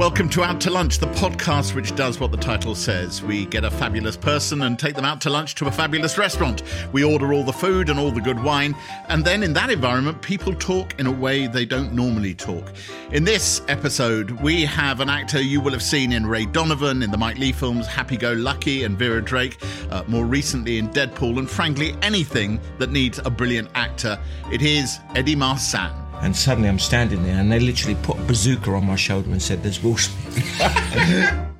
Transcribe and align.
Welcome 0.00 0.30
to 0.30 0.42
Out 0.42 0.62
to 0.62 0.70
Lunch, 0.70 0.96
the 0.96 1.08
podcast 1.08 1.74
which 1.74 1.94
does 1.94 2.18
what 2.18 2.30
the 2.30 2.38
title 2.38 2.74
says. 2.74 3.22
We 3.22 3.44
get 3.44 3.66
a 3.66 3.70
fabulous 3.70 4.16
person 4.16 4.62
and 4.62 4.78
take 4.78 4.94
them 4.94 5.04
out 5.04 5.20
to 5.20 5.28
lunch 5.28 5.56
to 5.56 5.66
a 5.66 5.70
fabulous 5.70 6.16
restaurant. 6.16 6.62
We 6.90 7.04
order 7.04 7.34
all 7.34 7.44
the 7.44 7.52
food 7.52 7.90
and 7.90 8.00
all 8.00 8.10
the 8.10 8.22
good 8.22 8.42
wine, 8.42 8.74
and 9.10 9.22
then 9.22 9.42
in 9.42 9.52
that 9.52 9.68
environment, 9.68 10.22
people 10.22 10.54
talk 10.54 10.98
in 10.98 11.06
a 11.06 11.12
way 11.12 11.48
they 11.48 11.66
don't 11.66 11.92
normally 11.92 12.32
talk. 12.32 12.72
In 13.12 13.24
this 13.24 13.60
episode, 13.68 14.30
we 14.30 14.64
have 14.64 15.00
an 15.00 15.10
actor 15.10 15.38
you 15.38 15.60
will 15.60 15.72
have 15.72 15.82
seen 15.82 16.12
in 16.12 16.26
Ray 16.26 16.46
Donovan, 16.46 17.02
in 17.02 17.10
the 17.10 17.18
Mike 17.18 17.36
Leigh 17.36 17.52
films 17.52 17.86
Happy 17.86 18.16
Go 18.16 18.32
Lucky 18.32 18.84
and 18.84 18.98
Vera 18.98 19.20
Drake, 19.20 19.58
uh, 19.90 20.02
more 20.08 20.24
recently 20.24 20.78
in 20.78 20.88
Deadpool, 20.88 21.38
and 21.38 21.50
frankly, 21.50 21.94
anything 22.00 22.58
that 22.78 22.90
needs 22.90 23.18
a 23.18 23.28
brilliant 23.28 23.68
actor. 23.74 24.18
It 24.50 24.62
is 24.62 24.98
Eddie 25.14 25.36
Marsan. 25.36 26.09
And 26.22 26.36
suddenly 26.36 26.68
I'm 26.68 26.78
standing 26.78 27.22
there 27.22 27.36
and 27.36 27.50
they 27.50 27.60
literally 27.60 27.96
put 28.02 28.18
a 28.18 28.22
bazooka 28.22 28.70
on 28.72 28.86
my 28.86 28.96
shoulder 28.96 29.30
and 29.30 29.42
said, 29.42 29.62
There's 29.62 29.82
Will 29.82 29.96
Smith. 29.98 31.59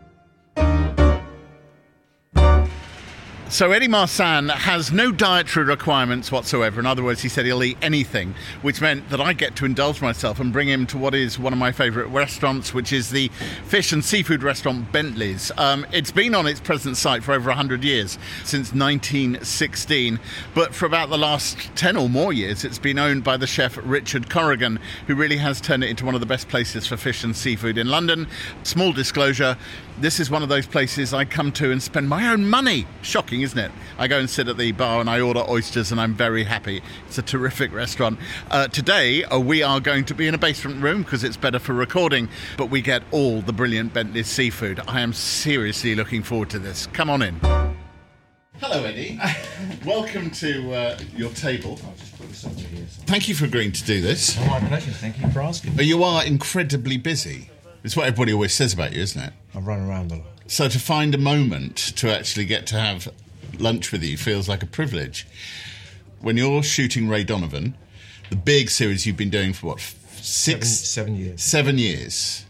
So 3.51 3.73
Eddie 3.73 3.89
Marsan 3.89 4.49
has 4.49 4.93
no 4.93 5.11
dietary 5.11 5.67
requirements 5.67 6.31
whatsoever. 6.31 6.79
In 6.79 6.87
other 6.87 7.03
words, 7.03 7.21
he 7.21 7.29
said 7.29 7.47
he'll 7.47 7.65
eat 7.65 7.79
anything, 7.83 8.37
which 8.63 8.81
meant 8.81 9.11
that 9.11 9.21
I 9.21 9.33
get 9.33 9.57
to 9.57 9.65
indulge 9.65 10.01
myself 10.01 10.39
and 10.39 10.53
bring 10.53 10.69
him 10.69 10.87
to 10.87 10.97
what 10.97 11.17
is 11.17 11.37
one 11.37 11.53
of 11.53 11.59
my 11.59 11.73
favourite 11.73 12.09
restaurants, 12.11 12.73
which 12.73 12.93
is 12.93 13.11
the 13.11 13.27
fish 13.67 13.91
and 13.91 14.05
seafood 14.05 14.45
restaurant 14.45 14.93
Bentley's. 14.93 15.51
Um, 15.59 15.85
it's 15.93 16.13
been 16.13 16.33
on 16.37 16.47
its 16.47 16.61
present 16.61 16.97
site 16.97 17.25
for 17.25 17.33
over 17.33 17.51
100 17.51 17.83
years, 17.83 18.19
since 18.45 18.73
1916, 18.73 20.21
but 20.55 20.73
for 20.73 20.87
about 20.87 21.11
the 21.11 21.19
last 21.19 21.59
10 21.75 21.97
or 21.97 22.09
more 22.09 22.33
years, 22.33 22.65
it's 22.65 22.79
been 22.79 23.01
owned 23.01 23.25
by 23.25 23.37
the 23.37 23.49
chef 23.49 23.77
Richard 23.83 24.31
Corrigan, 24.31 24.79
who 25.09 25.17
really 25.17 25.39
has 25.39 25.61
turned 25.61 25.83
it 25.83 25.91
into 25.91 26.05
one 26.05 26.15
of 26.15 26.21
the 26.21 26.27
best 26.27 26.49
places 26.49 26.87
for 26.87 26.97
fish 26.97 27.25
and 27.25 27.35
seafood 27.35 27.79
in 27.79 27.89
London. 27.89 28.29
Small 28.63 28.93
disclosure, 28.93 29.57
this 30.01 30.19
is 30.19 30.31
one 30.31 30.43
of 30.43 30.49
those 30.49 30.67
places 30.67 31.13
I 31.13 31.25
come 31.25 31.53
to 31.53 31.71
and 31.71 31.83
spend 31.83 32.09
my 32.09 32.29
own 32.33 32.49
money. 32.49 32.87
Shocking, 33.03 33.43
isn't 33.43 33.59
it? 33.59 33.71
I 33.99 34.09
go 34.09 34.19
and 34.19 34.29
sit 34.29 34.49
at 34.49 34.57
the 34.57 34.73
bar 34.73 35.01
and 35.01 35.11
I 35.11 35.21
order 35.21 35.45
oysters 35.49 35.93
and 35.93 36.01
I'm 36.01 36.15
very 36.15 36.45
happy. 36.45 36.83
It's 37.07 37.19
a 37.19 37.23
terrific 37.23 37.73
restaurant. 37.73 38.19
Uh, 38.51 38.69
today, 38.69 39.25
uh, 39.25 39.39
we 39.39 39.63
are 39.63 39.79
going 39.79 40.05
to 40.07 40.15
be 40.15 40.27
in 40.27 40.35
a 40.35 40.39
basement 40.39 40.83
room 40.83 41.03
because 41.03 41.23
it's 41.23 41.37
better 41.37 41.59
for 41.59 41.75
recording, 41.75 42.29
but 42.57 42.71
we 42.71 42.81
get 42.81 43.03
all 43.11 43.43
the 43.43 43.53
brilliant 43.53 43.93
Bentley's 43.93 44.27
seafood. 44.27 44.81
I 44.89 45.01
am 45.01 45.13
seriously 45.13 45.95
looking 45.95 46.23
forward 46.23 46.51
to 46.51 46.59
this. 46.59 46.87
Come 46.87 47.11
on 47.11 47.21
in. 47.23 47.39
Hello, 48.59 48.85
Eddie. 48.85 49.19
Welcome 49.85 50.31
to 50.33 50.73
uh, 50.73 50.99
your 51.15 51.31
table. 51.31 51.79
I'll 51.85 51.95
just 51.95 52.19
put 52.19 52.29
this 52.29 52.45
over 52.47 52.55
here. 52.55 52.85
Thank 53.07 53.29
you 53.29 53.35
for 53.35 53.45
agreeing 53.45 53.73
to 53.73 53.85
do 53.85 54.01
this. 54.01 54.37
Oh, 54.39 54.47
my 54.47 54.61
pleasure. 54.61 54.91
Thank 54.93 55.21
you 55.21 55.31
for 55.31 55.41
asking. 55.41 55.77
But 55.77 55.85
you 55.85 56.05
are 56.05 56.25
incredibly 56.25 56.97
busy. 56.97 57.51
It's 57.83 57.97
what 57.97 58.07
everybody 58.07 58.33
always 58.33 58.53
says 58.53 58.73
about 58.73 58.93
you, 58.93 59.01
isn't 59.03 59.21
it? 59.23 59.33
I 59.55 59.59
run 59.59 59.81
around 59.89 60.13
a 60.13 60.17
lot. 60.17 60.27
So 60.47 60.69
to 60.69 60.79
find 60.79 61.15
a 61.15 61.19
moment 61.19 61.77
to 61.97 62.13
actually 62.15 62.45
get 62.45 62.67
to 62.69 62.79
have 62.79 63.09
lunch 63.59 63.93
with 63.93 64.03
you 64.03 64.17
feels 64.17 64.49
like 64.49 64.63
a 64.63 64.67
privilege. 64.67 65.27
When 66.21 66.37
you're 66.37 66.63
shooting 66.63 67.09
Ray 67.09 67.25
Donovan, 67.25 67.77
the 68.29 68.37
big 68.37 68.71
series 68.71 69.07
you've 69.07 69.17
been 69.17 69.31
doing 69.31 69.53
for 69.53 69.69
what 69.69 69.81
Seven, 69.81 70.61
six, 70.63 70.69
seven 70.69 71.17
years. 71.17 71.43
seven 71.43 71.79
years. 71.79 72.45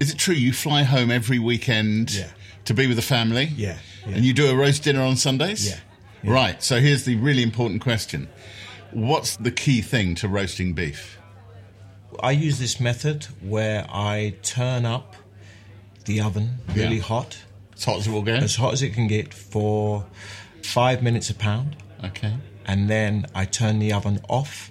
Is 0.00 0.10
it 0.10 0.18
true 0.18 0.34
you 0.34 0.52
fly 0.52 0.82
home 0.82 1.10
every 1.12 1.38
weekend 1.38 2.12
Yeah. 2.12 2.30
to 2.64 2.74
be 2.74 2.86
with 2.88 2.96
the 2.96 3.02
family? 3.02 3.52
Yeah, 3.56 3.78
yeah. 4.06 4.16
And 4.16 4.24
you 4.24 4.32
do 4.34 4.48
a 4.50 4.54
roast 4.56 4.82
dinner 4.82 5.02
on 5.02 5.16
Sundays? 5.16 5.68
Yeah, 5.68 5.78
yeah. 6.24 6.32
Right. 6.32 6.62
So 6.62 6.80
here's 6.80 7.04
the 7.04 7.14
really 7.16 7.42
important 7.44 7.80
question. 7.82 8.28
What's 8.90 9.36
the 9.36 9.52
key 9.52 9.80
thing 9.80 10.14
to 10.16 10.28
roasting 10.28 10.72
beef? 10.72 11.18
I 12.22 12.32
use 12.32 12.58
this 12.58 12.80
method 12.80 13.24
where 13.40 13.86
I 13.90 14.34
turn 14.42 14.84
up 14.86 15.16
the 16.04 16.20
oven 16.20 16.58
really 16.74 16.96
Yeah. 16.96 17.02
hot, 17.02 17.38
As 17.76 17.84
hot 17.84 17.98
as 17.98 18.06
it 18.06 18.10
will 18.10 18.22
go? 18.22 18.34
as 18.34 18.56
hot 18.56 18.72
as 18.72 18.82
it 18.82 18.90
can 18.94 19.06
get, 19.06 19.32
for 19.34 20.06
five 20.62 21.02
minutes 21.02 21.30
a 21.30 21.34
pound. 21.34 21.76
Okay. 22.02 22.34
And 22.66 22.88
then 22.90 23.26
I 23.34 23.44
turn 23.44 23.78
the 23.78 23.92
oven 23.92 24.20
off. 24.28 24.70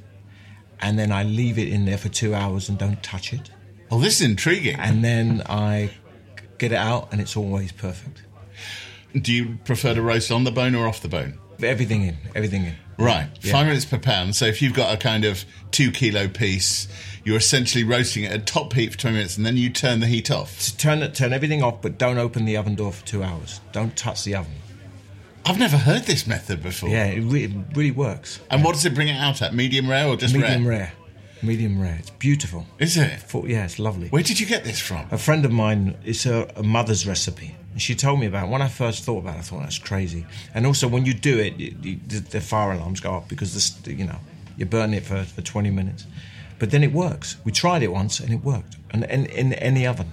And 0.81 0.99
then 0.99 1.11
I 1.13 1.23
leave 1.23 1.57
it 1.57 1.69
in 1.69 1.85
there 1.85 1.97
for 1.97 2.09
two 2.09 2.35
hours 2.35 2.67
and 2.67 2.77
don't 2.77 3.01
touch 3.01 3.31
it. 3.31 3.49
Oh, 3.89 3.99
this 3.99 4.15
is 4.19 4.27
intriguing. 4.27 4.75
And 4.79 5.03
then 5.03 5.41
I 5.47 5.91
get 6.57 6.71
it 6.73 6.77
out, 6.77 7.09
and 7.11 7.21
it's 7.21 7.37
always 7.37 7.71
perfect. 7.71 8.23
Do 9.19 9.31
you 9.31 9.59
prefer 9.63 9.93
to 9.93 10.01
roast 10.01 10.29
on 10.31 10.43
the 10.43 10.51
bone 10.51 10.75
or 10.75 10.87
off 10.87 11.01
the 11.01 11.07
bone? 11.07 11.37
Everything 11.61 12.03
in, 12.03 12.17
everything 12.35 12.65
in. 12.65 12.75
Right, 12.97 13.27
Yeah. 13.41 13.51
five 13.51 13.67
minutes 13.67 13.85
per 13.85 13.97
pound. 13.97 14.35
So 14.35 14.45
if 14.45 14.61
you've 14.61 14.73
got 14.73 14.93
a 14.93 14.97
kind 14.97 15.25
of 15.25 15.45
two 15.71 15.91
kilo 15.91 16.27
piece, 16.27 16.87
you're 17.23 17.37
essentially 17.37 17.83
roasting 17.83 18.23
it 18.23 18.31
at 18.31 18.45
top 18.45 18.73
heat 18.73 18.91
for 18.91 18.97
20 18.99 19.15
minutes 19.17 19.37
and 19.37 19.45
then 19.45 19.57
you 19.57 19.69
turn 19.69 19.99
the 19.99 20.07
heat 20.07 20.29
off. 20.29 20.59
To 20.65 20.77
turn 20.77 21.01
it, 21.01 21.15
turn 21.15 21.33
everything 21.33 21.63
off, 21.63 21.81
but 21.81 21.97
don't 21.97 22.17
open 22.17 22.45
the 22.45 22.55
oven 22.57 22.75
door 22.75 22.91
for 22.91 23.05
two 23.05 23.23
hours. 23.23 23.61
Don't 23.71 23.95
touch 23.97 24.23
the 24.23 24.35
oven. 24.35 24.51
I've 25.45 25.59
never 25.59 25.77
heard 25.77 26.03
this 26.03 26.25
method 26.27 26.61
before. 26.63 26.89
Yeah, 26.89 27.05
it, 27.05 27.21
re- 27.21 27.43
it 27.45 27.51
really 27.75 27.91
works. 27.91 28.39
And 28.49 28.63
what 28.63 28.73
does 28.75 28.85
it 28.85 28.93
bring 28.93 29.09
it 29.09 29.17
out 29.17 29.41
at? 29.41 29.53
Medium 29.53 29.89
rare 29.89 30.07
or 30.07 30.15
just 30.15 30.33
Medium 30.33 30.65
rare? 30.67 30.77
rare. 30.79 30.93
Medium 31.43 31.81
rare. 31.81 31.97
It's 31.99 32.09
beautiful. 32.11 32.65
Is 32.79 32.97
it? 32.97 33.19
For, 33.19 33.47
yeah, 33.47 33.65
it's 33.65 33.79
lovely. 33.79 34.07
Where 34.09 34.23
did 34.23 34.39
you 34.39 34.45
get 34.45 34.63
this 34.63 34.79
from? 34.79 35.05
A 35.11 35.17
friend 35.17 35.43
of 35.45 35.51
mine, 35.51 35.97
it's 36.05 36.25
a, 36.25 36.49
a 36.55 36.63
mother's 36.63 37.05
recipe. 37.05 37.55
She 37.77 37.95
told 37.95 38.19
me 38.19 38.27
about 38.27 38.47
it. 38.47 38.51
When 38.51 38.61
I 38.61 38.67
first 38.67 39.03
thought 39.03 39.19
about 39.19 39.35
it, 39.35 39.39
I 39.39 39.41
thought 39.41 39.61
that's 39.61 39.79
crazy. 39.79 40.25
And 40.53 40.65
also, 40.65 40.87
when 40.87 41.05
you 41.05 41.13
do 41.13 41.39
it, 41.39 41.57
the, 41.81 41.95
the 42.19 42.41
fire 42.41 42.71
alarms 42.71 42.99
go 42.99 43.11
off 43.11 43.27
because 43.27 43.53
this, 43.53 43.75
you 43.87 44.05
know 44.05 44.19
you 44.57 44.65
burn 44.65 44.93
it 44.93 45.03
for, 45.03 45.23
for 45.23 45.41
20 45.41 45.71
minutes. 45.71 46.05
But 46.59 46.71
then 46.71 46.83
it 46.83 46.93
works. 46.93 47.37
We 47.43 47.51
tried 47.51 47.83
it 47.83 47.91
once 47.91 48.19
and 48.19 48.31
it 48.31 48.43
worked. 48.43 48.77
And 48.91 49.03
in, 49.05 49.25
in 49.27 49.53
any 49.53 49.87
oven. 49.87 50.11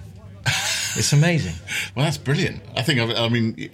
It's 0.95 1.13
amazing. 1.13 1.53
Well, 1.95 2.05
that's 2.05 2.17
brilliant. 2.17 2.61
I 2.75 2.83
think, 2.83 2.99
I've, 3.01 3.11
I 3.11 3.27
mean, 3.27 3.69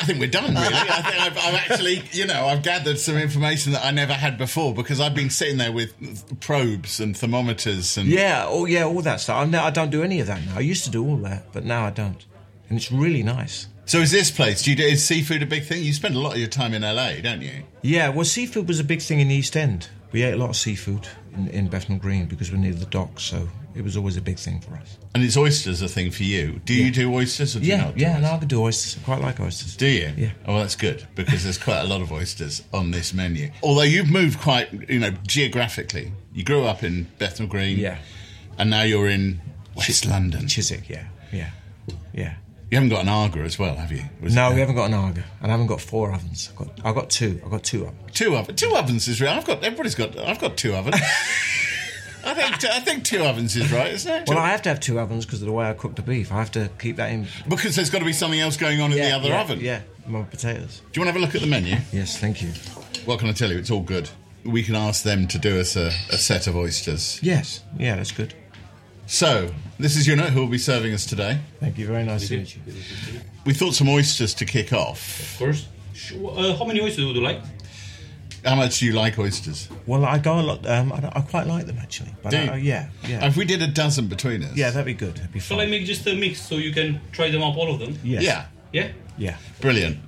I 0.00 0.04
think 0.04 0.18
we're 0.18 0.30
done, 0.30 0.54
really. 0.54 0.66
I 0.66 1.02
think 1.02 1.20
I've, 1.20 1.36
I've 1.36 1.54
actually, 1.54 2.02
you 2.12 2.26
know, 2.26 2.46
I've 2.46 2.62
gathered 2.62 2.98
some 2.98 3.16
information 3.18 3.72
that 3.72 3.84
I 3.84 3.90
never 3.90 4.14
had 4.14 4.38
before 4.38 4.74
because 4.74 4.98
I've 4.98 5.14
been 5.14 5.28
sitting 5.28 5.58
there 5.58 5.72
with 5.72 6.40
probes 6.40 7.00
and 7.00 7.14
thermometers 7.14 7.98
and. 7.98 8.08
Yeah, 8.08 8.46
oh 8.48 8.64
yeah, 8.64 8.84
all 8.84 9.02
that 9.02 9.20
stuff. 9.20 9.36
I'm, 9.36 9.54
I 9.54 9.70
don't 9.70 9.90
do 9.90 10.02
any 10.02 10.20
of 10.20 10.26
that 10.28 10.44
now. 10.46 10.56
I 10.56 10.60
used 10.60 10.84
to 10.84 10.90
do 10.90 11.06
all 11.06 11.16
that, 11.18 11.52
but 11.52 11.64
now 11.64 11.84
I 11.84 11.90
don't. 11.90 12.24
And 12.70 12.78
it's 12.78 12.90
really 12.90 13.22
nice. 13.22 13.66
So 13.84 13.98
is 13.98 14.10
this 14.10 14.30
place, 14.30 14.62
do 14.62 14.70
you 14.70 14.76
do, 14.76 14.84
is 14.84 15.04
seafood 15.04 15.42
a 15.42 15.46
big 15.46 15.64
thing? 15.64 15.82
You 15.82 15.92
spend 15.92 16.14
a 16.14 16.18
lot 16.18 16.32
of 16.32 16.38
your 16.38 16.48
time 16.48 16.72
in 16.72 16.82
LA, 16.82 17.14
don't 17.20 17.42
you? 17.42 17.64
Yeah, 17.82 18.08
well, 18.08 18.24
seafood 18.24 18.68
was 18.68 18.78
a 18.80 18.84
big 18.84 19.02
thing 19.02 19.20
in 19.20 19.28
the 19.28 19.34
East 19.34 19.56
End. 19.56 19.88
We 20.12 20.22
ate 20.22 20.32
a 20.32 20.36
lot 20.36 20.48
of 20.48 20.56
seafood 20.56 21.08
in, 21.34 21.48
in 21.48 21.68
Bethnal 21.68 21.98
Green 21.98 22.26
because 22.26 22.50
we're 22.50 22.58
near 22.58 22.72
the 22.72 22.86
docks, 22.86 23.24
so 23.24 23.48
it 23.74 23.82
was 23.82 23.96
always 23.96 24.16
a 24.16 24.20
big 24.20 24.38
thing 24.38 24.60
for 24.60 24.74
us. 24.74 24.98
And 25.14 25.22
it's 25.22 25.36
oysters 25.36 25.80
a 25.82 25.88
thing 25.88 26.10
for 26.10 26.22
you. 26.24 26.60
Do 26.64 26.74
you 26.74 26.90
do 26.90 27.12
oysters 27.14 27.54
or 27.56 27.60
do 27.60 27.66
you 27.66 27.72
Yeah, 27.72 27.84
not? 27.84 27.94
do 27.96 28.00
yeah, 28.00 28.08
oysters? 28.10 28.22
no, 28.22 28.30
I 28.32 28.38
could 28.38 28.48
do 28.48 28.62
oysters. 28.62 28.98
I 29.02 29.04
quite 29.04 29.20
like 29.20 29.40
oysters. 29.40 29.76
Do 29.76 29.86
you? 29.86 30.12
Yeah. 30.16 30.30
Oh, 30.46 30.54
well, 30.54 30.62
that's 30.62 30.76
good 30.76 31.06
because 31.14 31.44
there's 31.44 31.58
quite 31.58 31.80
a 31.80 31.84
lot 31.84 32.00
of 32.02 32.10
oysters 32.12 32.62
on 32.72 32.90
this 32.90 33.12
menu. 33.14 33.50
Although 33.62 33.82
you've 33.82 34.10
moved 34.10 34.40
quite, 34.40 34.72
you 34.90 34.98
know, 34.98 35.10
geographically. 35.26 36.12
You 36.32 36.44
grew 36.44 36.64
up 36.64 36.82
in 36.82 37.08
Bethnal 37.18 37.48
Green. 37.48 37.78
Yeah. 37.78 37.98
And 38.58 38.70
now 38.70 38.82
you're 38.82 39.08
in 39.08 39.40
West 39.76 40.04
London. 40.06 40.46
Chiswick, 40.46 40.88
yeah, 40.88 41.06
yeah, 41.32 41.50
yeah. 42.12 42.34
You 42.70 42.76
haven't 42.76 42.90
got 42.90 43.00
an 43.02 43.08
Aga 43.08 43.40
as 43.40 43.58
well, 43.58 43.74
have 43.74 43.90
you? 43.90 44.04
No, 44.20 44.50
we 44.50 44.56
uh, 44.56 44.58
haven't 44.58 44.76
got 44.76 44.84
an 44.86 44.94
Aga, 44.94 45.24
and 45.40 45.46
I 45.50 45.50
haven't 45.50 45.66
got 45.66 45.80
four 45.80 46.12
ovens. 46.12 46.50
I've 46.50 46.56
got, 46.56 46.80
I've 46.84 46.94
got 46.94 47.10
two. 47.10 47.40
I've 47.44 47.50
got 47.50 47.64
two 47.64 47.86
ovens. 47.86 48.12
Two 48.12 48.36
ovens. 48.36 48.60
Two 48.60 48.74
ovens 48.76 49.08
is 49.08 49.20
real. 49.20 49.30
I've 49.30 49.44
got. 49.46 49.64
Everybody's 49.64 49.94
got. 49.94 50.16
I've 50.18 50.38
got 50.38 50.56
two 50.56 50.74
ovens. 50.74 50.96
I 52.24 52.34
think. 52.34 52.64
I 52.64 52.80
think 52.80 53.04
two 53.04 53.22
ovens 53.24 53.56
is 53.56 53.72
right, 53.72 53.92
isn't 53.92 54.10
it? 54.12 54.28
Well, 54.28 54.38
I 54.38 54.48
have 54.48 54.62
to 54.62 54.68
have 54.68 54.80
two 54.80 54.98
ovens 55.00 55.24
because 55.26 55.40
of 55.42 55.46
the 55.46 55.52
way 55.52 55.68
I 55.68 55.72
cook 55.74 55.96
the 55.96 56.02
beef. 56.02 56.30
I 56.32 56.36
have 56.36 56.50
to 56.52 56.70
keep 56.78 56.96
that 56.96 57.10
in. 57.12 57.26
because 57.48 57.76
there's 57.76 57.90
got 57.90 58.00
to 58.00 58.04
be 58.04 58.12
something 58.12 58.40
else 58.40 58.56
going 58.56 58.80
on 58.80 58.92
in 58.92 58.98
the 58.98 59.10
other 59.12 59.28
yeah, 59.28 59.40
oven. 59.40 59.60
Yeah, 59.60 59.80
my 60.06 60.22
potatoes. 60.22 60.82
Do 60.92 61.00
you 61.00 61.06
want 61.06 61.14
to 61.14 61.20
have 61.20 61.22
a 61.22 61.24
look 61.24 61.34
at 61.34 61.40
the 61.40 61.46
menu? 61.46 61.76
Yes, 61.92 62.18
thank 62.18 62.42
you. 62.42 62.50
What 63.04 63.18
can 63.20 63.28
I 63.28 63.32
tell 63.32 63.50
you? 63.50 63.58
It's 63.58 63.70
all 63.70 63.80
good. 63.82 64.10
We 64.44 64.62
can 64.62 64.74
ask 64.74 65.02
them 65.02 65.26
to 65.28 65.38
do 65.38 65.60
us 65.60 65.76
a, 65.76 65.88
a 66.10 66.16
set 66.18 66.46
of 66.46 66.56
oysters. 66.56 67.18
Yes, 67.22 67.62
yeah, 67.78 67.96
that's 67.96 68.12
good. 68.12 68.34
So, 69.06 69.50
this 69.78 69.96
is 69.96 70.06
Una 70.08 70.30
who 70.30 70.40
will 70.40 70.46
be 70.48 70.58
serving 70.58 70.94
us 70.94 71.04
today. 71.04 71.40
Thank 71.58 71.78
you. 71.78 71.86
Very 71.86 72.04
nice 72.04 72.28
to 72.28 72.38
meet 72.38 72.54
you. 72.54 72.62
We 73.44 73.54
thought 73.54 73.74
some 73.74 73.88
oysters 73.88 74.34
to 74.34 74.44
kick 74.44 74.72
off. 74.72 75.32
Of 75.32 75.38
course. 75.38 75.68
Sh- 75.94 76.12
Uh, 76.14 76.56
how 76.56 76.64
many 76.64 76.80
oysters 76.80 77.04
would 77.04 77.16
you 77.16 77.22
like? 77.22 77.40
How 78.44 78.54
much 78.54 78.78
do 78.80 78.86
you 78.86 78.92
like 78.92 79.18
oysters? 79.18 79.68
Well, 79.86 80.04
I 80.04 80.18
go 80.18 80.40
a 80.40 80.42
lot. 80.42 80.66
Um, 80.66 80.92
I, 80.92 81.12
I 81.14 81.20
quite 81.20 81.46
like 81.46 81.66
them 81.66 81.78
actually. 81.78 82.14
But 82.22 82.30
Do 82.30 82.38
you? 82.38 82.42
I, 82.44 82.48
uh, 82.54 82.56
yeah, 82.56 82.88
yeah, 83.06 83.26
If 83.26 83.36
we 83.36 83.44
did 83.44 83.60
a 83.62 83.66
dozen 83.66 84.06
between 84.08 84.42
us. 84.42 84.56
yeah, 84.56 84.70
that'd 84.70 84.86
be 84.86 84.94
good. 84.94 85.14
That'd 85.16 85.32
be 85.32 85.40
Shall 85.40 85.58
I 85.60 85.64
fun. 85.64 85.70
make 85.72 85.84
just 85.84 86.06
a 86.06 86.14
mix 86.14 86.40
so 86.40 86.56
you 86.56 86.72
can 86.72 87.00
try 87.12 87.30
them 87.30 87.42
up, 87.42 87.56
all 87.56 87.72
of 87.72 87.78
them? 87.80 87.98
Yes. 88.02 88.22
Yeah. 88.22 88.46
Yeah? 88.72 88.88
yeah, 89.18 89.36
Brilliant. 89.60 89.98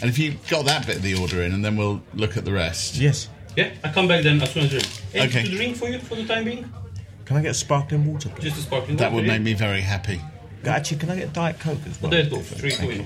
And 0.00 0.10
if 0.10 0.18
you 0.18 0.34
got 0.50 0.66
that 0.66 0.86
bit 0.86 0.96
of 0.96 1.02
the 1.02 1.14
order 1.18 1.42
in, 1.42 1.52
and 1.54 1.64
then 1.64 1.76
we'll 1.76 2.02
look 2.14 2.36
at 2.36 2.44
the 2.44 2.52
rest. 2.52 2.96
yes. 2.96 3.28
Yeah? 3.56 3.70
I 3.84 3.90
come 3.92 4.06
back 4.08 4.22
then 4.24 4.42
as 4.42 4.52
soon 4.52 4.64
as 4.64 4.72
you're. 4.72 5.22
Okay. 5.24 5.44
To 5.44 5.56
drink 5.56 5.76
for 5.76 5.88
you 5.88 5.98
for 6.00 6.16
the 6.16 6.26
time 6.26 6.44
being? 6.44 6.70
Can 7.24 7.36
I 7.36 7.42
get 7.42 7.54
sparkling 7.56 8.04
water, 8.12 8.28
please? 8.28 8.44
Just 8.44 8.58
a 8.58 8.60
sparkling 8.62 8.96
That 8.98 9.12
would 9.12 9.24
yeah? 9.24 9.32
make 9.32 9.42
me 9.42 9.54
very 9.54 9.80
happy. 9.80 10.20
Actually, 10.66 10.98
can 10.98 11.10
I 11.10 11.16
get 11.16 11.32
Diet 11.32 11.58
Coke 11.60 11.78
as 11.88 12.00
well? 12.02 12.10
There's 12.10 12.28
both. 12.28 12.58
Three, 12.58 12.70
two, 12.72 12.86
you. 12.86 13.04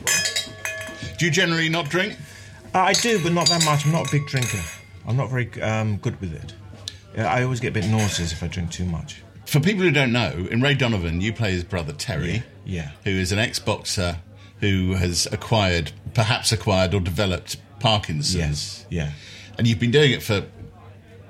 Do 1.18 1.24
you 1.26 1.30
generally 1.30 1.68
not 1.68 1.88
drink? 1.88 2.16
Uh, 2.74 2.78
I 2.80 2.92
do, 2.92 3.22
but 3.22 3.32
not 3.32 3.48
that 3.48 3.64
much. 3.64 3.86
I'm 3.86 3.92
not 3.92 4.08
a 4.08 4.10
big 4.10 4.26
drinker. 4.26 4.60
I'm 5.06 5.16
not 5.16 5.30
very 5.30 5.50
um, 5.62 5.96
good 5.98 6.20
with 6.20 6.34
it. 6.34 6.54
Yeah, 7.16 7.32
I 7.32 7.42
always 7.42 7.60
get 7.60 7.68
a 7.68 7.72
bit 7.80 7.88
nauseous 7.88 8.32
if 8.32 8.42
I 8.42 8.48
drink 8.48 8.70
too 8.70 8.84
much. 8.84 9.22
For 9.46 9.60
people 9.60 9.82
who 9.82 9.90
don't 9.90 10.12
know, 10.12 10.46
in 10.50 10.60
Ray 10.60 10.74
Donovan, 10.74 11.20
you 11.22 11.32
play 11.32 11.52
his 11.52 11.64
brother 11.64 11.92
Terry, 11.94 12.42
Yeah. 12.66 12.90
who 13.04 13.10
is 13.10 13.32
an 13.32 13.38
ex-boxer 13.38 14.18
who 14.60 14.94
has 14.94 15.26
acquired, 15.32 15.92
perhaps 16.12 16.52
acquired 16.52 16.92
or 16.92 17.00
developed 17.00 17.56
Parkinson's. 17.80 18.34
Yes. 18.34 18.86
Yeah. 18.90 19.12
and 19.56 19.66
you've 19.66 19.78
been 19.80 19.90
doing 19.90 20.12
it 20.12 20.22
for 20.22 20.44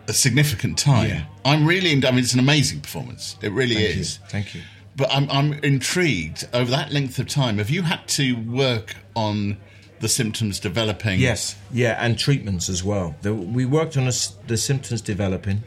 a 0.08 0.12
significant 0.12 0.76
time. 0.79 1.08
Yeah. 1.08 1.25
I'm 1.44 1.64
really, 1.67 1.90
I 1.93 2.11
mean, 2.11 2.19
it's 2.19 2.32
an 2.35 2.40
amazing 2.40 2.81
performance. 2.81 3.37
It 3.40 3.52
really 3.52 3.75
Thank 3.76 3.96
is. 3.96 4.19
you. 4.19 4.26
Thank 4.29 4.55
you. 4.55 4.62
But 4.96 5.14
I'm, 5.14 5.31
I'm 5.31 5.52
intrigued 5.62 6.49
over 6.52 6.70
that 6.73 6.90
length 6.93 7.19
of 7.19 7.29
time. 7.29 7.58
Have 7.58 7.70
you 7.70 7.82
had 7.82 8.06
to 8.08 8.32
work 8.35 8.96
on 9.14 9.58
the 10.00 10.09
symptoms 10.09 10.61
developing? 10.61 11.21
Yes, 11.21 11.56
yeah, 11.73 11.97
and 12.05 12.19
treatments 12.19 12.69
as 12.69 12.83
well. 12.85 13.15
The, 13.23 13.35
we 13.35 13.65
worked 13.67 13.97
on 13.97 14.06
the, 14.06 14.33
the 14.47 14.56
symptoms 14.56 15.00
developing, 15.00 15.62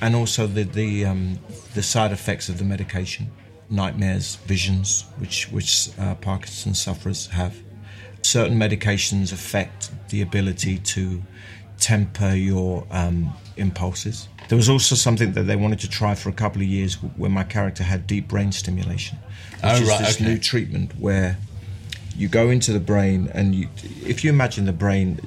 and 0.00 0.14
also 0.16 0.46
the 0.46 0.64
the 0.64 1.04
um, 1.04 1.38
the 1.74 1.82
side 1.82 2.12
effects 2.12 2.48
of 2.48 2.58
the 2.58 2.64
medication, 2.64 3.30
nightmares, 3.68 4.36
visions, 4.46 5.04
which 5.18 5.50
which 5.50 5.90
uh, 5.98 6.14
Parkinson's 6.16 6.80
sufferers 6.80 7.26
have. 7.28 7.54
Certain 8.22 8.58
medications 8.58 9.32
affect 9.32 9.90
the 10.10 10.20
ability 10.20 10.76
to 10.78 11.22
temper 11.78 12.34
your 12.34 12.86
um, 12.90 13.32
impulses. 13.56 14.28
There 14.50 14.56
was 14.56 14.68
also 14.68 14.94
something 14.94 15.32
that 15.32 15.44
they 15.44 15.56
wanted 15.56 15.80
to 15.80 15.88
try 15.88 16.14
for 16.14 16.28
a 16.28 16.32
couple 16.32 16.60
of 16.60 16.68
years 16.68 16.94
when 17.16 17.32
my 17.32 17.44
character 17.44 17.82
had 17.82 18.06
deep 18.06 18.28
brain 18.28 18.52
stimulation, 18.52 19.16
which 19.54 19.60
Oh, 19.64 19.74
is 19.76 19.88
right, 19.88 20.00
this 20.00 20.16
okay. 20.16 20.24
new 20.26 20.38
treatment 20.38 20.92
where 20.98 21.38
you 22.20 22.28
go 22.28 22.50
into 22.50 22.70
the 22.70 22.80
brain 22.80 23.30
and 23.32 23.54
you 23.54 23.68
if 24.04 24.22
you 24.22 24.30
imagine 24.30 24.66
the 24.66 24.72
brain 24.72 25.18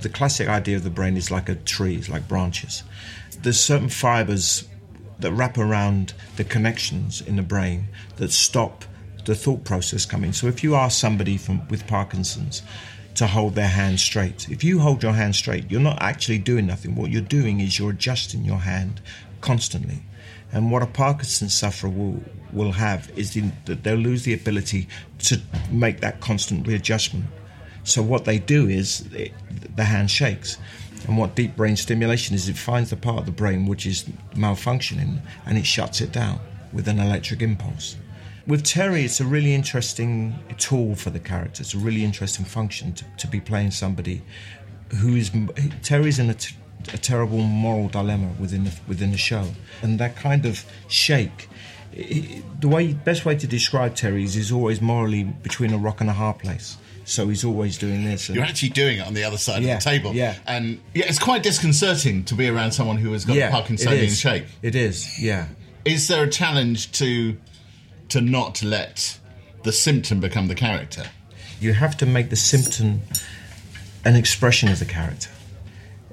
the 0.00 0.08
classic 0.08 0.48
idea 0.48 0.76
of 0.76 0.84
the 0.84 0.90
brain 0.90 1.16
is 1.16 1.28
like 1.28 1.48
a 1.48 1.56
tree 1.56 1.96
it's 1.96 2.08
like 2.08 2.28
branches. 2.28 2.84
There's 3.42 3.58
certain 3.58 3.88
fibers 3.88 4.68
that 5.18 5.32
wrap 5.32 5.58
around 5.58 6.14
the 6.36 6.44
connections 6.44 7.20
in 7.20 7.34
the 7.34 7.42
brain 7.42 7.88
that 8.16 8.30
stop 8.30 8.84
the 9.24 9.34
thought 9.34 9.64
process 9.64 10.06
coming. 10.06 10.32
So 10.32 10.46
if 10.46 10.62
you 10.62 10.76
ask 10.76 10.98
somebody 10.98 11.36
from 11.36 11.66
with 11.68 11.86
parkinson's 11.88 12.62
to 13.16 13.26
hold 13.26 13.56
their 13.56 13.68
hand 13.68 13.98
straight 13.98 14.48
if 14.48 14.62
you 14.62 14.78
hold 14.78 15.02
your 15.02 15.12
hand 15.12 15.34
straight 15.34 15.68
you're 15.68 15.80
not 15.80 16.00
actually 16.00 16.38
doing 16.38 16.64
nothing. 16.64 16.94
What 16.94 17.10
you're 17.10 17.22
doing 17.22 17.58
is 17.58 17.76
you're 17.76 17.90
adjusting 17.90 18.44
your 18.44 18.60
hand 18.60 19.00
constantly 19.40 20.02
and 20.52 20.70
what 20.70 20.82
a 20.82 20.86
Parkinson's 20.86 21.54
sufferer 21.54 21.90
will 21.90 22.22
will 22.52 22.72
have 22.72 23.10
is 23.16 23.34
that 23.66 23.84
they'll 23.84 23.96
lose 23.96 24.24
the 24.24 24.34
ability 24.34 24.88
to 25.18 25.40
make 25.70 26.00
that 26.00 26.20
constant 26.20 26.66
readjustment. 26.66 27.24
So 27.84 28.02
what 28.02 28.24
they 28.24 28.38
do 28.38 28.68
is 28.68 29.08
it, 29.12 29.32
the 29.76 29.84
hand 29.84 30.10
shakes, 30.10 30.58
and 31.06 31.16
what 31.16 31.34
deep 31.34 31.56
brain 31.56 31.76
stimulation 31.76 32.34
is, 32.34 32.48
it 32.48 32.56
finds 32.56 32.90
the 32.90 32.96
part 32.96 33.18
of 33.18 33.26
the 33.26 33.32
brain 33.32 33.66
which 33.66 33.86
is 33.86 34.04
malfunctioning 34.34 35.20
and 35.46 35.56
it 35.56 35.64
shuts 35.64 36.00
it 36.00 36.12
down 36.12 36.40
with 36.72 36.88
an 36.88 36.98
electric 36.98 37.42
impulse. 37.42 37.96
With 38.46 38.64
Terry, 38.64 39.04
it's 39.04 39.20
a 39.20 39.24
really 39.24 39.54
interesting 39.54 40.38
tool 40.58 40.94
for 40.94 41.10
the 41.10 41.20
character. 41.20 41.62
It's 41.62 41.74
a 41.74 41.78
really 41.78 42.04
interesting 42.04 42.44
function 42.44 42.92
to, 42.94 43.04
to 43.18 43.26
be 43.26 43.40
playing 43.40 43.70
somebody 43.70 44.22
who 44.96 45.14
is 45.14 45.30
Terry's 45.82 46.18
in 46.18 46.30
a, 46.30 46.34
t- 46.34 46.56
a 46.92 46.98
terrible 46.98 47.38
moral 47.38 47.88
dilemma 47.88 48.30
within 48.38 48.64
the 48.64 48.72
within 48.88 49.10
the 49.12 49.18
show, 49.18 49.44
and 49.82 49.98
that 50.00 50.16
kind 50.16 50.46
of 50.46 50.64
shake. 50.88 51.48
The 51.92 52.68
way 52.68 52.92
best 52.92 53.24
way 53.24 53.36
to 53.36 53.46
describe 53.46 53.94
Terry 53.96 54.24
is 54.24 54.34
he's 54.34 54.52
always 54.52 54.80
morally 54.80 55.24
between 55.24 55.72
a 55.72 55.78
rock 55.78 56.00
and 56.00 56.08
a 56.08 56.12
hard 56.12 56.38
place. 56.38 56.76
So 57.04 57.28
he's 57.28 57.44
always 57.44 57.76
doing 57.78 58.04
this. 58.04 58.28
and- 58.28 58.36
You're 58.36 58.44
actually 58.44 58.68
doing 58.68 58.98
it 58.98 59.06
on 59.06 59.14
the 59.14 59.24
other 59.24 59.38
side 59.38 59.62
Yeah, 59.64 59.78
of 59.78 59.82
the 59.84 59.90
table. 59.90 60.14
yeah. 60.14 60.36
And 60.46 60.78
yeah, 60.94 61.06
it's 61.08 61.18
quite 61.18 61.42
disconcerting 61.42 62.22
to 62.26 62.34
be 62.36 62.46
around 62.48 62.70
someone 62.72 62.98
who 62.98 63.10
has 63.12 63.24
got 63.24 63.34
yeah, 63.36 63.50
Parkinsonian 63.50 64.16
shake. 64.16 64.44
It 64.62 64.76
is, 64.76 65.20
yeah. 65.20 65.46
Is 65.84 66.06
there 66.06 66.22
a 66.22 66.30
challenge 66.30 66.92
to 66.92 67.36
to 68.10 68.20
not 68.20 68.62
let 68.62 69.18
the 69.64 69.72
symptom 69.72 70.20
become 70.20 70.46
the 70.46 70.54
character? 70.54 71.04
You 71.60 71.72
have 71.72 71.96
to 71.98 72.06
make 72.06 72.30
the 72.30 72.36
symptom 72.36 73.00
an 74.04 74.14
expression 74.14 74.68
of 74.68 74.78
the 74.78 74.84
character. 74.84 75.30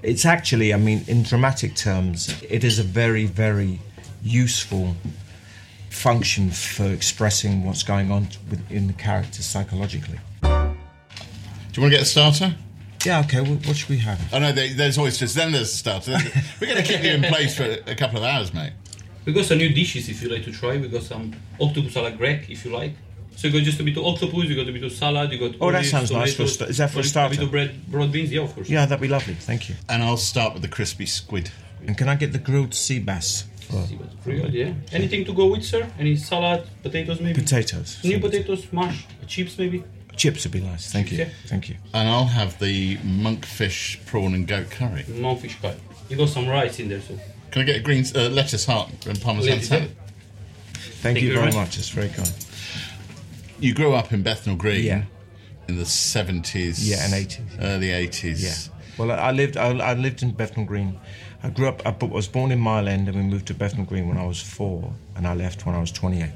It's 0.03 0.25
actually, 0.25 0.73
I 0.73 0.77
mean, 0.77 1.03
in 1.07 1.23
dramatic 1.23 1.75
terms, 1.75 2.41
it 2.47 2.63
is 2.63 2.77
a 2.77 2.83
very, 2.83 3.25
very 3.25 3.79
useful 4.21 4.95
function 5.89 6.51
for 6.51 6.85
expressing 6.85 7.65
what's 7.65 7.81
going 7.81 8.11
on 8.11 8.27
within 8.49 8.88
the 8.88 8.94
character 8.94 9.41
psychologically. 9.41 10.19
Do 10.44 10.49
you 10.49 11.81
want 11.81 11.91
to 11.94 11.97
get 11.97 12.01
a 12.01 12.05
starter? 12.05 12.55
Yeah, 13.03 13.21
okay, 13.21 13.41
well, 13.41 13.55
what 13.65 13.75
should 13.75 13.89
we 13.89 13.97
have? 13.99 14.19
Oh 14.33 14.39
no, 14.39 14.51
there, 14.51 14.73
there's 14.73 14.97
oysters. 14.97 15.33
Then 15.33 15.51
there's 15.51 15.71
a 15.71 15.77
starter. 15.77 16.17
We're 16.59 16.67
going 16.67 16.83
to 16.83 16.88
keep 16.88 17.03
you 17.03 17.11
in 17.11 17.23
place 17.23 17.55
for 17.55 17.63
a 17.63 17.95
couple 17.95 18.17
of 18.17 18.23
hours, 18.23 18.53
mate. 18.53 18.73
We 19.25 19.33
got 19.33 19.45
some 19.45 19.57
new 19.57 19.69
dishes 19.69 20.09
if 20.09 20.21
you 20.21 20.29
like 20.29 20.44
to 20.44 20.51
try. 20.51 20.77
We 20.77 20.88
got 20.88 21.03
some 21.03 21.33
octopus 21.59 21.95
a 21.95 22.01
la 22.01 22.11
grec 22.11 22.49
if 22.49 22.65
you 22.65 22.71
like. 22.71 22.94
So 23.38 23.48
you 23.48 23.54
got 23.54 23.62
just 23.63 23.80
a 23.80 23.84
bit 23.84 23.95
of 23.98 24.04
octopus, 24.04 24.45
you 24.45 24.56
got 24.56 24.68
a 24.68 24.72
bit 24.72 24.84
of 24.84 24.92
salad, 24.92 25.31
you 25.31 25.38
got 25.38 25.56
Oh, 25.62 25.68
that 25.72 25.75
olives, 25.75 25.92
sounds 25.92 26.12
nice 26.12 26.34
for 26.34 26.42
a 26.42 26.45
tomatoes, 26.48 26.54
sta- 26.56 26.66
is 26.66 26.78
that 26.80 26.89
for 26.89 27.00
a 27.00 27.01
got 27.04 27.07
starter? 27.10 27.36
A 27.36 27.38
bit 27.38 27.45
of 27.45 27.51
bread, 27.51 27.88
broad 27.88 28.12
beans, 28.12 28.31
yeah, 28.31 28.42
of 28.42 28.56
course. 28.56 28.68
Yeah, 28.68 28.88
that'd 28.88 29.00
be 29.00 29.07
lovely, 29.07 29.36
thank 29.36 29.69
you. 29.69 29.75
And 29.88 30.01
I'll 30.01 30.18
start 30.18 30.54
with 30.54 30.63
the 30.63 30.68
crispy 30.68 31.06
squid. 31.06 31.51
And 31.86 31.95
can 31.95 32.10
I 32.10 32.16
get 32.16 32.31
the 32.34 32.39
grilled 32.39 32.74
sea 32.74 32.98
bass 32.98 33.44
for 33.62 33.86
See 33.86 33.95
what's 33.95 34.16
grilled, 34.24 34.54
yeah. 34.54 34.74
Anything 34.92 35.24
to 35.25 35.34
go 35.34 35.45
with, 35.51 35.63
sir? 35.63 35.88
Any 36.00 36.16
salad, 36.16 36.68
potatoes 36.81 37.22
maybe? 37.22 37.39
potatoes? 37.39 38.00
New 38.04 38.19
potatoes, 38.19 38.74
mash, 38.74 39.06
chips 39.28 39.56
maybe? 39.60 39.83
Chips 40.16 40.44
would 40.45 40.54
be 40.54 40.62
nice, 40.62 40.92
thank 40.92 41.12
you. 41.12 41.19
Yeah. 41.19 41.30
Thank 41.45 41.69
you. 41.69 41.75
And 41.94 42.10
I'll 42.10 42.25
have 42.25 42.57
the 42.57 42.98
monkfish 42.98 44.04
prawn 44.07 44.33
and 44.33 44.48
goat 44.48 44.72
curry. 44.72 45.06
Non-fish 45.07 45.62
curry. 45.62 45.75
You 46.10 46.18
got 46.18 46.30
some 46.30 46.48
rice 46.48 46.80
in 46.80 46.90
there, 46.90 47.01
so. 47.01 47.19
Can 47.51 47.62
I 47.62 47.66
get 47.66 47.75
a 47.75 47.81
green 47.81 48.04
uh, 48.16 48.30
lettuce 48.30 48.66
heart 48.66 48.90
and 49.06 49.22
parmesan 49.22 49.51
Lettuce, 49.51 49.68
salad? 49.68 49.95
Thank, 50.74 51.22
you 51.22 51.28
you 51.28 51.33
very 51.36 51.51
very 51.51 51.62
much, 51.63 51.78
it's 51.78 51.90
very 51.90 52.10
kind. 52.10 52.33
You 53.59 53.74
grew 53.74 53.94
up 53.94 54.12
in 54.13 54.24
Bethnal 54.24 54.56
Green 54.56 54.83
Yeah. 54.86 55.04
in 55.68 55.77
the 55.77 55.83
70s. 55.86 56.77
Yeah, 56.80 57.04
and 57.06 57.13
80s. 57.13 57.57
Early 57.62 57.88
80s. 57.88 58.44
Yeah. 58.44 58.74
Well, 58.98 59.12
I 59.12 59.31
lived. 59.31 59.57
I, 59.57 59.69
I 59.77 59.94
lived 59.94 60.24
in 60.24 60.31
Bethnal 60.31 60.65
Green. 60.65 61.00
I 61.44 61.50
grew 61.50 61.68
up. 61.68 61.86
I 61.86 61.92
was 62.06 62.27
born 62.27 62.51
in 62.51 62.59
Mile 62.59 62.88
End, 62.88 63.07
and 63.07 63.15
we 63.18 63.24
moved 63.24 63.45
to 63.48 63.54
Bethnal 63.54 63.86
Green 63.86 64.07
when 64.07 64.18
I 64.18 64.25
was 64.25 64.42
four, 64.42 64.94
and 65.15 65.27
I 65.27 65.33
left 65.36 65.65
when 65.65 65.75
I 65.75 65.80
was 65.80 65.92
28. 65.92 66.31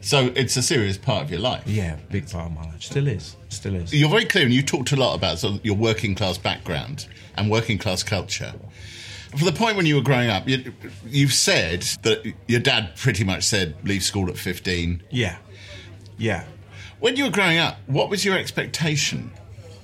So 0.00 0.30
it's 0.36 0.56
a 0.56 0.62
serious 0.62 0.96
part 0.96 1.24
of 1.24 1.30
your 1.30 1.40
life. 1.40 1.64
Yeah, 1.66 1.96
big 2.12 2.30
part 2.30 2.46
of 2.46 2.52
my 2.52 2.62
life. 2.64 2.82
Still 2.82 3.08
is. 3.08 3.34
Still 3.48 3.74
is. 3.74 3.92
You're 3.92 4.08
very 4.10 4.24
clear, 4.26 4.44
and 4.44 4.54
you 4.54 4.62
talked 4.62 4.92
a 4.92 4.96
lot 4.96 5.16
about 5.16 5.40
sort 5.40 5.54
of 5.56 5.64
your 5.66 5.74
working 5.74 6.14
class 6.14 6.38
background 6.38 7.08
and 7.36 7.50
working 7.50 7.78
class 7.78 8.04
culture. 8.04 8.54
For 9.36 9.44
the 9.44 9.52
point 9.52 9.76
when 9.76 9.86
you 9.86 9.96
were 9.96 10.02
growing 10.02 10.30
up, 10.30 10.48
you, 10.48 10.72
you've 11.04 11.32
said 11.34 11.82
that 12.02 12.32
your 12.46 12.60
dad 12.60 12.94
pretty 12.96 13.24
much 13.24 13.42
said 13.42 13.74
leave 13.82 14.04
school 14.04 14.28
at 14.30 14.38
15. 14.38 15.02
Yeah. 15.10 15.36
Yeah. 16.18 16.44
When 17.00 17.16
you 17.16 17.24
were 17.24 17.30
growing 17.30 17.58
up, 17.58 17.78
what 17.86 18.08
was 18.08 18.24
your 18.24 18.36
expectation? 18.38 19.30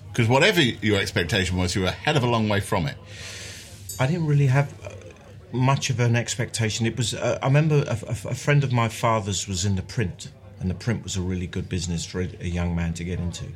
Because 0.08 0.28
whatever 0.28 0.60
your 0.60 1.00
expectation 1.00 1.56
was, 1.56 1.74
you 1.74 1.82
were 1.82 1.88
a 1.88 1.92
hell 1.92 2.16
of 2.16 2.22
a 2.22 2.26
long 2.26 2.48
way 2.48 2.60
from 2.60 2.86
it. 2.86 2.96
I 3.98 4.06
didn't 4.06 4.26
really 4.26 4.46
have 4.46 4.72
uh, 4.84 4.90
much 5.52 5.90
of 5.90 6.00
an 6.00 6.16
expectation. 6.16 6.86
It 6.86 6.96
was. 6.96 7.14
Uh, 7.14 7.38
I 7.42 7.46
remember 7.46 7.84
a, 7.86 7.98
a, 8.06 8.30
a 8.30 8.34
friend 8.34 8.64
of 8.64 8.72
my 8.72 8.88
father's 8.88 9.46
was 9.46 9.64
in 9.64 9.76
the 9.76 9.82
print, 9.82 10.30
and 10.60 10.70
the 10.70 10.74
print 10.74 11.02
was 11.02 11.16
a 11.16 11.20
really 11.20 11.46
good 11.46 11.68
business 11.68 12.04
for 12.04 12.20
a, 12.20 12.46
young 12.46 12.74
man 12.74 12.94
to 12.94 13.04
get 13.04 13.18
into. 13.20 13.46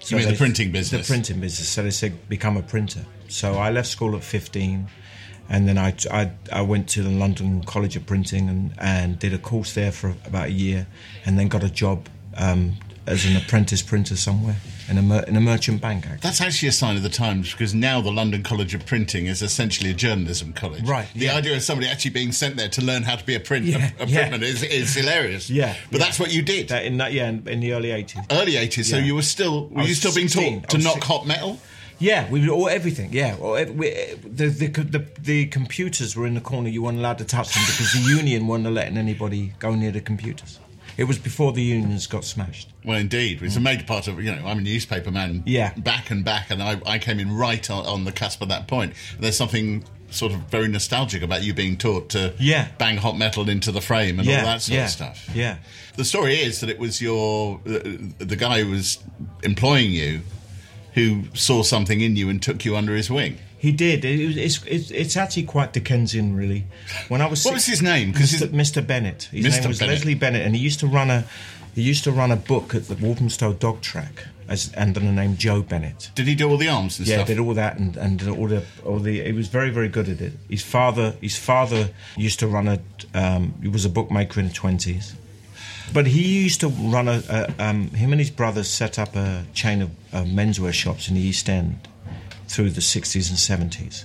So 0.00 0.16
mean 0.16 0.28
the 0.28 0.36
printing 0.36 0.72
business? 0.72 1.06
The 1.06 1.12
printing 1.12 1.40
business. 1.40 1.68
So 1.68 1.82
they 1.82 1.90
said 1.90 2.28
become 2.28 2.56
a 2.56 2.62
printer. 2.62 3.04
So 3.28 3.54
I 3.54 3.70
left 3.70 3.88
school 3.88 4.16
at 4.16 4.24
fifteen, 4.24 4.88
and 5.48 5.66
then 5.68 5.78
I, 5.78 5.94
I, 6.10 6.30
I 6.52 6.60
went 6.62 6.88
to 6.90 7.02
the 7.02 7.10
London 7.10 7.62
College 7.64 7.96
of 7.96 8.04
Printing 8.06 8.48
and, 8.48 8.72
and 8.78 9.18
did 9.18 9.32
a 9.32 9.38
course 9.38 9.74
there 9.74 9.92
for 9.92 10.14
about 10.26 10.48
a 10.48 10.52
year, 10.52 10.86
and 11.24 11.38
then 11.38 11.48
got 11.48 11.64
a 11.64 11.70
job 11.70 12.08
um, 12.36 12.74
as 13.06 13.24
an 13.24 13.36
apprentice 13.36 13.80
printer 13.80 14.14
somewhere 14.16 14.56
in 14.90 14.98
a 14.98 15.02
mer- 15.02 15.24
in 15.26 15.34
a 15.36 15.40
merchant 15.40 15.80
bank. 15.80 16.04
Actually. 16.04 16.18
That's 16.20 16.40
actually 16.42 16.68
a 16.68 16.72
sign 16.72 16.96
of 16.96 17.02
the 17.02 17.08
times 17.08 17.50
because 17.52 17.74
now 17.74 18.00
the 18.02 18.10
London 18.12 18.42
College 18.42 18.74
of 18.74 18.84
Printing 18.84 19.26
is 19.26 19.40
essentially 19.42 19.90
a 19.90 19.94
journalism 19.94 20.52
college. 20.52 20.86
Right, 20.86 21.08
The 21.14 21.26
yeah. 21.26 21.34
idea 21.36 21.56
of 21.56 21.62
somebody 21.62 21.88
actually 21.90 22.10
being 22.12 22.32
sent 22.32 22.56
there 22.56 22.68
to 22.68 22.82
learn 22.82 23.02
how 23.04 23.16
to 23.16 23.24
be 23.24 23.34
a 23.34 23.40
print 23.40 23.64
Yeah, 23.66 23.90
a, 23.98 24.02
a 24.04 24.06
yeah. 24.06 24.28
printman 24.28 24.42
is, 24.42 24.62
is 24.62 24.94
hilarious. 24.94 25.48
Yeah, 25.50 25.74
But 25.90 26.00
that's 26.00 26.20
what 26.20 26.32
you 26.32 26.42
did. 26.42 26.68
That 26.68 26.84
in 26.84 26.98
that 26.98 27.12
yeah 27.14 27.28
in, 27.30 27.48
in 27.48 27.60
the 27.60 27.72
early 27.72 27.90
eighties. 27.90 28.22
Early 28.30 28.52
80s, 28.52 28.90
so 28.90 28.98
you 28.98 29.14
were 29.14 29.22
still 29.22 29.68
were 29.68 29.82
you 29.82 29.94
still 29.94 30.14
being 30.14 30.28
taught 30.28 30.68
to 30.70 30.78
knock 30.78 30.94
six- 30.94 31.06
hot 31.06 31.26
metal? 31.26 31.58
Yeah, 31.98 32.30
we 32.30 32.48
or 32.48 32.70
everything. 32.70 33.12
Yeah, 33.12 33.36
or 33.40 33.64
we, 33.64 33.88
eh, 33.88 34.14
the, 34.22 34.48
the 34.48 34.68
the 34.68 35.04
the 35.20 35.46
computers 35.46 36.16
were 36.16 36.26
in 36.26 36.34
the 36.34 36.40
corner. 36.40 36.68
You 36.68 36.82
weren't 36.82 36.98
allowed 36.98 37.18
to 37.18 37.24
touch 37.24 37.54
them 37.54 37.64
because 37.66 37.92
the 37.92 38.14
union 38.16 38.46
weren't 38.46 38.64
letting 38.64 38.96
anybody 38.96 39.52
go 39.58 39.74
near 39.74 39.90
the 39.90 40.00
computers. 40.00 40.60
It 40.96 41.04
was 41.04 41.18
before 41.18 41.52
the 41.52 41.62
unions 41.62 42.08
got 42.08 42.24
smashed. 42.24 42.72
Well, 42.84 42.98
indeed, 42.98 43.40
it's 43.42 43.54
a 43.54 43.60
major 43.60 43.84
part 43.84 44.08
of 44.08 44.22
you 44.22 44.34
know. 44.34 44.46
I'm 44.46 44.58
a 44.58 44.62
newspaper 44.62 45.10
man. 45.10 45.42
Yeah. 45.46 45.72
back 45.74 46.10
and 46.10 46.24
back, 46.24 46.50
and 46.50 46.62
I, 46.62 46.80
I 46.86 46.98
came 46.98 47.20
in 47.20 47.36
right 47.36 47.68
on, 47.70 47.86
on 47.86 48.04
the 48.04 48.12
cusp 48.12 48.42
of 48.42 48.48
that 48.48 48.66
point. 48.66 48.94
There's 49.18 49.36
something 49.36 49.84
sort 50.10 50.32
of 50.32 50.38
very 50.50 50.68
nostalgic 50.68 51.22
about 51.22 51.42
you 51.42 51.52
being 51.52 51.76
taught 51.76 52.08
to 52.10 52.32
Yeah. 52.38 52.68
bang 52.78 52.96
hot 52.96 53.16
metal 53.18 53.48
into 53.48 53.70
the 53.70 53.80
frame 53.80 54.18
and 54.18 54.26
yeah, 54.26 54.38
all 54.40 54.44
that 54.46 54.62
sort 54.62 54.76
yeah, 54.76 54.84
of 54.84 54.90
stuff. 54.90 55.28
Yeah, 55.34 55.58
The 55.96 56.04
story 56.04 56.36
is 56.36 56.60
that 56.60 56.70
it 56.70 56.78
was 56.78 57.02
your 57.02 57.60
the, 57.64 58.12
the 58.18 58.36
guy 58.36 58.62
who 58.62 58.70
was 58.70 58.98
employing 59.42 59.90
you 59.90 60.22
who 60.94 61.24
saw 61.34 61.62
something 61.62 62.00
in 62.00 62.16
you 62.16 62.28
and 62.28 62.42
took 62.42 62.64
you 62.64 62.76
under 62.76 62.94
his 62.94 63.10
wing. 63.10 63.38
He 63.58 63.72
did. 63.72 64.04
It, 64.04 64.26
was- 64.26 64.36
it's, 64.36 64.64
it's 64.66 64.90
it's 64.92 65.16
actually 65.16 65.42
quite 65.44 65.72
Dickensian, 65.72 66.36
really. 66.36 66.64
When 67.08 67.20
I 67.20 67.26
was 67.26 67.44
What 67.44 67.54
was 67.54 67.66
his 67.66 67.82
name? 67.82 68.12
'Cause 68.12 68.32
Mr. 68.32 68.48
Mr. 68.48 68.86
Bennett. 68.86 69.28
His 69.32 69.46
Mr. 69.46 69.60
name 69.60 69.68
was 69.68 69.78
Bennett. 69.80 69.94
Leslie 69.96 70.14
Bennett, 70.14 70.46
and 70.46 70.54
he 70.54 70.62
used 70.62 70.78
to 70.80 70.86
run 70.86 71.10
a 71.10 71.24
he 71.74 71.82
used 71.82 72.04
to 72.04 72.12
run 72.12 72.30
a 72.32 72.36
book 72.36 72.74
at 72.74 72.88
the 72.88 72.94
Walthamstow 72.94 73.52
Dog 73.52 73.80
Track 73.82 74.26
as 74.48 74.72
under 74.76 74.98
the 75.00 75.12
name 75.12 75.36
Joe 75.36 75.62
Bennett. 75.62 76.10
Did 76.14 76.26
he 76.26 76.34
do 76.34 76.48
all 76.48 76.56
the 76.56 76.68
arms 76.68 76.98
and 76.98 77.06
Yeah, 77.06 77.16
stuff? 77.16 77.26
did 77.28 77.38
all 77.38 77.52
that 77.54 77.78
and, 77.78 77.96
and 77.96 78.26
all 78.28 78.46
the 78.48 78.62
all 78.84 78.98
the. 79.00 79.22
He 79.24 79.32
was 79.32 79.48
very 79.48 79.70
very 79.70 79.88
good 79.88 80.08
at 80.08 80.20
it. 80.20 80.32
His 80.48 80.62
father 80.62 81.16
his 81.20 81.36
father 81.36 81.90
used 82.16 82.38
to 82.38 82.46
run 82.46 82.68
a. 82.68 82.78
Um, 83.12 83.54
he 83.60 83.68
was 83.68 83.84
a 83.84 83.88
bookmaker 83.90 84.38
in 84.40 84.46
the 84.48 84.54
twenties, 84.54 85.14
but 85.92 86.06
he 86.06 86.42
used 86.42 86.60
to 86.60 86.68
run 86.68 87.08
a. 87.08 87.22
a 87.28 87.54
um, 87.58 87.90
him 87.90 88.12
and 88.12 88.20
his 88.20 88.30
brothers 88.30 88.68
set 88.68 88.98
up 88.98 89.16
a 89.16 89.44
chain 89.54 89.82
of 89.82 89.90
uh, 90.12 90.24
menswear 90.24 90.72
shops 90.72 91.08
in 91.08 91.14
the 91.14 91.20
East 91.20 91.48
End 91.48 91.88
through 92.46 92.70
the 92.70 92.80
sixties 92.80 93.30
and 93.30 93.38
seventies. 93.38 94.04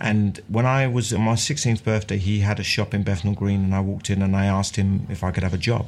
And 0.00 0.40
when 0.48 0.64
I 0.64 0.86
was 0.86 1.12
on 1.12 1.22
my 1.22 1.32
16th 1.32 1.82
birthday, 1.82 2.18
he 2.18 2.38
had 2.38 2.60
a 2.60 2.62
shop 2.62 2.94
in 2.94 3.02
Bethnal 3.02 3.34
Green, 3.34 3.64
and 3.64 3.74
I 3.74 3.80
walked 3.80 4.10
in 4.10 4.22
and 4.22 4.36
I 4.36 4.46
asked 4.46 4.76
him 4.76 5.08
if 5.10 5.24
I 5.24 5.32
could 5.32 5.42
have 5.42 5.54
a 5.54 5.58
job 5.58 5.86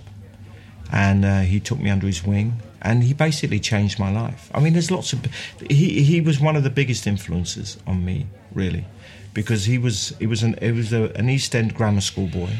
and 0.93 1.25
uh, 1.25 1.41
he 1.41 1.61
took 1.61 1.79
me 1.79 1.91
under 1.91 2.07
his 2.07 2.25
wing 2.25 2.61
and 2.83 3.05
he 3.05 3.15
basically 3.15 3.61
changed 3.61 3.99
my 3.99 4.11
life 4.11 4.51
i 4.55 4.61
mean 4.61 4.73
there's 4.73 4.91
lots 4.91 5.13
of 5.13 5.25
he, 5.69 6.03
he 6.03 6.21
was 6.21 6.41
one 6.41 6.57
of 6.57 6.65
the 6.65 6.71
biggest 6.71 7.07
influences 7.07 7.79
on 7.87 8.05
me 8.05 8.27
really 8.53 8.85
because 9.33 9.65
he 9.65 9.79
was 9.79 10.15
he 10.19 10.27
was 10.27 10.43
an 10.43 10.57
he 10.61 10.73
was 10.73 10.93
a, 10.93 11.13
an 11.15 11.29
east 11.29 11.55
end 11.55 11.75
grammar 11.75 12.01
school 12.01 12.27
boy 12.27 12.51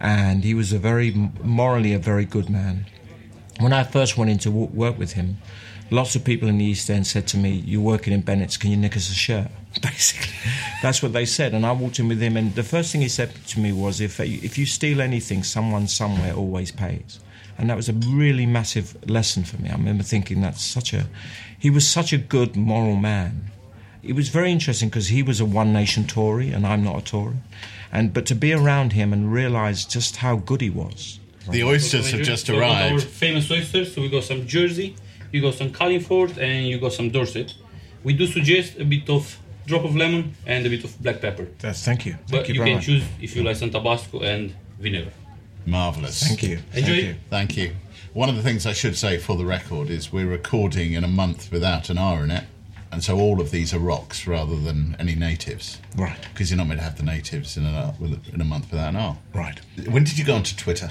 and 0.00 0.44
he 0.44 0.54
was 0.54 0.72
a 0.72 0.78
very 0.78 1.10
morally 1.42 1.92
a 1.92 1.98
very 1.98 2.24
good 2.24 2.48
man. 2.48 2.86
When 3.60 3.72
i 3.72 3.82
first 3.82 4.16
went 4.16 4.30
in 4.30 4.38
to 4.38 4.50
work 4.50 4.98
with 4.98 5.12
him 5.12 5.38
lots 5.90 6.14
of 6.14 6.24
people 6.24 6.48
in 6.48 6.58
the 6.58 6.64
east 6.64 6.90
end 6.90 7.06
said 7.06 7.26
to 7.28 7.36
me 7.36 7.62
you're 7.66 7.80
working 7.80 8.12
in 8.12 8.20
bennett's 8.20 8.56
can 8.56 8.70
you 8.70 8.76
nick 8.76 8.96
us 8.96 9.10
a 9.10 9.14
shirt? 9.14 9.48
Basically 9.82 10.32
that's 10.82 11.02
what 11.02 11.12
they 11.12 11.24
said. 11.24 11.54
And 11.54 11.64
i 11.66 11.72
walked 11.72 11.98
in 11.98 12.08
with 12.08 12.20
him 12.20 12.36
and 12.36 12.54
the 12.54 12.62
first 12.62 12.92
thing 12.92 13.00
he 13.00 13.08
said 13.08 13.34
to 13.48 13.60
me 13.60 13.72
was 13.72 14.00
if, 14.00 14.20
if 14.20 14.58
you 14.58 14.66
steal 14.66 15.00
anything 15.00 15.42
someone 15.42 15.88
somewhere 15.88 16.34
always 16.34 16.70
pays. 16.70 17.20
And 17.56 17.70
that 17.70 17.76
was 17.76 17.88
a 17.88 17.92
really 17.92 18.46
massive 18.46 18.96
lesson 19.10 19.42
for 19.42 19.60
me. 19.60 19.68
I 19.68 19.72
remember 19.72 20.04
thinking 20.04 20.40
that's 20.40 20.62
such 20.62 20.92
a 20.92 21.08
he 21.58 21.70
was 21.70 21.88
such 21.88 22.12
a 22.12 22.18
good 22.18 22.54
moral 22.56 22.96
man. 22.96 23.50
It 24.04 24.12
was 24.12 24.28
very 24.28 24.52
interesting 24.52 24.88
because 24.90 25.08
he 25.08 25.24
was 25.24 25.40
a 25.40 25.44
one 25.44 25.72
nation 25.72 26.06
tory 26.06 26.50
and 26.50 26.66
i'm 26.66 26.84
not 26.84 26.98
a 26.98 27.04
tory 27.04 27.36
and 27.92 28.12
but 28.12 28.26
to 28.26 28.34
be 28.34 28.52
around 28.52 28.92
him 28.92 29.12
and 29.12 29.32
realize 29.32 29.84
just 29.84 30.16
how 30.16 30.36
good 30.36 30.60
he 30.60 30.70
was 30.70 31.18
the 31.50 31.64
oysters 31.64 32.10
have 32.10 32.22
just 32.22 32.48
We 32.48 32.56
got 32.58 32.62
Our 32.82 32.90
arrived. 32.92 33.04
famous 33.04 33.50
oysters. 33.50 33.94
So 33.94 34.02
we 34.02 34.08
got 34.08 34.24
some 34.24 34.46
Jersey, 34.46 34.96
you 35.32 35.40
got 35.40 35.54
some 35.54 35.70
Carlingford, 35.72 36.38
and 36.38 36.66
you 36.66 36.78
got 36.78 36.92
some 36.92 37.10
Dorset. 37.10 37.54
We 38.04 38.12
do 38.12 38.26
suggest 38.26 38.78
a 38.78 38.84
bit 38.84 39.08
of 39.08 39.38
drop 39.66 39.84
of 39.84 39.96
lemon 39.96 40.34
and 40.46 40.66
a 40.66 40.70
bit 40.70 40.84
of 40.84 41.00
black 41.02 41.20
pepper. 41.20 41.46
That's, 41.58 41.84
thank 41.84 42.06
you 42.06 42.12
thank 42.26 42.30
But 42.30 42.48
you, 42.48 42.54
you, 42.54 42.62
can 42.62 42.80
choose 42.80 43.04
if 43.20 43.36
you 43.36 43.42
like 43.44 43.56
some 43.56 43.70
Tabasco 43.70 44.20
and 44.20 44.54
vinegar. 44.78 45.12
Marvelous. 45.66 46.22
thank 46.22 46.42
you 46.42 46.58
Enjoy. 46.74 46.82
thank 46.82 47.02
you 47.04 47.14
Thank 47.30 47.56
you. 47.56 47.76
One 48.14 48.28
of 48.30 48.36
the 48.36 48.42
things 48.42 48.64
I 48.66 48.72
should 48.72 48.96
say 48.96 49.18
for 49.18 49.36
the 49.36 49.44
record 49.44 49.90
is 49.90 50.10
we're 50.12 50.26
recording 50.26 50.94
in 50.94 51.04
a 51.04 51.08
month 51.08 51.52
without 51.52 51.90
an 51.90 51.98
R 51.98 52.24
in 52.24 52.30
it, 52.30 52.44
and 52.90 53.04
so 53.04 53.18
all 53.18 53.40
of 53.40 53.50
these 53.50 53.74
are 53.74 53.78
rocks 53.78 54.26
rather 54.26 54.56
than 54.56 54.96
any 54.98 55.14
natives. 55.14 55.78
right 55.96 56.18
Because 56.32 56.50
you're 56.50 56.56
not 56.58 56.68
meant 56.68 56.80
to 56.80 56.84
have 56.84 56.96
the 56.96 57.02
natives 57.04 57.56
in 57.56 57.64
a, 57.66 57.94
in 58.32 58.40
a 58.40 58.44
month 58.44 58.70
without 58.70 58.88
an 58.90 58.96
R. 58.96 59.16
right 59.34 59.60
When 59.88 60.04
did 60.04 60.18
you 60.18 60.24
go 60.24 60.34
onto 60.34 60.56
Twitter? 60.56 60.90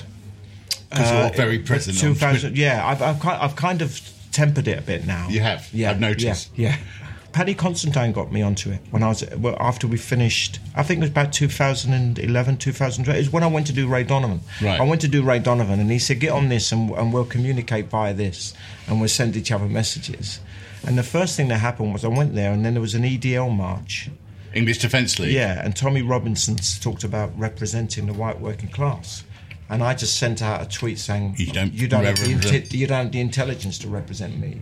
Because 0.90 1.12
Uh, 1.12 1.16
you're 1.28 1.36
very 1.46 1.60
present 1.60 1.98
2000 1.98 2.56
yeah 2.58 2.86
I've, 2.88 3.02
I've, 3.02 3.20
kind, 3.20 3.42
I've 3.42 3.56
kind 3.56 3.82
of 3.82 4.00
tempered 4.32 4.68
it 4.68 4.78
a 4.78 4.82
bit 4.82 5.06
now 5.08 5.28
You 5.30 5.40
have? 5.42 5.68
yeah 5.74 5.90
I've 5.92 6.00
noticed. 6.00 6.50
yeah, 6.56 6.70
yeah. 6.70 6.78
Paddy 7.34 7.54
Considine 7.54 8.14
got 8.14 8.32
me 8.32 8.42
onto 8.42 8.72
it 8.72 8.80
when 8.90 9.04
I 9.04 9.10
was 9.10 9.24
well, 9.36 9.56
after 9.60 9.86
we 9.86 9.98
finished. 9.98 10.60
I 10.76 10.82
think 10.82 10.98
it 11.00 11.02
was 11.02 11.10
about 11.12 11.34
2011, 11.34 12.58
2012. 12.58 13.16
It 13.16 13.20
was 13.20 13.30
when 13.32 13.44
I 13.44 13.48
went 13.48 13.68
to 13.68 13.74
do 13.74 13.88
Ray 13.88 14.04
Donovan. 14.04 14.40
Right. 14.60 14.80
I 14.80 14.84
went 14.84 15.02
to 15.02 15.08
do 15.08 15.22
Ray 15.22 15.38
Donovan, 15.38 15.80
and 15.80 15.92
he 15.92 16.00
said, 16.00 16.20
"Get 16.20 16.32
on 16.32 16.50
this, 16.50 16.72
and, 16.72 16.90
and 16.92 17.14
we'll 17.14 17.26
communicate 17.26 17.90
via 17.90 18.12
this, 18.14 18.56
and 18.88 19.00
we'll 19.00 19.10
send 19.10 19.36
each 19.36 19.52
other 19.52 19.66
messages." 19.66 20.40
And 20.86 20.98
the 20.98 21.04
first 21.04 21.36
thing 21.36 21.48
that 21.50 21.58
happened 21.58 21.94
was 21.94 22.06
I 22.06 22.10
went 22.10 22.36
there, 22.36 22.52
and 22.52 22.64
then 22.66 22.74
there 22.74 22.82
was 22.82 22.96
an 22.96 23.04
EDL 23.04 23.56
march. 23.56 24.10
English 24.54 24.80
Defence 24.80 25.20
League. 25.20 25.34
Yeah, 25.34 25.62
and 25.64 25.76
Tommy 25.76 26.02
Robinson 26.02 26.56
talked 26.82 27.04
about 27.04 27.38
representing 27.38 28.08
the 28.08 28.14
white 28.14 28.40
working 28.40 28.70
class. 28.70 29.24
And 29.70 29.84
I 29.84 29.94
just 29.94 30.18
sent 30.18 30.42
out 30.42 30.62
a 30.62 30.66
tweet 30.66 30.98
saying, 30.98 31.36
You 31.38 31.52
don't 31.52 31.74
you 31.74 31.88
don't, 31.88 32.06
have 32.06 32.18
the, 32.18 32.30
you 32.72 32.88
don't 32.88 33.04
have 33.04 33.12
the 33.12 33.20
intelligence 33.20 33.78
to 33.80 33.88
represent 33.88 34.40
me." 34.40 34.62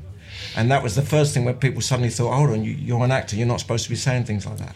And 0.55 0.71
that 0.71 0.83
was 0.83 0.95
the 0.95 1.01
first 1.01 1.33
thing 1.33 1.45
where 1.45 1.53
people 1.53 1.81
suddenly 1.81 2.09
thought, 2.09 2.33
"Hold 2.33 2.49
on, 2.49 2.63
you, 2.63 2.71
you're 2.71 3.03
an 3.03 3.11
actor. 3.11 3.35
You're 3.35 3.47
not 3.47 3.59
supposed 3.59 3.83
to 3.83 3.89
be 3.89 3.95
saying 3.95 4.25
things 4.25 4.45
like 4.45 4.57
that." 4.57 4.75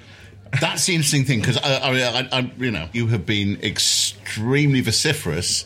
That's 0.62 0.86
the 0.86 0.96
interesting 0.96 1.26
thing 1.26 1.40
because 1.40 1.58
I, 1.58 1.78
I, 1.78 2.40
I, 2.40 2.52
you 2.58 2.72
know, 2.72 2.90
you 2.94 3.08
have 3.08 3.26
been 3.26 3.60
extremely 3.62 4.82
vociferous 4.82 5.66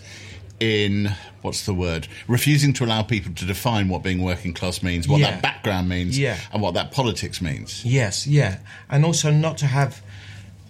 in 0.64 1.12
what's 1.42 1.66
the 1.66 1.74
word? 1.74 2.08
Refusing 2.28 2.72
to 2.74 2.86
allow 2.86 3.04
people 3.04 3.34
to 3.34 3.46
define 3.46 3.90
what 3.90 4.02
being 4.02 4.22
working 4.24 4.54
class 4.54 4.82
means, 4.82 5.08
what 5.08 5.20
Yeah. 5.20 5.32
that 5.32 5.42
background 5.42 5.90
means, 5.90 6.18
Yeah. 6.18 6.38
and 6.54 6.62
what 6.62 6.74
that 6.76 6.92
politics 6.92 7.42
means. 7.42 7.82
Yes, 7.84 8.26
yeah, 8.26 8.58
and 8.90 9.04
also 9.04 9.30
not 9.30 9.58
to 9.58 9.68
have 9.68 10.02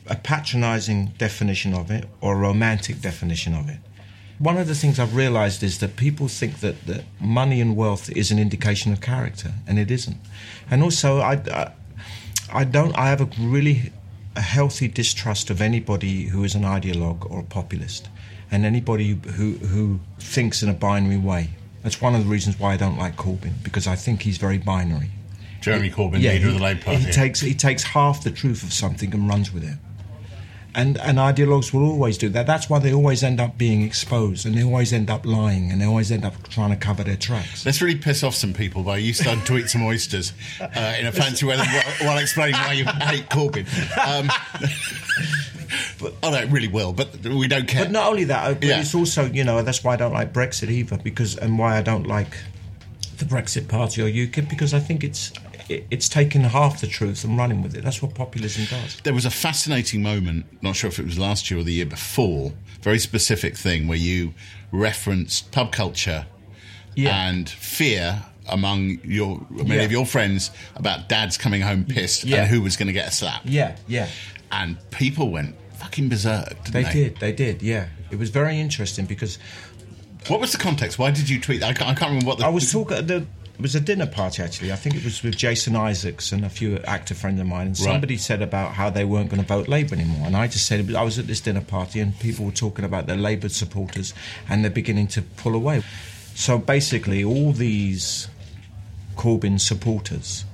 a 0.07 0.15
patronising 0.15 1.13
definition 1.17 1.73
of 1.73 1.91
it 1.91 2.05
or 2.21 2.33
a 2.33 2.37
romantic 2.37 3.01
definition 3.01 3.53
of 3.53 3.69
it. 3.69 3.77
One 4.39 4.57
of 4.57 4.67
the 4.67 4.75
things 4.75 4.99
I've 4.99 5.15
realised 5.15 5.61
is 5.63 5.77
that 5.77 5.95
people 5.95 6.27
think 6.27 6.59
that, 6.61 6.87
that 6.87 7.03
money 7.21 7.61
and 7.61 7.75
wealth 7.75 8.09
is 8.15 8.31
an 8.31 8.39
indication 8.39 8.91
of 8.91 8.99
character, 8.99 9.53
and 9.67 9.77
it 9.77 9.91
isn't. 9.91 10.17
And 10.71 10.81
also, 10.81 11.19
I, 11.19 11.33
I, 11.61 11.71
I 12.51 12.63
don't. 12.63 12.97
I 12.97 13.09
have 13.09 13.21
a 13.21 13.29
really 13.39 13.91
a 14.35 14.41
healthy 14.41 14.87
distrust 14.87 15.51
of 15.51 15.61
anybody 15.61 16.23
who 16.29 16.43
is 16.43 16.55
an 16.55 16.63
ideologue 16.63 17.29
or 17.29 17.39
a 17.41 17.43
populist, 17.43 18.09
and 18.53 18.65
anybody 18.65 19.19
who 19.35 19.53
who 19.53 19.99
thinks 20.19 20.61
in 20.61 20.69
a 20.69 20.73
binary 20.73 21.17
way. 21.17 21.49
That's 21.81 21.99
one 21.99 22.15
of 22.15 22.23
the 22.23 22.29
reasons 22.29 22.59
why 22.59 22.73
I 22.73 22.77
don't 22.77 22.97
like 22.97 23.17
Corbyn 23.17 23.61
because 23.63 23.87
I 23.87 23.95
think 23.95 24.21
he's 24.21 24.37
very 24.37 24.59
binary. 24.59 25.09
Jeremy 25.59 25.89
Corbyn, 25.89 26.13
leader 26.13 26.29
he, 26.29 26.47
of 26.47 26.53
the 26.53 26.63
Labour 26.63 26.83
Party. 26.83 26.99
He 26.99 27.11
takes 27.11 27.41
he 27.41 27.55
takes 27.55 27.83
half 27.83 28.23
the 28.23 28.31
truth 28.31 28.63
of 28.63 28.71
something 28.71 29.13
and 29.13 29.27
runs 29.27 29.51
with 29.51 29.63
it. 29.63 29.77
And 30.75 30.99
and 30.99 31.17
ideologues 31.17 31.73
will 31.73 31.83
always 31.83 32.17
do 32.17 32.29
that. 32.29 32.45
That's 32.45 32.69
why 32.69 32.79
they 32.79 32.93
always 32.93 33.23
end 33.23 33.39
up 33.39 33.57
being 33.57 33.81
exposed, 33.81 34.45
and 34.45 34.55
they 34.55 34.63
always 34.63 34.93
end 34.93 35.09
up 35.09 35.25
lying, 35.25 35.71
and 35.71 35.81
they 35.81 35.85
always 35.85 36.11
end 36.11 36.23
up 36.23 36.47
trying 36.49 36.69
to 36.71 36.75
cover 36.75 37.03
their 37.03 37.17
tracks. 37.17 37.65
Let's 37.65 37.81
really 37.81 37.97
piss 37.97 38.23
off 38.23 38.35
some 38.35 38.53
people 38.53 38.83
by 38.83 38.97
you 38.97 39.13
start 39.13 39.45
to 39.45 39.57
eat 39.57 39.69
some 39.69 39.83
oysters 39.83 40.33
uh, 40.59 40.95
in 40.99 41.07
a 41.07 41.11
fancy 41.11 41.45
way 41.45 41.57
while, 41.57 42.07
while 42.07 42.17
explaining 42.19 42.55
why 42.55 42.73
you 42.73 42.85
hate 42.85 43.29
Corbyn. 43.29 43.65
Um, 43.97 44.29
but, 46.03 46.13
oh, 46.23 46.31
no, 46.31 46.37
it 46.37 46.49
really 46.49 46.67
will, 46.67 46.93
but 46.93 47.17
we 47.25 47.47
don't 47.47 47.67
care. 47.67 47.85
But 47.85 47.91
not 47.91 48.07
only 48.09 48.25
that, 48.25 48.59
but 48.59 48.67
Yeah. 48.67 48.79
it's 48.81 48.93
also 48.93 49.25
you 49.25 49.43
know 49.43 49.61
that's 49.63 49.83
why 49.83 49.93
I 49.93 49.95
don't 49.97 50.13
like 50.13 50.31
Brexit 50.33 50.69
either, 50.69 50.97
because 50.97 51.35
and 51.37 51.57
why 51.57 51.77
I 51.77 51.81
don't 51.81 52.05
like 52.05 52.37
the 53.17 53.25
Brexit 53.25 53.67
Party 53.67 54.01
or 54.01 54.07
UKIP 54.09 54.49
because 54.49 54.73
I 54.73 54.79
think 54.79 55.03
it's 55.03 55.31
it, 55.69 55.85
it's 55.89 56.09
taken 56.09 56.41
half 56.43 56.81
the 56.81 56.87
truth 56.87 57.23
and 57.23 57.37
running 57.37 57.63
with 57.63 57.73
it. 57.75 57.83
That's 57.83 58.01
what 58.01 58.13
populism 58.15 58.65
does. 58.69 58.97
there 59.03 59.13
was 59.13 59.25
a 59.25 59.31
fascinating 59.31 60.03
moment, 60.03 60.45
not 60.61 60.75
sure 60.75 60.89
if 60.89 60.99
it 60.99 61.05
was 61.05 61.17
last 61.17 61.49
year 61.49 61.59
or 61.59 61.63
the 61.63 61.71
year 61.73 61.85
before, 61.85 62.51
very 62.81 62.99
specific 62.99 63.55
thing 63.55 63.87
where 63.87 63.97
you 63.97 64.33
referenced 64.73 65.51
pub 65.51 65.71
culture 65.71 66.25
Yeah. 66.95 67.27
and 67.29 67.49
fear 67.49 68.23
among 68.49 68.99
your 69.05 69.45
many 69.49 69.75
Yeah. 69.75 69.83
of 69.83 69.91
your 69.91 70.05
friends 70.05 70.51
about 70.75 71.07
dads 71.07 71.37
coming 71.37 71.61
home 71.61 71.85
pissed 71.85 72.25
Yeah. 72.25 72.41
and 72.41 72.47
who 72.49 72.61
was 72.61 72.75
going 72.75 72.87
to 72.87 72.93
get 72.93 73.07
a 73.07 73.11
slap. 73.11 73.41
Yeah, 73.45 73.77
yeah. 73.87 74.07
And 74.51 74.77
people 74.91 75.29
went 75.29 75.55
fucking 75.83 76.09
berserk, 76.09 76.63
They 76.65 76.83
they? 76.83 76.93
did, 76.93 77.17
they 77.19 77.31
did, 77.31 77.61
yeah. 77.61 77.87
It 78.11 78.17
was 78.19 78.29
very 78.29 78.59
interesting 78.59 79.05
because 79.05 79.37
What 80.27 80.39
was 80.39 80.51
the 80.51 80.57
context? 80.57 80.97
Why 80.97 81.11
did 81.11 81.29
you 81.29 81.39
tweet? 81.39 81.61
I 81.63 81.73
can't, 81.73 81.89
I 81.89 81.93
can't 81.93 82.09
remember 82.11 82.27
what 82.27 82.37
the. 82.39 82.45
I 82.45 82.49
was 82.49 82.71
talking. 82.71 82.97
At 82.97 83.07
the, 83.07 83.17
it 83.55 83.61
was 83.61 83.75
a 83.75 83.79
dinner 83.79 84.07
party 84.07 84.41
actually. 84.41 84.71
I 84.71 84.75
think 84.75 84.95
it 84.95 85.03
was 85.03 85.21
with 85.21 85.35
Jason 85.37 85.75
Isaacs 85.75 86.31
and 86.31 86.43
a 86.45 86.49
few 86.49 86.77
actor 86.79 87.13
friends 87.13 87.39
of 87.41 87.45
mine. 87.47 87.67
And 87.67 87.79
Right. 87.79 87.85
somebody 87.91 88.17
said 88.17 88.41
about 88.41 88.73
how 88.73 88.89
they 88.89 89.05
weren't 89.05 89.29
going 89.29 89.41
to 89.41 89.47
vote 89.47 89.67
Labour 89.67 89.95
anymore. 89.95 90.25
And 90.25 90.35
I 90.35 90.47
just 90.47 90.65
said 90.65 90.95
I 90.95 91.03
was 91.03 91.19
at 91.19 91.27
this 91.27 91.39
dinner 91.41 91.61
party 91.61 91.99
and 91.99 92.17
people 92.19 92.45
were 92.45 92.51
talking 92.51 92.83
about 92.85 93.05
their 93.05 93.17
Labour 93.17 93.49
supporters 93.49 94.13
and 94.49 94.63
they're 94.63 94.71
beginning 94.71 95.07
to 95.07 95.21
pull 95.21 95.53
away. 95.55 95.83
So 96.35 96.57
basically, 96.57 97.23
all 97.23 97.51
these 97.51 98.27
Corbyn 99.15 99.59
supporters. 99.59 100.45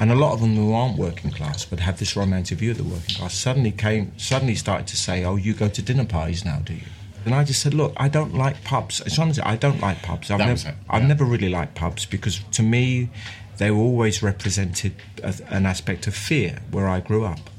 And 0.00 0.10
a 0.10 0.14
lot 0.14 0.32
of 0.32 0.40
them 0.40 0.56
who 0.56 0.72
aren't 0.72 0.96
working 0.96 1.30
class 1.30 1.66
but 1.66 1.78
have 1.80 1.98
this 1.98 2.16
romantic 2.16 2.58
view 2.58 2.70
of 2.70 2.78
the 2.78 2.84
working 2.84 3.16
class 3.16 3.34
suddenly 3.34 3.70
came 3.70 4.18
suddenly 4.18 4.54
started 4.54 4.86
to 4.86 4.96
say, 4.96 5.24
"Oh, 5.24 5.36
you 5.36 5.52
go 5.52 5.68
to 5.68 5.82
dinner 5.82 6.06
parties 6.06 6.42
now, 6.42 6.60
do 6.64 6.72
you?" 6.72 6.88
And 7.26 7.34
I 7.34 7.44
just 7.44 7.60
said, 7.60 7.74
"Look, 7.74 7.92
I 7.98 8.08
don't 8.08 8.34
like 8.34 8.64
pubs. 8.64 9.02
It's 9.04 9.18
honestly, 9.18 9.42
I 9.42 9.56
don't 9.56 9.78
like 9.78 10.00
pubs. 10.00 10.30
I've, 10.30 10.38
never, 10.38 10.68
it, 10.70 10.74
I've 10.88 11.04
never 11.04 11.26
really 11.26 11.50
liked 11.50 11.74
pubs 11.74 12.06
because 12.06 12.40
to 12.52 12.62
me, 12.62 13.10
they 13.58 13.70
were 13.70 13.82
always 13.82 14.22
represented 14.22 14.94
as 15.22 15.40
an 15.40 15.66
aspect 15.66 16.06
of 16.06 16.14
fear 16.14 16.60
where 16.70 16.88
I 16.88 17.00
grew 17.00 17.26
up. 17.26 17.50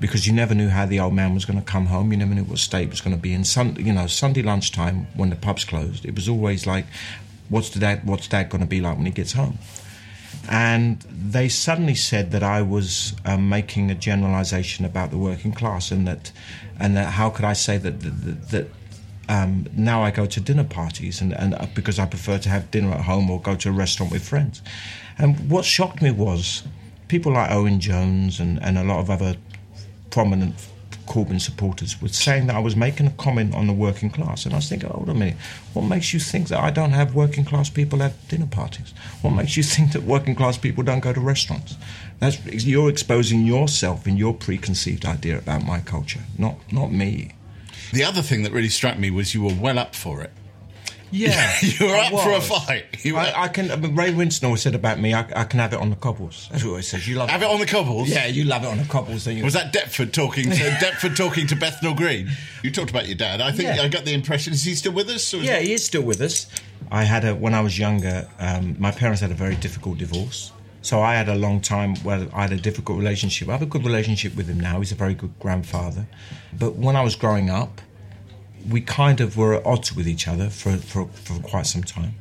Because 0.00 0.26
you 0.26 0.32
never 0.32 0.54
knew 0.56 0.70
how 0.70 0.86
the 0.86 0.98
old 0.98 1.14
man 1.14 1.34
was 1.34 1.44
going 1.44 1.58
to 1.58 1.64
come 1.64 1.86
home. 1.86 2.10
You 2.10 2.16
never 2.18 2.34
knew 2.34 2.44
what 2.44 2.58
state 2.58 2.90
was 2.90 3.00
going 3.00 3.14
to 3.14 3.20
be 3.20 3.32
in. 3.32 3.44
Sun, 3.44 3.76
you 3.78 3.92
know, 3.92 4.08
Sunday 4.08 4.42
lunchtime 4.42 5.06
when 5.14 5.30
the 5.30 5.36
pubs 5.36 5.64
closed, 5.64 6.04
it 6.04 6.16
was 6.16 6.28
always 6.28 6.66
like, 6.66 6.86
"What's 7.48 7.70
the 7.70 7.78
dad? 7.78 8.04
What's 8.04 8.26
dad 8.26 8.50
going 8.50 8.62
to 8.62 8.66
be 8.66 8.80
like 8.80 8.96
when 8.96 9.06
he 9.06 9.12
gets 9.12 9.34
home?" 9.34 9.58
And 10.48 11.00
they 11.10 11.48
suddenly 11.48 11.94
said 11.94 12.30
that 12.32 12.42
I 12.42 12.62
was 12.62 13.14
um, 13.24 13.48
making 13.48 13.90
a 13.90 13.94
generalization 13.94 14.84
about 14.84 15.10
the 15.10 15.18
working 15.18 15.52
class, 15.52 15.90
and 15.90 16.06
that, 16.06 16.32
and 16.78 16.96
that 16.96 17.12
how 17.12 17.30
could 17.30 17.44
I 17.44 17.52
say 17.52 17.78
that 17.78 18.00
that, 18.00 18.48
that 18.50 18.68
um, 19.28 19.66
now 19.76 20.02
I 20.02 20.10
go 20.10 20.26
to 20.26 20.40
dinner 20.40 20.64
parties, 20.64 21.20
and, 21.20 21.32
and 21.32 21.54
uh, 21.54 21.66
because 21.74 21.98
I 21.98 22.06
prefer 22.06 22.38
to 22.38 22.48
have 22.48 22.70
dinner 22.70 22.92
at 22.92 23.02
home 23.02 23.30
or 23.30 23.40
go 23.40 23.54
to 23.56 23.68
a 23.68 23.72
restaurant 23.72 24.12
with 24.12 24.26
friends. 24.26 24.62
And 25.18 25.50
what 25.50 25.64
shocked 25.64 26.02
me 26.02 26.10
was 26.10 26.64
people 27.08 27.32
like 27.32 27.50
Owen 27.50 27.80
Jones 27.80 28.40
and, 28.40 28.62
and 28.62 28.78
a 28.78 28.84
lot 28.84 29.00
of 29.00 29.10
other 29.10 29.36
prominent 30.10 30.54
Corbyn 31.10 31.40
supporters 31.40 32.00
were 32.00 32.06
saying 32.06 32.46
that 32.46 32.54
I 32.54 32.60
was 32.60 32.76
making 32.76 33.08
a 33.08 33.10
comment 33.10 33.52
on 33.52 33.66
the 33.66 33.72
working 33.72 34.10
class. 34.10 34.44
And 34.44 34.54
I 34.54 34.58
was 34.58 34.68
thinking, 34.68 34.88
hold 34.88 35.08
on 35.08 35.16
a 35.16 35.18
minute, 35.18 35.36
what 35.72 35.82
makes 35.82 36.14
you 36.14 36.20
think 36.20 36.46
that 36.48 36.60
I 36.60 36.70
don't 36.70 36.92
have 36.92 37.16
working 37.16 37.44
class 37.44 37.68
people 37.68 38.00
at 38.00 38.28
dinner 38.28 38.46
parties? 38.46 38.94
What 39.20 39.32
makes 39.32 39.56
you 39.56 39.64
think 39.64 39.90
that 39.90 40.04
working 40.04 40.36
class 40.36 40.56
people 40.56 40.84
don't 40.84 41.00
go 41.00 41.12
to 41.12 41.20
restaurants? 41.20 41.76
That's, 42.20 42.38
you're 42.64 42.88
exposing 42.88 43.44
yourself 43.44 44.06
and 44.06 44.16
your 44.16 44.32
preconceived 44.32 45.04
idea 45.04 45.36
about 45.36 45.64
my 45.64 45.80
culture, 45.80 46.20
not, 46.38 46.56
not 46.72 46.92
me. 46.92 47.32
The 47.92 48.04
other 48.04 48.22
thing 48.22 48.44
that 48.44 48.52
really 48.52 48.68
struck 48.68 48.96
me 48.96 49.10
was 49.10 49.34
you 49.34 49.42
were 49.42 49.54
well 49.54 49.80
up 49.80 49.96
for 49.96 50.22
it. 50.22 50.30
Yeah, 51.12 51.54
you 51.62 51.86
were 51.86 51.94
I 51.96 52.06
up 52.08 52.22
for 52.22 52.32
a 52.32 52.40
fight. 52.40 52.84
You 53.04 53.14
were- 53.14 53.20
I, 53.20 53.44
I 53.44 53.48
can. 53.48 53.68
Ray 53.94 54.12
Winstone 54.12 54.44
always 54.44 54.60
said 54.62 54.74
about 54.74 54.98
me, 55.00 55.14
I, 55.14 55.20
I 55.34 55.44
can 55.44 55.58
have 55.58 55.72
it 55.72 55.80
on 55.80 55.88
the 55.90 55.96
cobbles. 55.96 56.48
That's 56.50 56.62
what 56.64 56.76
he 56.76 56.82
says. 56.82 57.08
You 57.08 57.16
love 57.16 57.30
Have 57.30 57.42
it 57.42 57.48
on 57.48 57.58
the 57.58 57.66
cobbles? 57.66 58.08
Yeah, 58.10 58.26
you 58.26 58.44
love 58.44 58.62
it 58.62 58.66
on 58.66 58.76
the 58.78 58.84
cobbles. 58.84 59.24
Don't 59.24 59.36
you? 59.36 59.44
Was 59.44 59.54
that 59.54 59.72
Deptford 59.72 60.12
talking 60.12 60.44
to 60.50 60.56
Deptford 60.80 61.16
talking 61.16 61.46
to 61.46 61.56
Bethnal 61.56 61.94
Green? 61.94 62.30
You 62.62 62.70
talked 62.70 62.90
about 62.90 63.06
your 63.08 63.16
dad. 63.16 63.40
I 63.40 63.52
think 63.52 63.74
Yeah. 63.76 63.82
I 63.82 63.88
got 63.88 64.04
the 64.04 64.12
impression 64.12 64.52
is 64.52 64.62
he 64.64 64.74
still 64.74 64.92
with 64.92 65.08
us? 65.08 65.32
Or 65.32 65.38
is 65.38 65.44
Yeah, 65.44 65.58
he 65.60 65.72
is 65.72 65.84
still 65.84 66.02
with 66.02 66.20
us. 66.20 66.46
I 66.90 67.04
had 67.04 67.24
a 67.24 67.34
when 67.34 67.54
I 67.54 67.60
was 67.62 67.78
younger. 67.78 68.28
Um, 68.38 68.76
my 68.78 68.90
parents 68.90 69.20
had 69.22 69.30
a 69.30 69.34
very 69.34 69.56
difficult 69.56 69.96
divorce, 69.98 70.52
so 70.82 71.00
I 71.00 71.14
had 71.14 71.28
a 71.28 71.34
long 71.36 71.60
time 71.60 71.96
where 72.02 72.26
I 72.34 72.42
had 72.42 72.52
a 72.52 72.56
difficult 72.56 72.98
relationship. 72.98 73.48
I 73.48 73.52
have 73.52 73.62
a 73.62 73.66
good 73.66 73.84
relationship 73.84 74.36
with 74.36 74.46
him 74.48 74.60
now. 74.60 74.78
He's 74.80 74.92
a 74.92 74.96
very 74.96 75.14
good 75.14 75.32
grandfather. 75.38 76.06
But 76.58 76.74
when 76.74 76.96
I 76.96 77.02
was 77.02 77.16
growing 77.16 77.48
up, 77.48 77.80
we 78.68 78.80
kind 78.80 79.20
of 79.20 79.36
were 79.36 79.54
at 79.54 79.64
odds 79.66 79.94
with 79.94 80.08
each 80.08 80.26
other 80.28 80.48
for 80.50 80.76
for, 80.76 81.06
for 81.08 81.40
quite 81.40 81.66
some 81.66 81.82
time. 81.84 82.14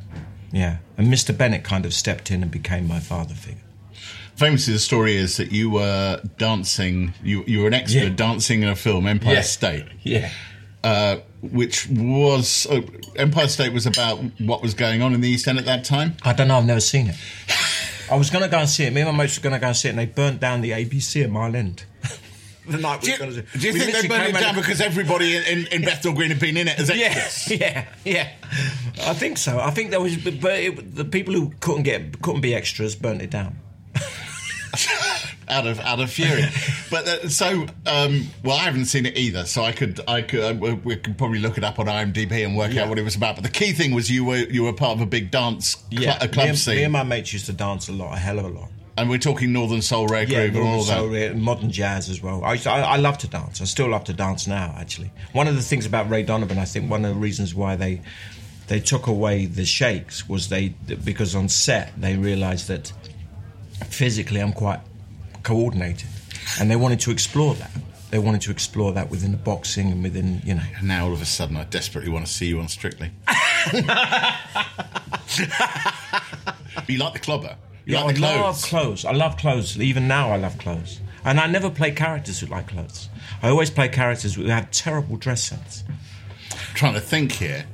Yeah, 0.52 0.78
and 0.98 1.08
Mr. 1.08 1.36
Bennett 1.38 1.64
kind 1.64 1.86
of 1.86 1.94
stepped 1.94 2.32
in 2.32 2.42
and 2.42 2.52
became 2.52 2.88
my 2.88 3.00
father 3.00 3.36
figure. 3.36 3.62
Famously, 4.36 4.74
the 4.74 4.80
story 4.80 5.16
is 5.16 5.38
that 5.38 5.52
you 5.52 5.70
were 5.70 6.22
dancing. 6.38 7.14
You 7.24 7.44
you 7.46 7.62
were 7.62 7.68
an 7.68 7.74
expert 7.74 8.00
Yeah. 8.04 8.10
dancing 8.10 8.64
in 8.64 8.70
a 8.70 8.76
film, 8.76 9.06
Empire 9.06 9.36
Yeah. 9.36 9.42
State. 9.42 9.86
Yeah. 10.04 10.32
uh, 10.84 11.18
which 11.42 11.88
was 11.90 12.66
oh, 12.72 12.84
Empire 13.18 13.48
State 13.50 13.74
was 13.74 13.86
about 13.86 14.20
what 14.40 14.62
was 14.62 14.74
going 14.74 15.02
on 15.02 15.14
in 15.14 15.22
the 15.22 15.28
East 15.30 15.48
End 15.48 15.60
at 15.60 15.66
that 15.66 15.84
time. 15.84 16.16
I 16.24 16.32
don't 16.34 16.48
know. 16.48 16.58
I've 16.58 16.66
never 16.66 16.80
seen 16.80 17.08
it. 17.08 17.16
I 18.12 18.16
was 18.16 18.30
going 18.30 18.44
to 18.44 18.50
go 18.50 18.58
and 18.60 18.68
see 18.70 18.86
it. 18.86 18.94
Me 18.94 19.02
and 19.02 19.12
my 19.16 19.24
mates 19.24 19.38
were 19.38 19.44
going 19.44 19.54
to 19.54 19.60
go 19.60 19.68
and 19.68 19.76
see 19.78 19.88
it, 19.90 19.92
and 19.92 20.00
they 20.00 20.06
burnt 20.08 20.40
down 20.40 20.62
the 20.62 20.72
ABC 20.72 21.24
at 21.24 21.30
Mile 21.30 21.56
End. 21.56 21.84
The 22.72 22.78
night 22.78 23.02
we 23.04 23.12
were 23.12 23.18
going 23.18 23.32
to 23.34 23.42
do 23.42 23.60
Do 23.60 23.68
you 23.68 23.74
we 23.74 23.80
think 23.80 23.92
they 24.02 24.08
burned 24.08 24.36
it 24.36 24.40
down 24.40 24.56
because 24.56 24.82
everybody 24.82 25.36
in, 25.38 25.44
in, 25.44 25.68
in 25.68 25.82
Bethnal 25.82 26.14
Green 26.14 26.30
had 26.30 26.40
been 26.40 26.58
in 26.58 26.68
it 26.68 26.80
as 26.80 26.90
extras? 26.90 27.60
Yeah, 27.60 27.86
yeah, 28.06 28.30
yeah. 28.44 29.08
I 29.08 29.14
think 29.14 29.38
so. 29.38 29.60
I 29.60 29.72
think 29.72 29.92
there 29.92 30.02
was, 30.02 30.18
but 30.18 30.54
it, 30.60 30.96
the 30.96 31.06
people 31.06 31.34
who 31.34 31.52
couldn't 31.60 31.84
get 31.84 32.22
couldn't 32.22 32.42
be 32.42 32.54
extras 32.56 32.96
burnt 32.96 33.22
it 33.22 33.30
down. 33.30 33.58
out 35.50 35.66
of 35.66 35.80
out 35.80 36.00
of 36.00 36.12
fury. 36.12 36.44
but 36.92 37.08
uh, 37.08 37.28
so, 37.30 37.66
um, 37.88 38.28
well, 38.44 38.56
I 38.56 38.64
haven't 38.66 38.86
seen 38.86 39.06
it 39.08 39.18
either, 39.18 39.46
so 39.46 39.64
I 39.64 39.72
could 39.72 40.00
I 40.08 40.22
could 40.22 40.40
uh, 40.42 40.54
we- 40.60 40.74
we 40.74 40.96
could 40.96 41.18
probably 41.18 41.40
look 41.40 41.58
it 41.58 41.64
up 41.64 41.80
on 41.80 41.88
IMDb 41.88 42.46
and 42.46 42.56
work 42.56 42.74
Yeah. 42.74 42.84
out 42.84 42.90
what 42.90 43.00
it 43.00 43.04
was 43.04 43.16
about. 43.16 43.36
But 43.36 43.44
the 43.46 43.50
key 43.50 43.72
thing 43.74 43.94
was 43.94 44.12
you 44.12 44.24
were 44.26 44.38
you 44.38 44.64
were 44.64 44.74
part 44.74 44.96
of 44.96 45.02
a 45.02 45.06
big 45.08 45.32
dance 45.32 45.78
cl- 45.92 46.18
a 46.22 46.26
me 46.26 46.28
club 46.28 46.48
and, 46.50 46.58
scene, 46.58 46.76
Me 46.76 46.84
and 46.84 46.94
my 46.94 47.04
mates 47.04 47.34
used 47.34 47.48
to 47.48 47.54
dance 47.54 47.90
a 47.90 47.94
lot, 47.94 48.14
a 48.16 48.20
hell 48.20 48.38
of 48.40 48.46
a 48.46 48.50
lot. 48.50 48.70
And 48.98 49.10
we're 49.10 49.18
talking 49.18 49.54
Northern 49.54 49.82
Soul, 49.82 50.08
Rare 50.08 50.26
Groove, 50.26 50.56
and 50.56 50.58
all 50.58 50.64
Northern 50.64 50.88
that. 50.88 50.98
soul, 50.98 51.16
yeah, 51.16 51.34
modern 51.34 51.72
jazz 51.72 52.10
as 52.10 52.22
well. 52.22 52.44
I, 52.44 52.58
to- 52.58 52.70
I, 52.70 52.82
I 52.82 52.96
love 52.98 53.18
to 53.20 53.28
dance. 53.28 53.62
I 53.62 53.66
still 53.66 53.90
love 53.90 54.04
to 54.06 54.14
dance 54.14 54.48
now. 54.48 54.74
Actually, 54.78 55.12
one 55.34 55.48
of 55.48 55.56
the 55.56 55.62
things 55.62 55.86
about 55.86 56.10
Ray 56.10 56.24
Donovan, 56.24 56.58
I 56.58 56.66
think 56.66 56.90
one 56.90 57.06
of 57.06 57.14
the 57.14 57.20
reasons 57.20 57.54
why 57.56 57.76
they 57.76 58.02
they 58.68 58.80
took 58.80 59.08
away 59.08 59.46
the 59.46 59.66
shakes 59.66 60.28
was 60.30 60.50
they 60.50 60.70
because 61.04 61.36
on 61.36 61.50
set 61.50 61.92
they 62.00 62.16
realised 62.18 62.68
that 62.68 62.92
physically 63.88 64.42
I'm 64.42 64.54
quite 64.54 64.80
coordinated, 65.44 66.10
and 66.60 66.70
they 66.70 66.76
wanted 66.76 67.00
to 67.02 67.12
explore 67.12 67.56
that. 67.56 67.72
They 68.12 68.20
wanted 68.20 68.42
to 68.42 68.52
explore 68.52 68.92
that 68.94 69.10
within 69.12 69.32
the 69.32 69.38
boxing 69.38 69.92
and 69.92 70.04
within 70.04 70.42
you 70.44 70.56
know. 70.56 70.64
And 70.78 70.88
now 70.88 71.06
all 71.06 71.14
of 71.14 71.22
a 71.22 71.26
sudden, 71.26 71.58
I 71.58 71.64
desperately 71.66 72.10
want 72.12 72.26
to 72.26 72.32
see 72.32 72.48
you 72.48 72.60
on 72.60 72.68
Strictly. 72.68 73.12
you 76.88 76.98
like 76.98 77.14
the 77.14 77.20
clobber? 77.22 77.56
You 77.86 77.96
Yeah, 77.96 78.04
like 78.04 78.18
I 78.22 78.36
love 78.42 78.62
clothes? 78.62 79.06
I 79.06 79.12
love 79.12 79.38
clothes. 79.38 79.80
Even 79.80 80.08
now, 80.08 80.32
I 80.32 80.38
love 80.38 80.58
clothes. 80.58 81.00
And 81.26 81.40
I 81.40 81.48
never 81.48 81.70
play 81.70 81.92
characters 81.92 82.40
who 82.40 82.48
like 82.48 82.68
clothes. 82.68 83.10
I 83.42 83.50
always 83.50 83.70
play 83.70 83.90
characters 83.90 84.36
who 84.36 84.46
have 84.46 84.72
terrible 84.72 85.18
dress 85.18 85.44
sense. 85.44 85.84
trying 86.76 86.94
to 86.94 87.02
think 87.02 87.34
here. 87.34 87.66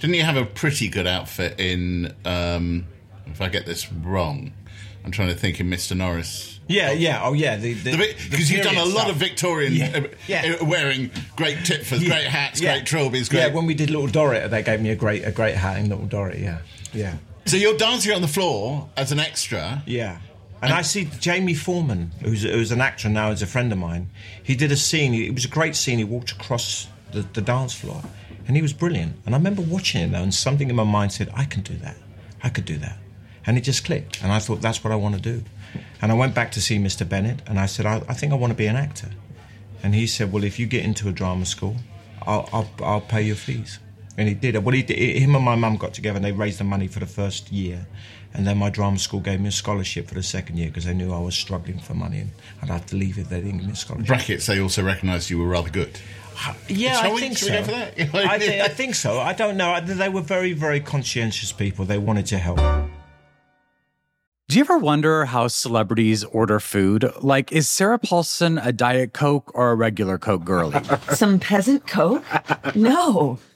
Didn't 0.00 0.14
you 0.14 0.22
have 0.24 0.36
a 0.36 0.44
pretty 0.44 0.88
good 0.88 1.06
outfit 1.06 1.58
in? 1.60 2.14
Um, 2.24 2.86
if 3.26 3.40
I 3.40 3.48
get 3.48 3.66
this 3.66 3.92
wrong, 3.92 4.52
I'm 5.04 5.10
trying 5.10 5.28
to 5.28 5.34
think 5.34 5.60
in 5.60 5.68
Mr. 5.68 5.96
Norrell. 5.96 6.58
Yeah, 6.66 6.92
yeah, 6.92 7.20
oh 7.24 7.32
yeah. 7.32 7.56
Because 7.56 8.50
you've 8.50 8.62
done 8.64 8.76
a 8.76 8.84
lot 8.84 8.90
stuff. 9.04 9.10
of 9.10 9.16
Victorian, 9.16 9.72
Yeah, 9.72 9.92
uh, 10.04 10.08
yeah. 10.26 10.56
uh, 10.60 10.64
wearing 10.64 11.10
great 11.36 11.58
tipfers, 11.58 12.00
Yeah, 12.02 12.08
great 12.08 12.26
hats, 12.26 12.60
great 12.60 12.84
trilbies, 12.84 13.30
great. 13.30 13.40
Yeah, 13.40 13.54
when 13.54 13.64
we 13.66 13.74
did 13.74 13.90
Little 13.90 14.06
Dorrit, 14.08 14.50
they 14.50 14.62
gave 14.62 14.80
me 14.80 14.90
a 14.90 14.96
great 14.96 15.24
a 15.24 15.30
great 15.32 15.54
hat 15.54 15.78
in 15.78 15.88
Little 15.88 16.06
Dorrit. 16.06 16.40
Yeah, 16.40 16.58
yeah, 16.92 17.14
so 17.48 17.56
you're 17.56 17.76
dancing 17.76 18.12
on 18.12 18.22
the 18.22 18.28
floor 18.28 18.88
as 18.96 19.12
an 19.12 19.18
extra. 19.18 19.82
yeah. 19.86 20.18
And 20.60 20.72
I 20.72 20.82
see 20.82 21.04
Jamie 21.20 21.54
Foreman, 21.54 22.10
who's, 22.20 22.42
who's 22.42 22.72
an 22.72 22.80
actor 22.80 23.08
now, 23.08 23.30
is 23.30 23.42
a 23.42 23.46
friend 23.46 23.70
of 23.70 23.78
mine. 23.78 24.10
He 24.42 24.56
did 24.56 24.72
a 24.72 24.76
scene. 24.76 25.14
It 25.14 25.32
was 25.32 25.44
a 25.44 25.48
great 25.48 25.76
scene. 25.76 25.98
He 25.98 26.04
walked 26.04 26.32
across 26.32 26.88
the, 27.12 27.22
the 27.22 27.40
dance 27.40 27.72
floor, 27.72 28.02
and 28.48 28.56
he 28.56 28.62
was 28.62 28.72
brilliant. 28.72 29.14
And 29.24 29.36
I 29.36 29.38
remember 29.38 29.62
watching 29.62 30.02
it 30.02 30.10
though, 30.10 30.22
and 30.22 30.34
something 30.34 30.68
in 30.68 30.74
my 30.74 30.82
mind 30.82 31.12
said, 31.12 31.30
"I 31.32 31.44
can 31.44 31.62
do 31.62 31.74
that. 31.76 31.96
I 32.42 32.48
could 32.48 32.64
do 32.64 32.76
that." 32.78 32.98
And 33.46 33.56
it 33.56 33.60
just 33.60 33.84
clicked, 33.84 34.20
and 34.20 34.32
I 34.32 34.40
thought 34.40 34.60
that's 34.60 34.82
what 34.82 34.92
I 34.92 34.96
want 34.96 35.14
to 35.14 35.20
do. 35.20 35.44
And 36.02 36.10
I 36.10 36.16
went 36.16 36.34
back 36.34 36.50
to 36.52 36.60
see 36.60 36.76
Mr. 36.78 37.08
Bennett, 37.08 37.40
and 37.46 37.60
I 37.60 37.66
said, 37.66 37.86
"I, 37.86 38.02
I 38.08 38.14
think 38.14 38.32
I 38.32 38.36
want 38.36 38.50
to 38.50 38.56
be 38.56 38.66
an 38.66 38.74
actor." 38.76 39.10
And 39.84 39.94
he 39.94 40.08
said, 40.08 40.32
"Well, 40.32 40.42
if 40.42 40.58
you 40.58 40.66
get 40.66 40.84
into 40.84 41.08
a 41.08 41.12
drama 41.12 41.46
school, 41.46 41.76
I'll, 42.26 42.48
I'll, 42.52 42.70
I'll 42.82 43.00
pay 43.00 43.22
your 43.22 43.36
fees." 43.36 43.78
And 44.18 44.28
he 44.28 44.34
did. 44.34 44.56
Well, 44.56 44.74
he 44.74 44.82
did, 44.82 44.98
him 44.98 45.34
and 45.36 45.44
my 45.44 45.54
mum 45.54 45.76
got 45.76 45.94
together, 45.94 46.16
and 46.16 46.24
they 46.24 46.32
raised 46.32 46.58
the 46.58 46.64
money 46.64 46.88
for 46.88 46.98
the 46.98 47.06
first 47.06 47.52
year. 47.52 47.86
And 48.34 48.46
then 48.46 48.58
my 48.58 48.68
drama 48.68 48.98
school 48.98 49.20
gave 49.20 49.40
me 49.40 49.48
a 49.48 49.52
scholarship 49.52 50.08
for 50.08 50.14
the 50.14 50.22
second 50.22 50.58
year 50.58 50.68
because 50.68 50.84
they 50.84 50.92
knew 50.92 51.12
I 51.12 51.18
was 51.18 51.34
struggling 51.34 51.78
for 51.78 51.94
money 51.94 52.20
and 52.20 52.30
I'd 52.62 52.68
have 52.68 52.86
to 52.86 52.96
leave 52.96 53.18
if 53.18 53.30
they 53.30 53.40
didn't 53.40 53.58
give 53.58 53.66
me 53.66 53.72
a 53.72 53.76
scholarship. 53.76 54.06
Brackets. 54.06 54.46
They 54.46 54.60
also 54.60 54.82
recognised 54.82 55.30
you 55.30 55.38
were 55.38 55.48
rather 55.48 55.70
good. 55.70 55.98
Uh, 56.46 56.52
yeah, 56.68 57.00
I 57.00 57.16
think 57.18 57.38
so. 57.38 57.46
we 57.46 57.52
go 57.52 57.62
for 57.64 57.70
that? 57.70 57.98
I, 58.14 58.38
thi- 58.38 58.60
I 58.60 58.68
think 58.68 58.94
so. 58.96 59.18
I 59.18 59.32
don't 59.32 59.56
know. 59.56 59.70
Uh, 59.70 59.80
they 59.80 60.10
were 60.10 60.20
very, 60.20 60.52
very 60.52 60.78
conscientious 60.78 61.52
people. 61.52 61.84
They 61.86 61.98
wanted 61.98 62.26
to 62.26 62.38
help. 62.38 62.58
Do 64.48 64.56
you 64.56 64.60
ever 64.60 64.78
wonder 64.78 65.26
how 65.26 65.48
celebrities 65.48 66.24
order 66.24 66.60
food? 66.60 67.10
Like, 67.20 67.50
is 67.52 67.68
Sarah 67.68 67.98
Paulson 67.98 68.58
a 68.58 68.72
Diet 68.72 69.12
Coke 69.12 69.50
or 69.54 69.70
a 69.70 69.74
regular 69.74 70.16
Coke 70.18 70.44
girlie? 70.44 70.80
Some 71.14 71.38
peasant 71.38 71.86
coke? 71.86 72.24
No. 72.74 73.38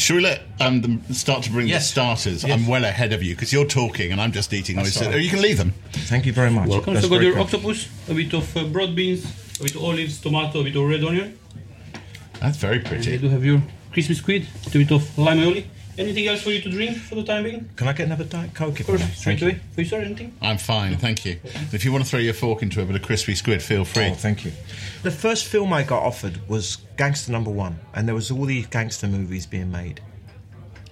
Should 0.00 0.16
we 0.16 0.22
let 0.22 0.40
um, 0.60 0.80
them 0.80 1.02
start 1.12 1.42
to 1.44 1.50
bring 1.50 1.68
Yes. 1.68 1.82
the 1.84 1.90
starters? 1.92 2.42
Yes. 2.42 2.52
I'm 2.58 2.66
well 2.66 2.84
ahead 2.86 3.12
of 3.12 3.22
you 3.22 3.34
because 3.34 3.52
you're 3.52 3.66
talking 3.66 4.12
and 4.12 4.18
I'm 4.20 4.32
just 4.32 4.50
eating. 4.54 4.76
That's 4.76 4.88
oyster- 4.96 5.04
all 5.04 5.10
right. 5.12 5.20
You 5.22 5.28
can 5.28 5.42
leave 5.42 5.58
them. 5.58 5.74
Thank 5.92 6.24
you 6.24 6.32
very 6.32 6.50
much. 6.50 6.68
Welcome. 6.68 6.94
That's 6.94 7.04
so 7.06 7.10
got 7.12 7.20
your 7.22 7.32
kind. 7.34 7.44
octopus, 7.44 7.86
a 8.08 8.14
bit 8.14 8.32
of 8.32 8.56
uh, 8.56 8.64
broad 8.64 8.96
beans, 8.96 9.24
a 9.60 9.62
bit 9.64 9.74
of 9.74 9.82
olives, 9.84 10.18
tomato, 10.18 10.60
a 10.60 10.64
bit 10.64 10.74
of 10.76 10.88
red 10.88 11.04
onion. 11.04 11.38
That's 12.40 12.56
very 12.56 12.78
You 12.78 12.82
pretty. 12.84 13.18
do 13.18 13.28
have 13.28 13.44
your 13.44 13.62
Christmas 13.92 14.16
squid, 14.18 14.46
a 14.66 14.70
bit 14.70 14.90
of 14.90 15.18
lime 15.18 15.38
aioli. 15.38 15.64
Anything 15.98 16.28
else 16.28 16.42
for 16.42 16.50
you 16.50 16.60
to 16.62 16.70
drink 16.70 16.96
for 16.96 17.14
the 17.14 17.22
time 17.22 17.44
being? 17.44 17.68
Can 17.76 17.88
I 17.88 17.92
get 17.92 18.06
another 18.06 18.24
Diet 18.24 18.54
Coke? 18.54 18.80
Of 18.80 18.86
course, 18.86 19.02
straight 19.14 19.38
Thank 19.38 19.40
you. 19.40 19.48
away. 19.48 19.60
For 19.74 19.80
you, 19.82 19.86
sir, 19.86 20.00
anything? 20.00 20.34
I'm 20.40 20.58
fine, 20.58 20.96
thank 20.96 21.24
you. 21.24 21.38
If 21.72 21.84
you 21.84 21.92
want 21.92 22.04
to 22.04 22.10
throw 22.10 22.20
your 22.20 22.34
fork 22.34 22.62
into 22.62 22.80
a 22.80 22.84
bit 22.84 22.96
of 22.96 23.02
crispy 23.02 23.34
squid, 23.34 23.62
feel 23.62 23.84
free. 23.84 24.06
Oh, 24.06 24.14
thank 24.14 24.44
you. 24.44 24.52
The 25.02 25.10
first 25.10 25.46
film 25.46 25.72
I 25.72 25.82
got 25.82 26.02
offered 26.02 26.48
was 26.48 26.78
Gangster 26.96 27.32
Number 27.32 27.50
One, 27.50 27.80
and 27.94 28.06
there 28.06 28.14
was 28.14 28.30
all 28.30 28.44
these 28.44 28.66
gangster 28.66 29.06
movies 29.06 29.46
being 29.46 29.70
made, 29.70 30.00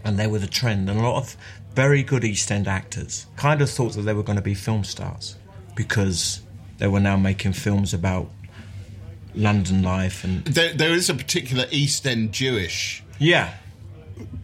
and 0.05 0.19
they 0.19 0.27
were 0.27 0.39
the 0.39 0.47
trend. 0.47 0.91
And 0.91 1.01
a 1.01 1.03
lot 1.03 1.17
of 1.17 1.37
very 1.75 2.03
good 2.03 2.25
East 2.25 2.51
End 2.51 2.69
actors 2.69 3.27
kind 3.37 3.63
of 3.63 3.71
thought 3.71 3.93
that 3.95 4.03
they 4.03 4.15
were 4.15 4.23
going 4.23 4.37
to 4.37 4.43
be 4.43 4.55
film 4.55 4.85
stars, 4.85 5.37
because 5.75 6.43
they 6.79 6.89
were 6.89 7.01
now 7.01 7.17
making 7.17 7.53
films 7.53 7.95
about 7.95 8.31
London 9.35 9.83
life 9.83 10.25
and 10.25 10.45
There, 10.45 10.73
there 10.73 10.93
is 10.93 11.09
a 11.09 11.15
particular 11.15 11.67
East 11.71 12.07
End 12.07 12.33
Jewish 12.33 13.03
yeah. 13.19 13.55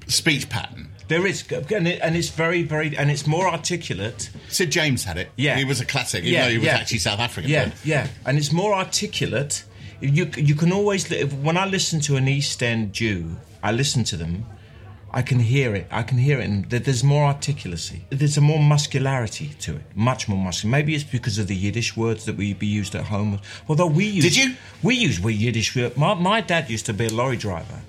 Speech 0.07 0.49
pattern. 0.49 0.89
There 1.09 1.27
is, 1.27 1.45
and, 1.53 1.87
it, 1.87 2.01
and 2.03 2.17
it's 2.17 2.31
very, 2.31 2.63
very, 2.63 2.97
and 2.97 3.11
it's 3.11 3.27
more 3.27 3.47
articulate. 3.49 4.31
Sid 4.49 4.71
James 4.73 5.05
had 5.05 5.19
it. 5.19 5.29
Yeah. 5.37 5.57
he 5.59 5.65
was 5.65 5.81
a 5.81 5.85
classic, 5.85 6.23
even 6.25 6.33
Yeah, 6.33 6.45
though 6.45 6.51
he 6.53 6.59
was 6.59 6.67
yeah. 6.67 6.77
actually 6.77 6.99
South 6.99 7.21
African. 7.21 7.51
Yeah, 7.51 7.67
but- 7.67 7.85
yeah, 7.85 8.07
and 8.25 8.39
it's 8.39 8.53
more 8.53 8.73
articulate. 8.75 9.65
You 10.01 10.31
you 10.37 10.55
can 10.55 10.73
always 10.73 11.09
when 11.43 11.57
I 11.57 11.67
listen 11.67 12.01
to 12.01 12.17
an 12.17 12.27
East 12.29 12.63
End 12.63 12.93
Jew, 12.93 13.37
I 13.63 13.73
listen 13.73 14.05
to 14.05 14.17
them. 14.17 14.47
I 15.13 15.23
can 15.23 15.39
hear 15.39 15.77
it. 15.77 15.87
I 15.93 16.03
can 16.03 16.19
hear 16.19 16.41
it, 16.41 16.45
and 16.45 16.65
there's 16.69 17.05
more 17.05 17.33
articulacy. 17.33 18.01
There's 18.11 18.37
a 18.37 18.41
more 18.41 18.59
muscularity 18.59 19.51
to 19.61 19.77
it, 19.77 19.83
much 19.95 20.27
more 20.29 20.39
muscular. 20.43 20.73
Maybe 20.73 20.93
it's 20.97 21.05
because 21.05 21.39
of 21.39 21.47
the 21.47 21.55
Yiddish 21.55 21.97
words 21.97 22.25
that 22.25 22.37
we 22.37 22.53
be 22.53 22.67
used 22.67 22.97
at 22.97 23.05
home. 23.05 23.39
Although 23.69 23.87
we 23.87 24.07
use, 24.07 24.25
Did 24.25 24.37
you? 24.37 24.57
We 24.83 24.97
use 24.97 25.21
we 25.21 25.33
Yiddish. 25.35 25.77
My, 25.97 26.15
my 26.15 26.41
dad 26.41 26.69
used 26.69 26.87
to 26.87 26.93
be 26.93 27.07
a 27.07 27.11
lorry 27.13 27.37
driver, 27.37 27.81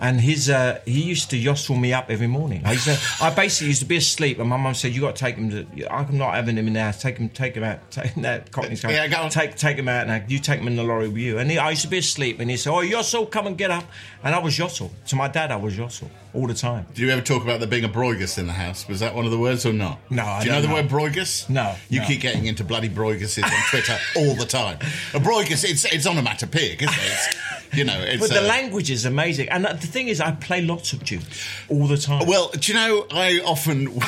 and 0.00 0.20
his 0.20 0.48
uh, 0.48 0.80
he 0.86 1.02
used 1.02 1.30
to 1.30 1.38
jostle 1.38 1.76
me 1.76 1.92
up 1.92 2.10
every 2.10 2.26
morning. 2.26 2.62
I 2.64 2.72
used 2.72 2.86
to, 2.86 2.98
I 3.20 3.32
basically 3.32 3.68
used 3.68 3.80
to 3.80 3.86
be 3.86 3.96
asleep, 3.96 4.38
and 4.38 4.48
my 4.48 4.56
mum 4.56 4.74
said, 4.74 4.92
"You 4.92 5.02
got 5.02 5.14
to 5.14 5.20
take 5.20 5.36
him 5.36 5.50
to. 5.50 5.92
I'm 5.92 6.16
not 6.16 6.34
having 6.34 6.56
him 6.56 6.66
in 6.66 6.72
the 6.72 6.80
house. 6.80 7.00
Take 7.00 7.18
him, 7.18 7.28
take 7.28 7.54
him 7.54 7.62
out. 7.62 7.78
Take 7.90 8.14
that 8.16 8.50
Cockney's 8.50 8.80
going, 8.80 8.94
Yeah, 8.94 9.06
go 9.08 9.18
on. 9.18 9.30
Take 9.30 9.56
take 9.56 9.76
him 9.76 9.88
out 9.88 10.06
now. 10.06 10.24
You 10.26 10.38
take 10.38 10.60
him 10.60 10.66
in 10.66 10.76
the 10.76 10.82
lorry 10.82 11.08
with 11.08 11.18
you." 11.18 11.38
And 11.38 11.50
he, 11.50 11.58
I 11.58 11.70
used 11.70 11.82
to 11.82 11.88
be 11.88 11.98
asleep, 11.98 12.40
and 12.40 12.50
he 12.50 12.56
said, 12.56 12.72
"Oh, 12.72 12.82
Yossel, 12.82 13.30
come 13.30 13.46
and 13.46 13.58
get 13.58 13.70
up." 13.70 13.84
And 14.24 14.34
I 14.34 14.38
was 14.38 14.56
Yossel. 14.56 14.90
To 15.08 15.16
my 15.16 15.28
dad, 15.28 15.52
I 15.52 15.56
was 15.56 15.74
Yossel 15.74 16.08
all 16.34 16.46
the 16.46 16.54
time. 16.54 16.86
Did 16.94 16.98
you 16.98 17.10
ever 17.10 17.20
talk 17.22 17.42
about 17.42 17.58
there 17.60 17.68
being 17.68 17.84
a 17.84 17.88
broigus 17.88 18.38
in 18.38 18.46
the 18.46 18.52
house? 18.52 18.86
Was 18.88 19.00
that 19.00 19.14
one 19.14 19.24
of 19.24 19.30
the 19.30 19.38
words 19.38 19.64
or 19.66 19.72
not? 19.72 19.98
No, 20.10 20.24
I 20.24 20.40
Do 20.40 20.46
you 20.46 20.52
know 20.52 20.60
don't 20.62 20.70
the 20.70 20.82
know. 20.82 20.82
word 21.00 21.12
broigus? 21.12 21.48
No, 21.48 21.74
You 21.88 22.00
no. 22.00 22.06
keep 22.06 22.20
getting 22.20 22.46
into 22.46 22.64
bloody 22.64 22.88
broiguses 22.88 23.44
on 23.44 23.50
Twitter 23.70 23.96
all 24.16 24.34
the 24.34 24.46
time. 24.46 24.78
A 25.14 25.18
broigus, 25.20 25.64
it's 25.68 25.84
it's 25.86 26.06
onomatopoeic, 26.06 26.82
isn't 26.82 26.94
it? 26.94 27.00
It's, 27.04 27.76
you 27.76 27.84
know, 27.84 28.00
it's. 28.00 28.20
But 28.20 28.30
the 28.34 28.40
uh, 28.44 28.48
language 28.48 28.90
is 28.90 29.04
amazing, 29.04 29.48
and 29.48 29.64
the 29.64 29.74
thing 29.86 30.08
is, 30.08 30.20
I 30.20 30.32
play 30.32 30.60
lots 30.62 30.92
of 30.92 31.04
tunes 31.04 31.24
all 31.68 31.86
the 31.86 31.96
time. 31.96 32.26
Well, 32.26 32.48
do 32.50 32.72
you 32.72 32.78
know? 32.78 33.06
I 33.12 33.40
often, 33.44 33.88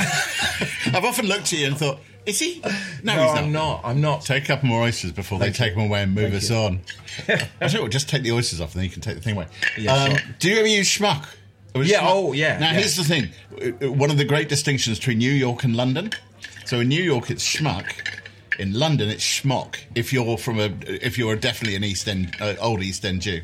I've 0.86 1.04
often 1.04 1.26
looked 1.26 1.52
at 1.52 1.58
you 1.58 1.66
and 1.68 1.76
thought, 1.78 1.98
is 2.26 2.38
he? 2.38 2.60
No, 3.02 3.14
no, 3.16 3.28
I'm 3.30 3.52
not. 3.52 3.80
I'm 3.84 4.00
not. 4.00 4.22
Take 4.22 4.44
a 4.44 4.46
couple 4.46 4.68
more 4.68 4.82
oysters 4.82 5.12
before 5.12 5.38
Thank 5.38 5.56
they 5.56 5.64
take 5.64 5.74
them 5.74 5.84
away 5.84 6.02
and 6.02 6.14
move 6.14 6.30
Thank 6.30 6.42
us 6.42 6.50
you. 6.50 6.56
on. 6.56 6.80
You 7.72 7.82
what, 7.82 7.90
just 7.90 8.08
take 8.08 8.22
the 8.22 8.32
oysters 8.32 8.60
off 8.60 8.74
and 8.74 8.80
then 8.80 8.84
you 8.84 8.90
can 8.90 9.02
take 9.02 9.16
the 9.16 9.20
thing 9.20 9.34
away. 9.36 9.46
Yeah, 9.76 9.92
um, 9.94 10.10
sure. 10.10 10.20
Do 10.38 10.50
you 10.50 10.58
ever 10.58 10.68
use 10.68 10.88
schmuck? 10.88 11.26
Yeah, 11.74 12.00
schmuck- 12.00 12.02
oh, 12.04 12.32
yeah, 12.32 12.58
Now 12.58 12.66
yeah. 12.72 12.78
here's 12.78 12.96
the 12.96 13.04
thing: 13.04 13.28
Uh, 13.82 13.92
one 13.92 14.10
of 14.10 14.18
the 14.18 14.24
great 14.24 14.48
distinctions 14.48 14.98
between 14.98 15.18
New 15.18 15.32
York 15.32 15.64
and 15.64 15.74
London. 15.76 16.10
So 16.66 16.80
in 16.80 16.88
New 16.88 17.02
York, 17.02 17.30
it's 17.30 17.44
schmuck. 17.44 17.92
In 18.58 18.72
London, 18.78 19.08
it's 19.08 19.24
schmock. 19.24 19.76
If 19.94 20.12
you're 20.12 20.36
from 20.36 20.58
a, 20.60 20.70
if 20.86 21.16
you're 21.18 21.36
definitely 21.36 21.76
an 21.76 21.84
East 21.84 22.06
End, 22.08 22.34
uh, 22.40 22.54
old 22.60 22.82
East 22.82 23.04
End 23.04 23.22
Jew, 23.22 23.40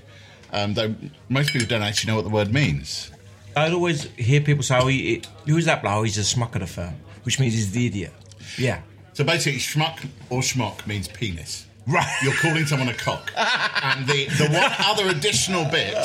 um, 0.53 0.75
though 0.75 0.95
most 1.29 1.53
people 1.53 1.67
don't 1.67 1.83
actually 1.83 2.11
know 2.11 2.17
what 2.17 2.25
the 2.25 2.31
word 2.31 2.53
means. 2.53 3.11
I'd 3.57 3.73
always 3.73 4.05
hear 4.17 4.41
people 4.43 4.63
say, 4.63 4.79
"Oh, 4.79 4.87
he, 4.87 5.23
he- 5.47 5.53
who's 5.53 5.65
that 5.65 5.81
bloke? 5.83 5.95
Oh, 5.95 6.03
he's 6.03 6.19
a 6.19 6.21
schmuck 6.21 6.55
of 6.55 6.61
the 6.61 6.67
firm," 6.67 6.95
which 7.25 7.41
means 7.41 7.55
he's 7.55 7.73
the 7.73 7.87
idiot. 7.87 8.13
Yeah. 8.59 8.83
So 9.15 9.25
basically, 9.25 9.59
schmuck 9.59 10.07
or 10.31 10.43
schmock 10.43 10.87
means 10.87 11.09
penis. 11.09 11.67
Right. 11.87 12.07
You're 12.23 12.35
calling 12.35 12.67
someone 12.67 12.89
a 12.89 12.95
cock. 12.95 13.33
and 13.37 14.07
the, 14.07 14.27
the 14.27 14.49
one 14.53 14.71
other 14.81 15.09
additional 15.09 15.65
bit, 15.71 15.97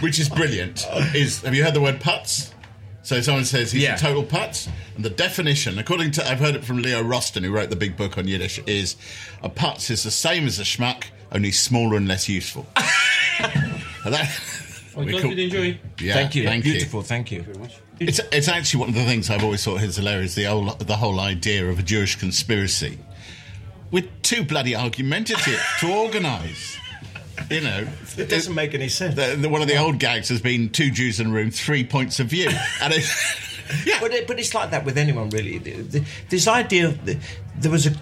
which 0.00 0.18
is 0.18 0.28
brilliant, 0.28 0.86
is 1.14 1.42
have 1.42 1.54
you 1.54 1.64
heard 1.64 1.74
the 1.74 1.80
word 1.80 2.00
putz? 2.00 2.52
So 3.02 3.20
someone 3.22 3.44
says 3.46 3.72
he's 3.72 3.82
Yeah. 3.84 3.94
a 3.94 3.98
total 3.98 4.22
putz. 4.22 4.68
And 4.96 5.04
the 5.04 5.10
definition, 5.10 5.78
according 5.78 6.10
to, 6.12 6.28
I've 6.28 6.40
heard 6.40 6.54
it 6.56 6.64
from 6.64 6.82
Leo 6.82 7.02
Rosten, 7.02 7.42
who 7.42 7.50
wrote 7.52 7.70
the 7.70 7.76
big 7.76 7.96
book 7.96 8.18
on 8.18 8.28
Yiddish, 8.28 8.58
is 8.66 8.96
a 9.42 9.48
putz 9.48 9.90
is 9.90 10.02
the 10.02 10.10
same 10.10 10.46
as 10.46 10.58
a 10.58 10.62
schmuck, 10.64 11.04
only 11.32 11.50
smaller 11.52 11.96
and 11.96 12.06
less 12.08 12.28
useful. 12.28 12.66
And 14.04 14.14
that- 14.14 14.40
Oh, 14.96 15.04
we 15.04 15.12
those 15.12 15.20
call- 15.22 15.30
did 15.30 15.38
enjoy. 15.38 15.78
yeah, 16.00 16.14
thank 16.14 16.34
you. 16.34 16.44
Thank 16.44 16.64
you. 16.64 16.72
Beautiful. 16.72 17.02
Thank 17.02 17.30
you. 17.30 17.42
Very 17.42 17.58
much. 17.58 17.74
It's, 18.00 18.20
it's 18.32 18.48
actually 18.48 18.80
one 18.80 18.88
of 18.88 18.94
the 18.96 19.04
things 19.04 19.30
I've 19.30 19.44
always 19.44 19.62
thought 19.62 19.80
is 19.80 19.94
hilarious 19.96 20.34
the 20.34 20.44
whole, 20.44 20.64
the 20.74 20.96
whole 20.96 21.20
idea 21.20 21.66
of 21.68 21.78
a 21.78 21.82
Jewish 21.82 22.16
conspiracy. 22.16 22.98
We're 23.92 24.08
too 24.22 24.42
bloody 24.42 24.74
argumentative 24.74 25.62
to 25.80 25.92
organise. 25.92 26.76
You 27.50 27.60
know, 27.62 27.86
It 28.16 28.28
doesn't 28.28 28.54
make 28.54 28.74
any 28.74 28.88
sense. 28.88 29.14
the, 29.14 29.36
the, 29.36 29.48
one 29.48 29.62
of 29.62 29.68
the 29.68 29.76
old 29.76 29.98
gags 29.98 30.28
has 30.28 30.40
been 30.40 30.68
two 30.70 30.90
Jews 30.90 31.20
in 31.20 31.28
a 31.28 31.30
room, 31.30 31.50
three 31.50 31.84
points 31.84 32.20
of 32.20 32.26
view. 32.28 32.50
And 32.82 32.92
it, 32.94 33.04
yeah, 33.86 33.98
But, 34.00 34.12
it, 34.12 34.26
but 34.26 34.38
it's 34.38 34.54
like 34.54 34.70
that 34.70 34.84
with 34.84 34.96
anyone, 34.98 35.30
really. 35.30 35.58
The- 35.58 36.04
This 36.28 36.46
idea 36.48 36.86
of 36.88 37.04
the, 37.04 37.18
there 37.56 37.70
was 37.70 37.86
a 37.86 37.92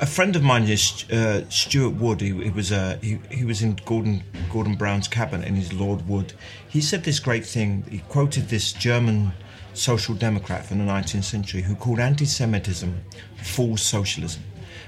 a 0.00 0.06
friend 0.06 0.34
of 0.34 0.42
mine, 0.42 0.64
is 0.64 1.04
uh, 1.12 1.48
Stewart 1.48 1.94
Wood. 1.94 2.20
He, 2.20 2.32
he 2.42 2.50
was 2.50 2.72
uh, 2.72 2.98
he, 3.00 3.20
he 3.30 3.44
was 3.44 3.62
in 3.62 3.76
Gordon 3.86 4.24
Gordon 4.52 4.74
Brown's 4.74 5.06
cabinet, 5.06 5.46
and 5.46 5.56
he's 5.56 5.72
Lord 5.72 6.08
Wood. 6.08 6.32
He 6.68 6.80
said 6.80 7.04
this 7.04 7.20
great 7.20 7.46
thing. 7.46 7.84
He 7.88 7.98
quoted 8.08 8.48
this 8.48 8.72
German 8.72 9.32
social 9.72 10.14
democrat 10.16 10.66
from 10.66 10.78
the 10.78 10.84
19th 10.84 11.22
century 11.24 11.62
who 11.62 11.76
called 11.76 12.00
anti-Semitism 12.00 12.92
false 13.36 13.82
socialism, 13.82 14.42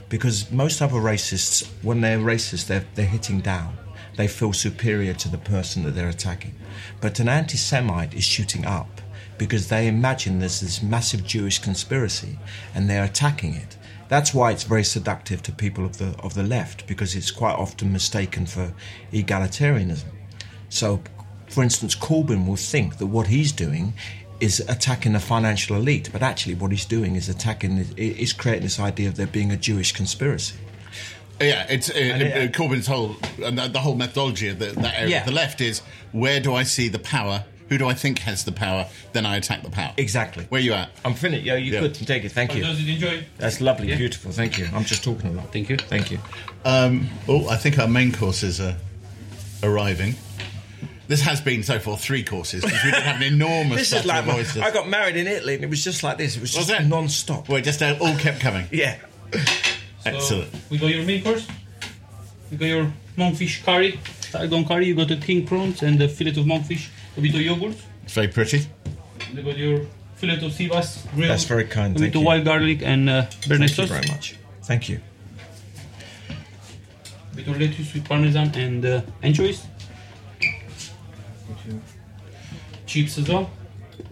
because 0.08 0.50
most 0.50 0.80
other 0.80 0.96
racists, 0.96 1.66
when 1.82 2.00
they're 2.00 2.18
racist, 2.18 2.66
they're 2.66 2.84
they're 2.94 3.06
hitting 3.06 3.40
down. 3.40 3.76
They 4.16 4.28
feel 4.28 4.52
superior 4.52 5.12
to 5.14 5.28
the 5.28 5.38
person 5.38 5.84
that 5.84 5.90
they're 5.90 6.08
attacking, 6.08 6.54
but 7.00 7.20
an 7.20 7.28
anti-Semite 7.28 8.14
is 8.14 8.24
shooting 8.24 8.64
up 8.64 9.00
because 9.36 9.68
they 9.68 9.86
imagine 9.86 10.38
there's 10.38 10.60
this 10.60 10.82
massive 10.82 11.22
Jewish 11.24 11.58
conspiracy 11.58 12.38
and 12.74 12.88
they're 12.88 13.04
attacking 13.04 13.54
it. 13.54 13.76
That's 14.08 14.32
why 14.32 14.52
it's 14.52 14.62
very 14.62 14.84
seductive 14.84 15.42
to 15.42 15.52
people 15.52 15.84
of 15.84 15.98
the 15.98 16.14
of 16.20 16.34
the 16.34 16.42
left 16.42 16.86
because 16.86 17.14
it's 17.14 17.30
quite 17.30 17.56
often 17.56 17.92
mistaken 17.92 18.46
for 18.46 18.72
egalitarianism. 19.12 20.10
So, 20.68 21.02
for 21.48 21.62
instance, 21.62 21.94
Corbyn 21.94 22.46
will 22.46 22.56
think 22.56 22.98
that 22.98 23.06
what 23.06 23.26
he's 23.26 23.52
doing 23.52 23.94
is 24.40 24.60
attacking 24.68 25.12
the 25.14 25.20
financial 25.20 25.76
elite, 25.76 26.10
but 26.12 26.22
actually 26.22 26.54
what 26.54 26.70
he's 26.70 26.84
doing 26.84 27.16
is 27.16 27.28
attacking 27.28 27.78
is 27.96 28.32
creating 28.32 28.62
this 28.64 28.78
idea 28.78 29.08
of 29.08 29.16
there 29.16 29.26
being 29.26 29.50
a 29.50 29.56
Jewish 29.56 29.92
conspiracy. 29.92 30.56
yeah. 31.40 31.66
It's 31.68 31.88
uh, 31.90 31.94
it- 31.96 32.32
uh, 32.32 32.58
Corbyn's 32.58 32.86
whole 32.86 33.16
and 33.44 33.58
the, 33.58 33.68
the 33.68 33.80
whole 33.80 33.94
methodology 33.94 34.48
of 34.48 34.58
the, 34.58 34.66
that 34.66 34.94
area 34.94 35.08
Yeah. 35.08 35.20
of 35.20 35.26
the 35.26 35.32
left 35.32 35.60
is 35.60 35.80
where 36.12 36.40
do 36.40 36.54
I 36.54 36.62
see 36.64 36.88
the 36.88 36.98
power? 36.98 37.44
Who 37.68 37.78
do 37.78 37.88
I 37.88 37.94
think 37.94 38.20
has 38.20 38.44
the 38.44 38.52
power? 38.52 38.86
Then 39.12 39.26
I 39.26 39.36
attack 39.36 39.62
the 39.64 39.70
power. 39.70 39.92
Exactly. 39.96 40.44
Where 40.50 40.60
you 40.60 40.72
at? 40.74 40.88
I'm 41.04 41.14
finished. 41.14 41.44
Yeah, 41.44 41.56
you 41.56 41.72
Yeah. 41.72 41.80
could 41.80 41.94
take 41.94 42.22
it. 42.24 42.30
Thank 42.30 42.52
Oh, 42.52 42.54
you. 42.56 42.62
those 42.62 42.78
did 42.78 42.88
enjoy. 42.88 43.24
That's 43.38 43.60
lovely, 43.60 43.88
Yeah. 43.88 43.96
beautiful. 43.96 44.30
Thank 44.30 44.56
you. 44.56 44.68
I'm 44.72 44.84
just 44.84 45.02
talking 45.02 45.30
a 45.30 45.32
lot. 45.32 45.52
Thank 45.52 45.68
you. 45.68 45.76
Thank 45.76 46.12
you. 46.12 46.20
Um, 46.64 47.08
oh, 47.26 47.48
I 47.48 47.56
think 47.56 47.78
our 47.80 47.88
main 47.88 48.12
courses 48.12 48.60
are 48.60 48.76
arriving. 49.64 50.14
This 51.08 51.20
has 51.22 51.40
been 51.40 51.62
so 51.62 51.78
far 51.78 51.96
three 51.96 52.24
courses 52.24 52.62
because 52.64 52.82
we 52.84 52.90
did 52.90 53.02
have 53.02 53.16
an 53.16 53.22
enormous 53.22 53.78
This 53.90 53.92
is 53.92 54.04
like 54.06 54.26
of 54.26 54.56
my. 54.56 54.62
I 54.64 54.70
got 54.72 54.88
married 54.88 55.16
in 55.16 55.26
Italy 55.26 55.54
and 55.54 55.64
it 55.64 55.70
was 55.70 55.82
just 55.84 56.02
like 56.02 56.18
this. 56.18 56.36
It 56.36 56.40
was 56.40 56.56
Was 56.56 56.66
just 56.66 56.80
it? 56.80 56.86
non-stop. 56.86 57.48
Well, 57.48 57.60
just 57.62 57.80
uh, 57.80 57.96
all 58.00 58.16
kept 58.16 58.40
coming. 58.40 58.66
Yeah. 58.72 58.98
So 60.06 60.12
Excellent. 60.14 60.54
We 60.70 60.78
got 60.78 60.86
your 60.94 61.04
main 61.04 61.20
course. 61.24 61.48
You 62.52 62.58
got 62.58 62.66
your 62.66 62.92
monkfish 63.18 63.64
curry, 63.64 63.98
Saigon 64.20 64.64
curry. 64.64 64.86
You 64.86 64.94
got 64.94 65.08
the 65.08 65.16
king 65.16 65.44
prawns 65.44 65.82
and 65.82 65.98
the 65.98 66.06
fillet 66.08 66.30
of 66.30 66.46
monkfish, 66.46 66.90
a 67.16 67.20
bit 67.20 67.34
of 67.34 67.40
yogurt. 67.40 67.74
It's 68.04 68.12
very 68.12 68.28
pretty. 68.28 68.66
We 69.34 69.42
got 69.42 69.58
your 69.58 69.84
fillet 70.14 70.44
of 70.46 70.52
sea 70.52 70.68
bass 70.68 71.04
grilled. 71.12 71.28
That's 71.30 71.42
very 71.42 71.64
kind, 71.64 71.96
A 71.96 71.98
thank 71.98 72.12
bit 72.12 72.20
of 72.20 72.24
wild 72.24 72.44
garlic 72.44 72.82
and 72.82 73.10
uh, 73.10 73.22
béarnaise 73.40 73.74
Thank 73.74 73.78
you 73.78 73.86
very 73.96 74.06
much. 74.08 74.36
Thank 74.62 74.88
you. 74.88 75.00
A 77.32 77.34
bit 77.36 77.48
of 77.48 77.60
lettuce 77.60 77.92
with 77.92 78.04
parmesan 78.08 78.54
and 78.54 78.86
uh, 78.86 79.02
anchovies. 79.24 79.66
Chips 82.86 83.18
as 83.18 83.28
well. 83.28 83.50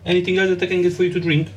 Anything 0.05 0.39
else 0.39 0.51
that 0.51 0.63
I 0.63 0.67
can 0.67 0.83
get 0.83 0.93
for 0.93 1.05
you 1.05 1.13
to 1.13 1.21
drink? 1.21 1.49
Do 1.49 1.55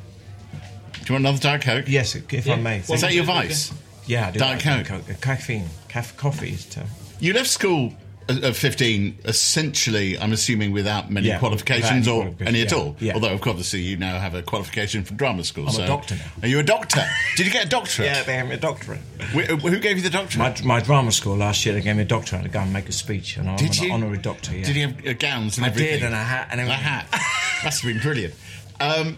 you 1.08 1.14
want 1.14 1.26
another 1.26 1.40
Diet 1.40 1.62
Coke? 1.62 1.86
Yes, 1.88 2.16
if 2.16 2.46
Yeah. 2.46 2.54
I 2.54 2.56
may. 2.58 2.82
Well, 2.88 2.96
Is 2.96 3.02
that 3.02 3.14
your 3.14 3.24
Okay. 3.24 3.34
vice? 3.48 3.72
Yeah, 4.06 4.28
I 4.28 4.32
do. 4.32 4.40
Diet 4.40 4.66
like 4.66 4.86
Coke. 4.88 5.10
Uh, 5.10 5.14
Caffeine. 5.22 5.70
Caf- 5.88 6.16
coffee 6.18 6.52
is 6.52 6.66
terrible. 6.66 6.94
You 7.20 7.34
left 7.34 7.50
school 7.50 7.94
at 8.30 8.44
at 8.44 8.56
15, 8.56 9.20
essentially, 9.26 10.18
I'm 10.20 10.32
assuming, 10.34 10.72
without 10.72 11.10
many 11.12 11.28
Yeah, 11.28 11.40
qualifications 11.40 12.08
without 12.08 12.12
or 12.12 12.22
any 12.22 12.32
qualifications, 12.36 12.48
any 12.48 12.62
at 12.64 12.72
yeah, 12.72 12.78
all. 12.78 12.96
yeah. 13.00 13.14
Although, 13.14 13.34
of 13.34 13.42
course, 13.42 13.52
obviously, 13.54 13.82
you 13.82 13.98
now 13.98 14.20
have 14.20 14.36
a 14.36 14.42
qualification 14.42 15.04
from 15.04 15.18
drama 15.18 15.44
school. 15.44 15.64
I'm 15.64 15.70
a 15.70 15.74
so- 15.74 15.88
doctor 15.88 16.16
now. 16.16 16.22
Are 16.44 16.48
you 16.48 16.60
a 16.60 16.64
doctor? 16.64 17.02
Did 17.36 17.46
you 17.46 17.52
get 17.52 17.66
a 17.66 17.70
doctorate? 17.70 18.08
Yeah, 18.10 18.24
they 18.24 18.36
gave 18.38 18.48
me 18.48 18.56
a 18.56 18.58
doctorate. 18.60 19.00
Who 19.00 19.80
gave 19.80 19.98
you 19.98 20.04
the 20.04 20.10
doctorate? 20.10 20.64
My, 20.64 20.80
my 20.80 20.84
drama 20.84 21.12
school 21.12 21.38
last 21.38 21.66
year, 21.66 21.74
they 21.76 21.82
gave 21.82 21.96
me 21.96 22.04
a 22.04 22.06
doctorate 22.06 22.44
to 22.44 22.50
go 22.50 22.60
and 22.60 22.72
make 22.74 22.90
a 22.90 22.92
speech, 22.92 23.38
and 23.38 23.50
I'm 23.50 23.58
Did 23.58 23.78
an 23.78 23.84
you? 23.86 23.92
honorary 23.94 24.18
doctor. 24.18 24.56
Yeah. 24.56 24.66
Did 24.66 24.76
you 24.76 24.88
have 24.88 25.08
uh, 25.08 25.14
gowns 25.14 25.58
and 25.58 25.66
I 25.66 25.70
everything? 25.70 25.94
did, 26.00 26.04
and 26.04 26.14
a 26.14 26.18
hat 26.18 26.48
and 26.52 26.62
A 26.62 26.66
hat. 26.66 27.08
Must 27.64 27.82
have 27.82 27.94
been 27.94 28.02
brilliant. 28.02 28.34
Um, 28.80 29.18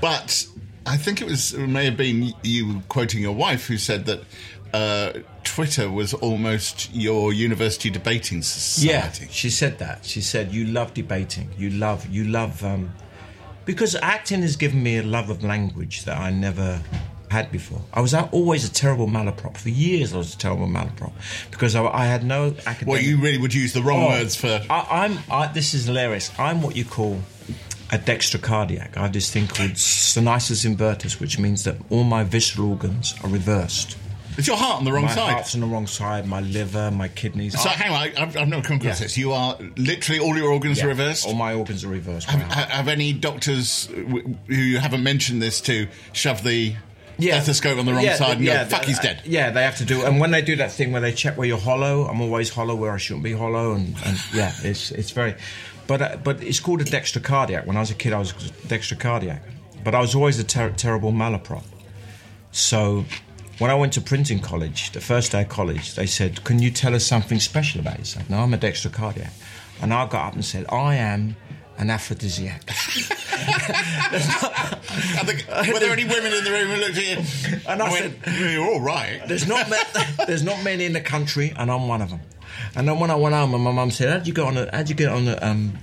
but 0.00 0.46
I 0.86 0.96
think 0.96 1.20
it 1.20 1.26
was 1.26 1.52
it 1.52 1.66
may 1.66 1.84
have 1.84 1.96
been 1.96 2.32
you 2.42 2.82
quoting 2.88 3.20
your 3.20 3.34
wife 3.34 3.66
who 3.66 3.76
said 3.76 4.06
that 4.06 4.20
uh, 4.72 5.12
Twitter 5.44 5.90
was 5.90 6.14
almost 6.14 6.92
your 6.94 7.32
university 7.32 7.90
debating 7.90 8.42
society. 8.42 9.24
Yeah, 9.24 9.30
she 9.30 9.50
said 9.50 9.78
that. 9.78 10.04
She 10.04 10.20
said 10.20 10.52
you 10.52 10.64
love 10.66 10.94
debating. 10.94 11.50
You 11.56 11.70
love 11.70 12.06
you 12.08 12.24
love 12.24 12.62
um, 12.64 12.92
because 13.64 13.94
acting 14.02 14.42
has 14.42 14.56
given 14.56 14.82
me 14.82 14.98
a 14.98 15.02
love 15.02 15.30
of 15.30 15.42
language 15.42 16.04
that 16.04 16.18
I 16.18 16.30
never 16.30 16.80
had 17.30 17.52
before. 17.52 17.82
I 17.92 18.00
was 18.00 18.14
always 18.14 18.64
a 18.68 18.72
terrible 18.72 19.06
malaprop. 19.06 19.56
For 19.58 19.68
years, 19.68 20.14
I 20.14 20.18
was 20.18 20.34
a 20.34 20.38
terrible 20.38 20.66
malaprop 20.66 21.12
because 21.50 21.74
I, 21.74 21.84
I 21.86 22.06
had 22.06 22.24
no 22.24 22.54
academic. 22.66 22.86
Well, 22.86 23.02
you 23.02 23.18
really 23.20 23.38
would 23.38 23.52
use 23.54 23.72
the 23.74 23.82
wrong 23.82 24.04
Oh, 24.04 24.08
words 24.08 24.34
for. 24.36 24.60
I, 24.70 24.86
I'm. 24.90 25.18
I, 25.30 25.46
this 25.52 25.74
is 25.74 25.86
hilarious. 25.86 26.30
I'm 26.38 26.62
what 26.62 26.74
you 26.76 26.84
call 26.84 27.20
a 27.90 27.98
dextrocardiac. 27.98 28.96
I 28.96 29.02
have 29.02 29.12
this 29.12 29.30
thing 29.30 29.46
called 29.46 29.72
stenosis 29.72 30.64
invertus, 30.66 31.20
which 31.20 31.38
means 31.38 31.64
that 31.64 31.76
all 31.90 32.04
my 32.04 32.22
visceral 32.24 32.70
organs 32.70 33.14
are 33.22 33.30
reversed. 33.30 33.96
Is 34.38 34.46
your 34.46 34.56
heart 34.56 34.78
on 34.78 34.84
the 34.84 34.92
wrong 34.92 35.04
my 35.04 35.14
side? 35.14 35.32
heart's 35.32 35.54
on 35.56 35.60
the 35.60 35.66
wrong 35.66 35.86
side. 35.86 36.26
My 36.26 36.40
liver, 36.40 36.90
my 36.92 37.08
kidneys. 37.08 37.60
So 37.60 37.68
hang 37.68 37.90
on, 37.90 37.96
I, 37.96 38.22
I've, 38.22 38.36
I've 38.36 38.48
never 38.48 38.62
come 38.62 38.76
across 38.78 39.00
Yeah. 39.00 39.04
this. 39.06 39.18
You 39.18 39.32
are 39.32 39.58
literally 39.76 40.20
all 40.20 40.36
your 40.36 40.50
organs 40.52 40.78
yeah, 40.78 40.84
are 40.84 40.88
reversed. 40.88 41.26
All 41.26 41.34
my 41.34 41.54
organs 41.54 41.84
are 41.84 41.88
reversed. 41.88 42.30
have, 42.30 42.48
my 42.48 42.54
have 42.54 42.86
any 42.88 43.12
doctors 43.12 43.86
who 43.86 44.36
you 44.46 44.78
haven't 44.78 45.02
mentioned 45.02 45.42
this 45.42 45.60
to 45.62 45.88
shove 46.12 46.44
the 46.44 46.74
stethoscope 47.18 47.78
on 47.78 47.84
the 47.86 47.92
wrong 47.92 48.04
Yeah, 48.04 48.14
side 48.14 48.36
and 48.36 48.44
yeah, 48.46 48.62
go, 48.62 48.70
"Fuck, 48.70 48.84
he's 48.84 49.00
uh, 49.00 49.02
dead"? 49.02 49.22
Yeah, 49.24 49.50
they 49.50 49.64
have 49.64 49.76
to 49.78 49.84
do. 49.84 50.02
it. 50.02 50.04
And 50.06 50.20
when 50.20 50.30
they 50.30 50.40
do 50.40 50.54
that 50.56 50.70
thing 50.70 50.92
where 50.92 51.00
they 51.00 51.12
check 51.12 51.36
where 51.36 51.48
you're 51.48 51.58
hollow, 51.58 52.06
I'm 52.06 52.20
always 52.20 52.48
hollow 52.50 52.76
where 52.76 52.92
I 52.92 52.96
shouldn't 52.98 53.24
be 53.24 53.32
hollow, 53.32 53.72
and, 53.72 53.96
and 54.06 54.18
yeah, 54.32 54.52
it's 54.62 54.92
it's 54.92 55.10
very. 55.10 55.34
But 55.88 56.00
uh, 56.00 56.16
but 56.22 56.44
it's 56.44 56.60
called 56.60 56.80
a 56.80 56.84
dextrocardiac. 56.84 57.66
When 57.66 57.76
I 57.76 57.80
was 57.80 57.90
a 57.90 57.94
kid, 57.94 58.12
I 58.12 58.18
was 58.20 58.30
a 58.30 58.34
dextrocardiac, 58.68 59.40
but 59.82 59.96
I 59.96 60.00
was 60.00 60.14
always 60.14 60.38
a 60.38 60.44
ter- 60.44 60.70
terrible 60.70 61.10
malaprop. 61.12 61.64
So. 62.52 63.04
When 63.58 63.70
I 63.72 63.74
went 63.74 63.92
to 63.94 64.00
printing 64.00 64.38
college, 64.38 64.92
the 64.92 65.00
first 65.00 65.32
day 65.32 65.42
of 65.42 65.48
college, 65.48 65.96
they 65.96 66.06
said, 66.06 66.44
Can 66.44 66.60
you 66.60 66.70
tell 66.70 66.94
us 66.94 67.04
something 67.04 67.40
special 67.40 67.80
about 67.80 67.98
yourself? 67.98 68.30
No, 68.30 68.38
I'm 68.38 68.54
a 68.54 68.58
dextrocardiac. 68.58 69.32
And 69.82 69.92
I 69.92 70.06
got 70.06 70.28
up 70.28 70.34
and 70.34 70.44
said, 70.44 70.64
I 70.70 70.94
am 70.94 71.34
an 71.76 71.90
aphrodisiac. 71.90 72.62
I 72.68 72.72
think, 75.24 75.72
were 75.72 75.80
there 75.80 75.92
any 75.92 76.04
women 76.04 76.32
in 76.32 76.44
the 76.44 76.50
room 76.52 76.68
who 76.68 76.76
looked 76.76 76.98
at 76.98 77.04
you 77.04 77.60
And 77.68 77.82
I 77.82 77.90
went, 77.90 78.14
"You're 78.26 78.64
all 78.64 78.80
right"? 78.80 79.22
There's 79.26 79.46
not 79.46 79.68
ma- 79.70 80.24
there's 80.26 80.42
not 80.42 80.62
many 80.64 80.84
in 80.84 80.92
the 80.92 81.00
country, 81.00 81.52
and 81.56 81.70
I'm 81.70 81.86
one 81.88 82.02
of 82.02 82.10
them. 82.10 82.20
And 82.74 82.88
then 82.88 82.98
when 82.98 83.10
I 83.10 83.14
went 83.14 83.34
home, 83.34 83.54
and 83.54 83.62
my 83.62 83.72
mum 83.72 83.90
said, 83.90 84.10
"How'd 84.10 84.26
you 84.26 84.34
get 84.34 84.44
on? 84.44 84.54
The, 84.54 84.68
how'd 84.72 84.88
you 84.88 84.94
get 84.96 85.10
on 85.10 85.24
the 85.26 85.46
um, 85.46 85.78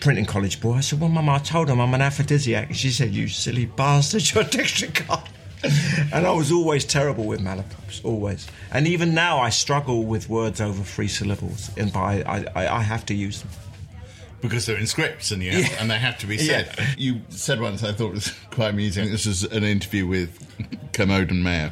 printing 0.00 0.24
college, 0.24 0.60
boy?" 0.60 0.74
I 0.74 0.80
said, 0.80 1.00
"Well, 1.00 1.10
mum, 1.10 1.28
I 1.28 1.38
told 1.38 1.68
them 1.68 1.80
I'm 1.80 1.92
an 1.92 2.00
aphrodisiac." 2.00 2.68
And 2.68 2.76
she 2.76 2.90
said, 2.90 3.14
"You 3.14 3.28
silly 3.28 3.66
bastard, 3.66 4.30
you're 4.34 4.44
a 4.44 4.92
card." 4.92 5.28
and 6.12 6.26
I 6.26 6.32
was 6.32 6.50
always 6.52 6.84
terrible 6.84 7.24
with 7.24 7.40
malaprops, 7.40 8.04
always. 8.04 8.46
And 8.72 8.86
even 8.86 9.14
now, 9.14 9.38
I 9.38 9.50
struggle 9.50 10.04
with 10.04 10.28
words 10.28 10.60
over 10.60 10.82
three 10.82 11.08
syllables, 11.08 11.70
and 11.76 11.92
by 11.92 12.22
I, 12.22 12.44
I, 12.54 12.76
I 12.78 12.82
have 12.82 13.04
to 13.06 13.14
use 13.14 13.40
them. 13.42 13.50
because 14.40 14.64
they're 14.66 14.78
in 14.78 14.86
scripts 14.86 15.30
and 15.30 15.42
you 15.42 15.50
have, 15.52 15.60
Yeah. 15.70 15.76
and 15.80 15.90
they 15.90 15.98
have 15.98 16.18
to 16.18 16.26
be 16.26 16.38
said. 16.38 16.72
Yeah. 16.78 16.86
You 16.96 17.20
said 17.28 17.60
once 17.60 17.82
I 17.84 17.92
thought 17.92 18.12
was 18.12 18.32
quite 18.50 18.70
amusing. 18.70 19.10
This 19.10 19.26
was 19.26 19.44
an 19.44 19.64
interview 19.64 20.06
with 20.06 20.30
Kermode 20.92 21.30
and 21.30 21.42
Mayo 21.44 21.70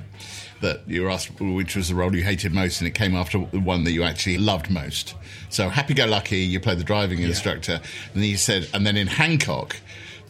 that 0.60 0.80
you 0.88 1.02
were 1.04 1.08
asked 1.10 1.40
which 1.40 1.76
was 1.76 1.88
the 1.88 1.94
role 1.94 2.14
you 2.14 2.22
hated 2.24 2.52
most, 2.52 2.80
and 2.80 2.88
it 2.88 2.94
came 2.94 3.14
after 3.14 3.38
the 3.52 3.60
one 3.60 3.84
that 3.84 3.92
you 3.92 4.02
actually 4.02 4.36
loved 4.38 4.68
most. 4.70 5.14
So 5.50 5.68
Happy 5.68 5.94
Go 5.94 6.04
Lucky, 6.04 6.38
you 6.40 6.58
played 6.60 6.78
the 6.78 6.84
driving 6.84 7.22
instructor, 7.22 7.80
and 8.12 8.22
he 8.24 8.36
said, 8.36 8.68
and 8.74 8.84
then 8.84 8.96
in 8.96 9.06
Hancock, 9.06 9.76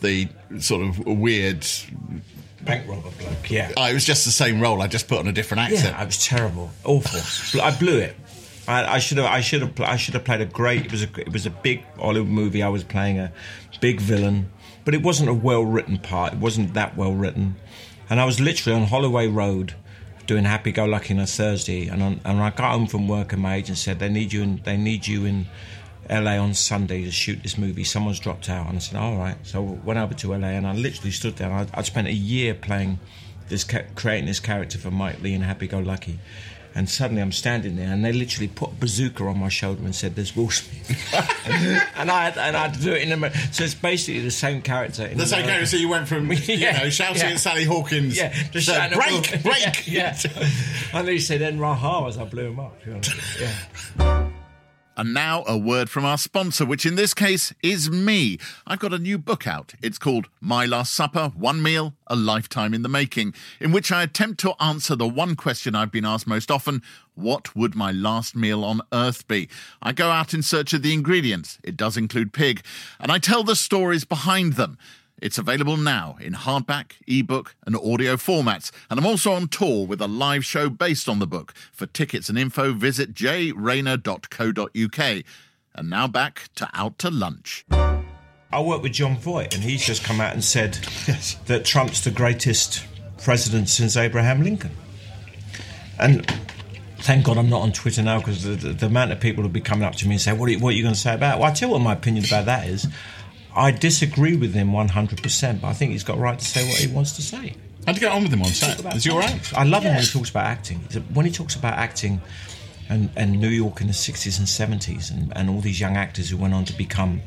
the 0.01 0.29
sort 0.61 0.83
of 0.83 0.99
weird. 1.07 1.66
Bank 2.68 2.87
robber 2.87 3.11
bloke, 3.18 3.50
yeah. 3.50 3.72
Oh, 3.76 3.87
it 3.87 3.94
was 3.94 4.04
just 4.04 4.24
the 4.26 4.31
same 4.31 4.61
role. 4.61 4.83
I 4.83 4.87
just 4.87 5.09
put 5.09 5.18
on 5.18 5.26
a 5.26 5.33
different 5.33 5.62
accent. 5.62 5.94
Yeah, 5.94 6.00
I 6.00 6.04
was 6.04 6.24
terrible, 6.24 6.70
awful. 6.85 7.61
I 7.61 7.76
blew 7.76 7.98
it. 7.98 8.14
I, 8.68 8.96
I 8.96 8.98
should 8.98 9.16
have. 9.16 9.26
I 9.26 9.40
should 9.40 9.62
have. 9.62 9.81
I 9.81 9.96
should 9.96 10.12
have 10.14 10.24
played 10.24 10.42
a 10.42 10.44
great. 10.44 10.85
It 10.85 10.92
was 10.92 11.02
a. 11.02 11.09
It 11.18 11.33
was 11.33 11.46
a 11.46 11.50
big 11.50 11.83
Hollywood 11.98 12.28
movie. 12.28 12.62
I 12.62 12.68
was 12.68 12.85
playing 12.85 13.18
a 13.18 13.33
big 13.81 14.00
villain, 14.00 14.50
but 14.85 14.94
it 14.94 15.02
wasn't 15.02 15.31
a 15.31 15.35
well 15.35 15.64
written 15.64 15.98
part. 15.98 16.35
It 16.35 16.38
wasn't 16.38 16.74
that 16.74 16.94
well 16.94 17.14
written, 17.14 17.57
and 18.11 18.20
I 18.20 18.26
was 18.26 18.38
literally 18.38 18.78
on 18.78 18.87
Holloway 18.87 19.28
Road 19.28 19.74
doing 20.26 20.44
Happy 20.44 20.70
Go 20.70 20.85
Lucky 20.85 21.14
on 21.14 21.20
a 21.20 21.26
Thursday, 21.26 21.88
and 21.88 22.02
on, 22.02 22.20
and 22.26 22.38
I 22.40 22.50
got 22.50 22.72
home 22.72 22.87
from 22.87 23.09
work, 23.09 23.33
and 23.33 23.40
my 23.40 23.54
agent 23.54 23.78
said 23.78 23.98
they 23.98 24.11
need 24.11 24.35
you 24.35 24.42
in. 24.42 24.61
They 24.62 24.76
need 24.76 25.07
you 25.07 25.24
in. 25.24 25.46
LA 26.11 26.37
on 26.38 26.55
Sunday 26.55 27.05
to 27.05 27.11
shoot 27.11 27.42
this 27.42 27.59
movie. 27.59 27.85
Someone's 27.85 28.21
dropped 28.21 28.49
out, 28.49 28.66
and 28.68 28.77
I 28.77 28.81
said, 28.81 28.99
"All 28.99 29.16
right." 29.16 29.37
So 29.44 29.59
I 29.83 29.87
went 29.87 29.99
over 29.99 30.14
to 30.14 30.35
LA, 30.35 30.49
and 30.49 30.66
I 30.66 30.73
literally 30.75 31.11
stood 31.11 31.37
there. 31.37 31.53
I, 31.53 31.66
I 31.75 31.83
spent 31.83 32.09
a 32.09 32.12
year 32.12 32.55
playing 32.55 32.99
this, 33.49 33.64
creating 33.94 34.27
this 34.27 34.40
character 34.40 34.79
for 34.79 34.90
Mike 34.90 35.23
Leigh 35.23 35.35
and 35.35 35.44
Happy 35.44 35.66
Go 35.66 35.79
Lucky, 35.79 36.18
and 36.75 36.88
suddenly 36.88 37.21
I'm 37.23 37.33
standing 37.33 37.77
there, 37.77 37.92
and 37.92 38.05
they 38.05 38.12
literally 38.12 38.49
put 38.49 38.71
a 38.71 38.75
bazooka 38.75 39.25
on 39.25 39.38
my 39.38 39.49
shoulder 39.49 39.83
and 39.85 39.94
said, 39.94 40.14
"There's 40.16 40.35
Will 40.37 40.51
Smith," 40.51 41.14
and 41.97 42.11
I 42.11 42.25
had, 42.25 42.38
and 42.38 42.57
I 42.57 42.62
had 42.68 42.75
to 42.75 42.81
do 42.81 42.92
it 42.92 43.03
in 43.03 43.12
America. 43.12 43.38
So 43.53 43.64
it's 43.64 43.75
basically 43.75 44.21
the 44.21 44.31
same 44.31 44.62
character. 44.62 45.07
In 45.07 45.18
The 45.18 45.27
same 45.27 45.44
character, 45.44 45.66
so 45.66 45.77
you 45.77 45.88
went 45.88 46.09
from 46.09 46.31
you 46.33 46.38
Yeah, 46.47 46.79
know 46.85 46.90
shouting 46.90 47.23
yeah. 47.23 47.31
at 47.33 47.40
Sally 47.40 47.64
Hawkins, 47.64 48.16
Yeah, 48.16 48.33
just 48.51 48.68
to, 48.68 48.75
shouting 48.75 48.99
break, 48.99 49.42
break. 49.42 49.87
Yeah, 49.87 50.16
yeah. 50.25 50.49
and 50.94 51.07
then 51.07 51.14
he 51.14 51.21
said, 51.21 51.40
"Then 51.40 51.59
Raha," 51.59 52.09
as 52.09 52.18
I 52.18 52.25
blew 52.25 52.47
him 52.49 52.61
up. 52.61 52.77
you 52.87 52.94
know. 52.94 53.01
Yeah. 53.40 54.17
And 54.98 55.14
now 55.14 55.44
a 55.46 55.56
word 55.56 55.88
from 55.88 56.04
our 56.04 56.18
sponsor, 56.18 56.66
which 56.66 56.84
in 56.84 56.96
this 56.96 57.14
case 57.14 57.54
is 57.62 57.88
me. 57.88 58.37
I've 58.66 58.80
got 58.80 58.92
a 58.92 58.98
new 58.98 59.16
book 59.16 59.46
out. 59.46 59.74
It's 59.80 59.96
called 59.96 60.26
My 60.40 60.66
Last 60.66 60.92
Supper 60.92 61.30
One 61.37 61.62
Meal, 61.62 61.94
A 62.08 62.16
Lifetime 62.16 62.74
in 62.74 62.82
the 62.82 62.88
Making, 62.88 63.32
in 63.61 63.70
which 63.70 63.92
I 63.92 64.02
attempt 64.02 64.40
to 64.40 64.61
answer 64.61 64.96
the 64.96 65.06
one 65.06 65.37
question 65.37 65.76
I've 65.76 65.92
been 65.92 66.04
asked 66.04 66.26
most 66.26 66.50
often 66.50 66.82
What 67.14 67.54
would 67.54 67.76
my 67.76 67.92
last 67.92 68.34
meal 68.34 68.64
on 68.64 68.80
earth 68.92 69.28
be? 69.28 69.48
I 69.80 69.92
go 69.92 70.11
out 70.11 70.34
in 70.34 70.42
search 70.42 70.72
of 70.72 70.82
the 70.82 70.94
ingredients. 70.94 71.61
It 71.62 71.76
does 71.76 71.96
include 71.96 72.32
pig. 72.32 72.64
And 72.98 73.12
I 73.12 73.20
tell 73.20 73.44
the 73.44 73.54
stories 73.54 74.04
behind 74.04 74.54
them. 74.54 74.78
It's 75.20 75.38
available 75.38 75.76
now 75.76 76.16
in 76.20 76.35
hardback, 76.35 76.92
ebook, 77.07 77.54
and 77.66 77.74
audio 77.76 78.16
formats. 78.16 78.70
And 78.88 78.98
I'm 78.98 79.07
also 79.07 79.33
on 79.33 79.48
tour 79.48 79.87
with 79.87 80.00
a 80.00 80.07
live 80.07 80.44
show 80.44 80.70
based 80.70 81.09
on 81.09 81.18
the 81.18 81.26
book. 81.26 81.54
For 81.72 81.87
tickets 81.87 82.28
and 82.28 82.38
info, 82.38 82.72
visit 82.72 83.14
jrayner.co.uk. 83.14 83.64
And 85.74 85.90
now 85.90 86.07
back 86.09 86.48
to 86.57 86.68
Out 86.74 86.98
to 86.98 87.11
Lunch. 87.11 87.64
I 88.50 88.62
work 88.62 88.83
with 88.83 88.92
Jon 88.92 89.16
Voight, 89.18 89.54
and 89.54 89.62
he's 89.62 89.85
just 89.85 90.02
come 90.04 90.20
out 90.20 90.33
and 90.33 90.42
said 90.42 90.78
yes. 91.07 91.35
that 91.46 91.64
Trump's 91.64 92.02
the 92.02 92.11
greatest 92.11 92.87
president 93.22 93.68
since 93.68 93.96
Abraham 93.96 94.42
Lincoln. 94.42 94.70
And 95.98 96.26
thank 97.00 97.26
God 97.26 97.37
I'm 97.37 97.50
not 97.50 97.61
on 97.62 97.72
Twitter 97.72 98.02
now 98.02 98.18
because 98.18 98.44
the, 98.44 98.50
the, 98.50 98.72
the 98.72 98.87
amount 98.87 99.12
of 99.12 99.20
people 99.20 99.42
will 99.42 99.50
be 99.50 99.61
coming 99.61 99.85
up 99.85 99.96
to 99.96 100.07
me 100.07 100.14
and 100.14 100.20
say, 100.20 100.33
"What 100.33 100.48
are 100.48 100.52
you, 100.52 100.59
what 100.61 100.70
are 100.70 100.76
you 100.76 100.83
going 100.83 100.94
to 100.94 101.00
say 101.00 101.14
about?" 101.14 101.37
it?" 101.37 101.40
Well, 101.40 101.50
I 101.50 101.54
tell 101.54 101.68
you 101.68 101.74
what 101.74 101.83
my 101.83 101.92
opinion 101.92 102.24
about 102.24 102.46
that 102.46 102.68
is. 102.68 102.87
I 103.59 103.71
disagree 103.73 104.37
with 104.37 104.55
him 104.55 104.71
100%, 104.71 105.61
but 105.61 105.66
I 105.68 105.73
think 105.73 105.92
he's 105.92 106.05
got 106.05 106.16
a 106.16 106.21
right 106.21 106.38
to 106.38 106.44
say 106.44 106.66
what 106.68 106.79
he 106.79 106.87
wants 106.87 107.12
to 107.16 107.23
say. 107.23 107.55
How'd 107.87 107.97
you 107.97 108.01
get 108.01 108.12
on 108.12 108.23
with 108.23 108.33
him 108.33 108.42
on 108.42 108.49
set? 108.49 108.94
Is 108.94 109.05
he 109.05 109.11
all 109.11 109.18
right? 109.18 109.55
I 109.55 109.64
love 109.64 109.83
him 109.83 109.94
when 109.94 110.03
he 110.03 110.09
talks 110.11 110.31
about 110.31 110.44
acting. 110.44 110.79
When 111.14 111.25
he 111.27 111.33
talks 111.33 111.55
about 111.55 111.75
acting 111.75 112.21
and, 112.88 113.11
and 113.16 113.40
New 113.40 113.49
York 113.49 113.81
in 113.81 113.87
the 113.87 113.92
60s 113.92 114.38
and 114.38 114.47
70s 114.47 115.11
and, 115.11 115.33
and 115.37 115.51
all 115.51 115.61
these 115.61 115.81
young 115.81 115.97
actors 115.97 116.31
who 116.31 116.37
went 116.37 116.55
on 116.55 116.64
to 116.66 116.73
become 116.75 117.23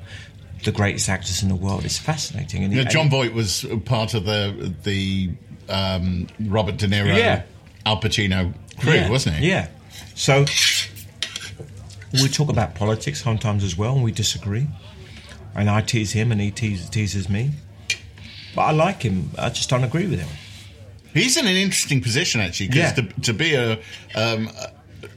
the 0.63 0.71
greatest 0.71 1.09
actors 1.09 1.41
in 1.41 1.49
the 1.49 1.55
world, 1.55 1.83
it's 1.85 1.97
fascinating. 1.97 2.63
And 2.63 2.73
Yeah, 2.73 2.83
Jon 2.83 3.09
Voight 3.09 3.33
was 3.33 3.65
part 3.85 4.13
of 4.13 4.25
the 4.25 4.73
the 4.83 5.31
um, 5.67 6.27
Robert 6.39 6.77
De 6.77 6.87
Niro, 6.87 7.17
Yeah. 7.17 7.43
Al 7.85 7.99
Pacino 7.99 8.53
crew, 8.79 8.93
yeah, 8.93 9.09
wasn't 9.09 9.35
he? 9.37 9.49
Yeah. 9.49 9.67
So 10.13 10.45
we 12.13 12.27
talk 12.29 12.49
about 12.49 12.75
politics 12.75 13.23
sometimes 13.23 13.63
as 13.63 13.77
well, 13.77 13.95
and 13.95 14.03
we 14.03 14.11
disagree. 14.11 14.67
And 15.55 15.69
I 15.69 15.81
tease 15.81 16.13
him, 16.13 16.31
and 16.31 16.39
he 16.39 16.51
teases, 16.51 16.89
teases 16.89 17.29
me. 17.29 17.51
But 18.55 18.61
I 18.61 18.71
like 18.71 19.01
him. 19.03 19.31
I 19.37 19.49
just 19.49 19.69
don't 19.69 19.83
agree 19.83 20.07
with 20.07 20.19
him. 20.19 20.29
He's 21.13 21.35
in 21.37 21.45
an 21.45 21.55
interesting 21.57 22.01
position 22.01 22.39
actually, 22.41 22.67
because 22.69 22.97
Yeah. 22.97 23.03
to, 23.03 23.21
to 23.21 23.33
be 23.33 23.53
a 23.55 23.79
um, 24.15 24.49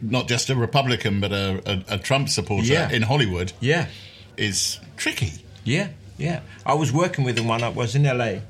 not 0.03 0.27
just 0.29 0.51
a 0.51 0.57
Republican 0.57 1.21
but 1.21 1.31
a, 1.33 1.63
a, 1.89 1.95
a 1.95 1.99
Trump 1.99 2.29
supporter 2.29 2.67
Yeah. 2.67 2.91
in 2.91 3.03
Hollywood 3.03 3.53
Yeah. 3.61 3.87
is 4.37 4.81
tricky. 4.97 5.33
Yeah, 5.63 5.89
yeah. 6.19 6.41
I 6.67 6.75
was 6.75 6.93
working 6.93 7.25
with 7.25 7.39
him 7.39 7.47
when 7.49 7.63
I 7.63 7.69
was 7.69 7.95
in 7.95 8.03
LA, 8.03 8.41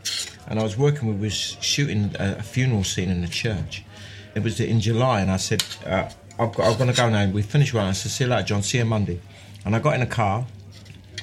and 0.49 0.59
I 0.59 0.63
was 0.63 0.77
working 0.79 1.09
with, 1.09 1.21
was 1.21 1.57
shooting 1.61 2.15
a, 2.19 2.37
a 2.39 2.43
funeral 2.43 2.83
scene 2.85 3.11
in 3.11 3.21
the 3.21 3.29
church. 3.29 3.85
It 4.35 4.43
was 4.43 4.59
in 4.59 4.81
July, 4.81 5.21
and 5.21 5.31
I 5.31 5.37
said, 5.37 5.63
uh, 5.87 6.09
I've 6.39 6.53
got, 6.55 6.61
I'm 6.73 6.77
going 6.79 6.91
to 6.91 6.97
go 6.97 7.09
now. 7.11 7.31
We 7.31 7.43
finished 7.43 7.73
one. 7.75 7.85
I 7.85 7.93
said, 7.93 8.11
see 8.11 8.25
you 8.25 8.31
later, 8.31 8.43
John. 8.49 8.63
See 8.63 8.79
you 8.79 8.85
Monday. 8.85 9.21
And 9.65 9.77
I 9.77 9.79
got 9.79 9.95
in 9.95 10.03
a 10.03 10.07
car, 10.07 10.45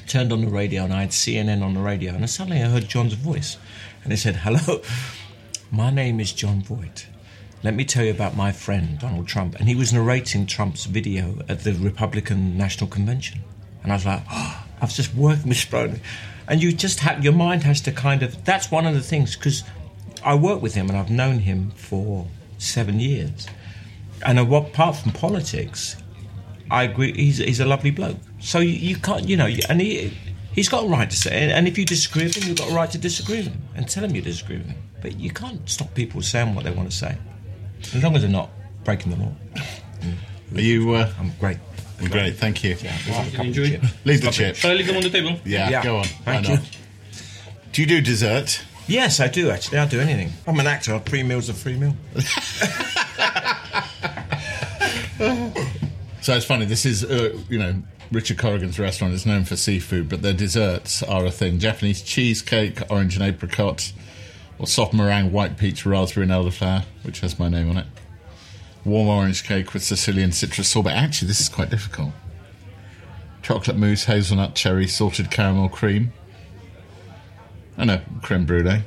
turned 0.07 0.31
on 0.31 0.41
the 0.41 0.51
radio, 0.51 0.83
and 0.83 0.93
I 0.93 1.01
had 1.01 1.11
CNN 1.11 1.61
on 1.61 1.73
the 1.73 1.81
radio, 1.81 2.13
and 2.13 2.29
suddenly 2.29 2.61
I 2.61 2.67
heard 2.67 2.87
John's 2.87 3.13
voice, 3.13 3.57
and 4.03 4.11
he 4.11 4.17
said, 4.17 4.37
"Hello, 4.37 4.81
my 5.71 5.89
name 5.89 6.19
is 6.19 6.33
Jon 6.33 6.61
Voight." 6.61 7.07
Let 7.63 7.75
me 7.75 7.85
tell 7.85 8.03
you 8.03 8.11
about 8.11 8.35
my 8.35 8.51
friend 8.51 8.97
Donald 8.99 9.27
Trump, 9.27 9.55
and 9.55 9.67
he 9.67 9.75
was 9.75 9.93
narrating 9.93 10.45
Trump's 10.47 10.85
video 10.85 11.43
at 11.47 11.63
the 11.63 11.73
Republican 11.73 12.57
National 12.57 12.89
Convention, 12.89 13.41
and 13.83 13.91
I 13.91 13.95
was 13.95 14.05
like, 14.05 14.23
oh, 14.31 14.65
"I've 14.81 14.93
just 14.93 15.13
worked 15.13 15.45
with 15.45 15.57
Sproney," 15.57 15.99
and 16.47 16.61
you 16.61 16.71
just 16.71 17.01
have 17.01 17.23
your 17.23 17.33
mind 17.33 17.63
has 17.63 17.81
to 17.81 17.91
kind 17.91 18.23
of. 18.23 18.43
That's 18.45 18.71
one 18.71 18.85
of 18.85 18.93
the 18.93 19.01
things 19.01 19.35
because 19.35 19.63
I 20.23 20.35
work 20.35 20.61
with 20.61 20.75
him 20.75 20.89
and 20.89 20.97
I've 20.97 21.09
known 21.09 21.39
him 21.39 21.71
for 21.75 22.27
seven 22.57 22.99
years, 22.99 23.47
and 24.25 24.39
apart 24.39 24.95
from 24.97 25.11
politics, 25.11 25.95
I 26.69 26.83
agree. 26.83 27.13
He's, 27.13 27.37
he's 27.37 27.59
a 27.59 27.65
lovely 27.65 27.91
bloke. 27.91 28.17
So 28.41 28.59
you, 28.59 28.73
you 28.73 28.95
can't, 28.97 29.27
you 29.29 29.37
know, 29.37 29.47
and 29.69 29.79
he 29.79 30.13
he's 30.53 30.67
got 30.67 30.83
a 30.83 30.87
right 30.87 31.09
to 31.09 31.15
say. 31.15 31.45
it. 31.45 31.51
And 31.51 31.67
if 31.67 31.77
you 31.77 31.85
disagree 31.85 32.23
with 32.23 32.35
him, 32.35 32.47
you've 32.47 32.57
got 32.57 32.71
a 32.71 32.73
right 32.73 32.89
to 32.91 32.97
disagree 32.97 33.37
with 33.37 33.47
him 33.47 33.61
and 33.75 33.87
tell 33.87 34.03
him 34.03 34.15
you 34.15 34.21
disagree 34.21 34.57
with 34.57 34.67
him. 34.67 34.77
But 35.01 35.19
you 35.19 35.31
can't 35.31 35.67
stop 35.69 35.93
people 35.93 36.21
saying 36.21 36.53
what 36.55 36.63
they 36.63 36.71
want 36.71 36.89
to 36.91 36.95
say, 36.97 37.17
as 37.95 38.03
long 38.03 38.15
as 38.15 38.21
they're 38.21 38.31
not 38.31 38.49
breaking 38.83 39.11
the 39.11 39.17
law. 39.17 39.31
Are 40.55 40.61
you? 40.61 40.91
Uh, 40.93 41.11
I'm 41.19 41.31
great. 41.39 41.57
I'm 41.99 42.09
great, 42.09 42.35
thank 42.35 42.63
you. 42.63 42.71
Yeah, 42.81 42.97
there's 43.05 43.27
a 43.27 43.31
couple 43.31 43.45
enjoy. 43.47 43.69
chips. 43.69 43.87
Leave 44.05 44.21
the 44.21 44.31
chips. 44.31 44.59
Shall 44.59 44.71
I 44.71 44.73
leave 44.73 44.87
them 44.87 44.97
on 44.97 45.03
the 45.03 45.09
table? 45.11 45.39
Yeah, 45.45 45.69
Yeah. 45.69 45.83
go 45.83 45.97
on. 45.97 46.05
Thank 46.05 46.49
you. 46.49 46.57
Do 47.71 47.81
you 47.83 47.87
do 47.87 48.01
dessert? 48.01 48.63
Yes, 48.87 49.19
I 49.19 49.27
do 49.27 49.51
actually. 49.51 49.77
I'll 49.77 49.87
do 49.87 49.99
anything. 49.99 50.31
I'm 50.47 50.59
an 50.59 50.65
actor. 50.67 50.97
Three 51.05 51.21
meals 51.23 51.47
a 51.49 51.53
free 51.53 51.77
meal. 51.77 51.95
So 56.21 56.35
it's 56.35 56.45
funny. 56.45 56.65
This 56.65 56.85
is, 56.85 57.03
uh, 57.03 57.35
you 57.49 57.57
know, 57.57 57.73
Richard 58.11 58.37
Corrigan's 58.37 58.77
restaurant 58.77 59.13
is 59.13 59.25
known 59.25 59.45
for 59.45 59.55
seafood, 59.55 60.09
but 60.09 60.21
their 60.21 60.33
desserts 60.33 61.01
are 61.01 61.25
a 61.25 61.31
thing. 61.31 61.59
Japanese 61.59 62.01
cheesecake, 62.01 62.81
orange 62.89 63.15
and 63.15 63.23
apricot, 63.23 63.93
or 64.59 64.67
soft 64.67 64.93
meringue, 64.93 65.31
white 65.31 65.57
peach, 65.57 65.85
raspberry 65.85 66.25
and 66.25 66.31
elderflower, 66.31 66.83
which 67.03 67.21
has 67.21 67.39
my 67.39 67.47
name 67.47 67.69
on 67.69 67.77
it. 67.77 67.87
Warm 68.83 69.07
orange 69.07 69.45
cake 69.45 69.73
with 69.73 69.83
Sicilian 69.83 70.33
citrus 70.33 70.67
sorbet. 70.67 70.91
Actually, 70.91 71.29
this 71.29 71.39
is 71.39 71.47
quite 71.47 71.69
difficult. 71.69 72.11
Chocolate 73.43 73.77
mousse, 73.77 74.03
hazelnut, 74.03 74.55
cherry, 74.55 74.87
salted 74.87 75.31
caramel, 75.31 75.69
cream. 75.69 76.11
I 77.77 77.85
know, 77.85 78.01
creme 78.21 78.45
brulee. 78.45 78.83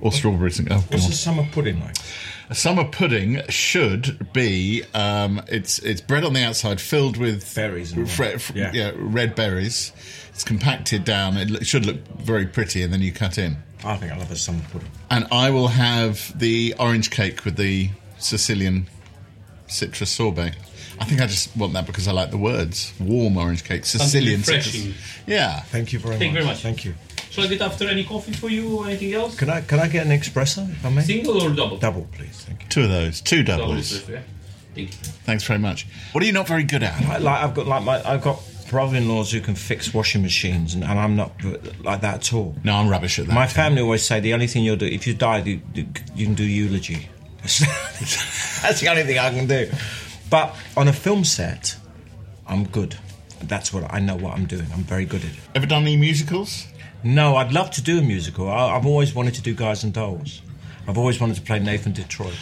Or 0.00 0.12
strawberries. 0.12 0.58
and- 0.58 0.70
Oh, 0.72 0.84
What's 0.88 1.04
on. 1.04 1.10
the 1.10 1.16
summer 1.16 1.46
pudding 1.52 1.80
like? 1.80 1.96
A 2.48 2.54
summer 2.54 2.84
pudding 2.84 3.42
should 3.48 4.32
be 4.32 4.82
um, 4.92 5.40
it's 5.46 5.78
it's 5.80 6.00
bread 6.00 6.24
on 6.24 6.32
the 6.32 6.42
outside 6.42 6.80
filled 6.80 7.16
with 7.16 7.54
Berries 7.54 7.92
and 7.92 8.00
all 8.02 8.06
fre- 8.08 8.24
that. 8.24 8.50
Yeah. 8.54 8.70
yeah. 8.74 8.90
red 8.96 9.34
berries. 9.36 9.92
It's 10.30 10.42
compacted 10.42 11.04
down. 11.04 11.36
It 11.36 11.48
lo- 11.50 11.60
should 11.60 11.86
look 11.86 11.98
very 12.18 12.46
pretty, 12.46 12.82
and 12.82 12.92
then 12.92 13.02
you 13.02 13.12
cut 13.12 13.38
in. 13.38 13.58
I 13.84 13.96
think 13.96 14.10
I 14.12 14.16
love 14.16 14.30
a 14.32 14.36
summer 14.36 14.62
pudding. 14.72 14.88
And 15.10 15.26
I 15.30 15.50
will 15.50 15.68
have 15.68 16.36
the 16.38 16.74
orange 16.78 17.10
cake 17.10 17.44
with 17.44 17.56
the 17.56 17.90
Sicilian 18.18 18.88
citrus 19.68 20.10
sorbet. 20.10 20.52
I 20.98 21.04
think 21.04 21.20
I 21.20 21.26
just 21.26 21.56
want 21.56 21.72
that 21.74 21.86
because 21.86 22.08
I 22.08 22.12
like 22.12 22.30
the 22.30 22.36
words. 22.36 22.92
Warm 23.00 23.36
orange 23.38 23.64
cake, 23.64 23.84
Sicilian 23.86 24.42
citrus. 24.42 24.88
Yeah. 25.26 25.60
Thank 25.60 25.92
you 25.92 25.98
very 25.98 26.16
Thank 26.18 26.32
you 26.32 26.38
very 26.38 26.44
much. 26.46 26.62
Thank 26.62 26.84
you. 26.84 26.94
Shall 27.30 27.44
I 27.44 27.46
get 27.46 27.60
after 27.60 27.88
any 27.88 28.04
coffee 28.04 28.32
for 28.32 28.48
you 28.48 28.76
or 28.78 28.86
anything 28.86 29.14
else? 29.14 29.36
Can 29.36 29.48
I 29.50 29.60
can 29.60 29.78
I 29.78 29.88
get 29.88 30.04
an 30.06 30.12
espresso 30.12 30.68
if 30.70 30.84
I 30.84 30.90
may? 30.90 31.02
Single 31.02 31.40
or 31.42 31.50
double? 31.54 31.76
Double, 31.76 32.08
please. 32.12 32.44
Thank 32.44 32.62
you. 32.64 32.68
Two 32.68 32.82
of 32.82 32.88
those. 32.90 33.20
Two 33.20 33.42
Double 33.44 33.68
doubles. 33.68 33.92
is 33.92 34.02
preferred. 34.02 34.24
Thank 34.74 34.90
you. 34.90 34.96
Thanks 35.24 35.44
very 35.44 35.58
much. 35.58 35.86
What 36.12 36.22
are 36.22 36.26
you 36.26 36.32
not 36.32 36.48
very 36.48 36.64
good 36.64 36.82
at? 36.82 37.00
I, 37.02 37.18
like 37.18 37.42
I've 37.42 37.54
got 37.54 37.66
like 37.66 37.82
my 37.84 38.02
I've 38.08 38.22
got 38.22 38.40
brother-in-laws 38.68 39.32
who 39.32 39.40
can 39.40 39.54
fix 39.56 39.92
washing 39.92 40.22
machines, 40.22 40.74
and, 40.74 40.84
and 40.84 40.98
I'm 40.98 41.16
not 41.16 41.32
like 41.82 42.00
that 42.02 42.14
at 42.14 42.32
all. 42.32 42.54
No, 42.64 42.74
I'm 42.74 42.88
rubbish 42.88 43.18
at 43.18 43.26
that. 43.26 43.32
My 43.34 43.46
family 43.48 43.82
always 43.82 44.04
say 44.04 44.20
the 44.20 44.32
only 44.32 44.46
thing 44.46 44.62
you'll 44.64 44.76
do 44.76 44.86
if 44.86 45.06
you 45.08 45.14
die, 45.14 45.38
you, 45.38 45.60
you, 45.74 45.86
you 46.14 46.26
can 46.26 46.34
do 46.34 46.44
eulogy. 46.44 47.08
That's 47.42 48.80
the 48.80 48.88
only 48.88 49.02
thing 49.04 49.18
I 49.18 49.30
can 49.30 49.46
do. 49.46 49.70
But 50.30 50.54
on 50.76 50.86
a 50.86 50.92
film 50.92 51.24
set, 51.24 51.76
I'm 52.46 52.64
good. 52.64 52.96
That's 53.42 53.72
what 53.72 53.92
I 53.92 54.00
know 54.00 54.16
what 54.16 54.34
I'm 54.34 54.46
doing. 54.46 54.66
I'm 54.72 54.82
very 54.84 55.04
good 55.04 55.22
at 55.24 55.30
it. 55.30 55.36
Ever 55.54 55.66
done 55.66 55.82
any 55.82 55.96
musicals? 55.96 56.66
No, 57.02 57.36
I'd 57.36 57.52
love 57.52 57.70
to 57.72 57.82
do 57.82 57.98
a 57.98 58.02
musical. 58.02 58.48
I, 58.48 58.76
I've 58.76 58.86
always 58.86 59.14
wanted 59.14 59.34
to 59.34 59.42
do 59.42 59.54
Guys 59.54 59.84
and 59.84 59.92
Dolls. 59.92 60.42
I've 60.86 60.98
always 60.98 61.20
wanted 61.20 61.36
to 61.36 61.42
play 61.42 61.58
Nathan 61.58 61.92
Detroit. 61.92 62.36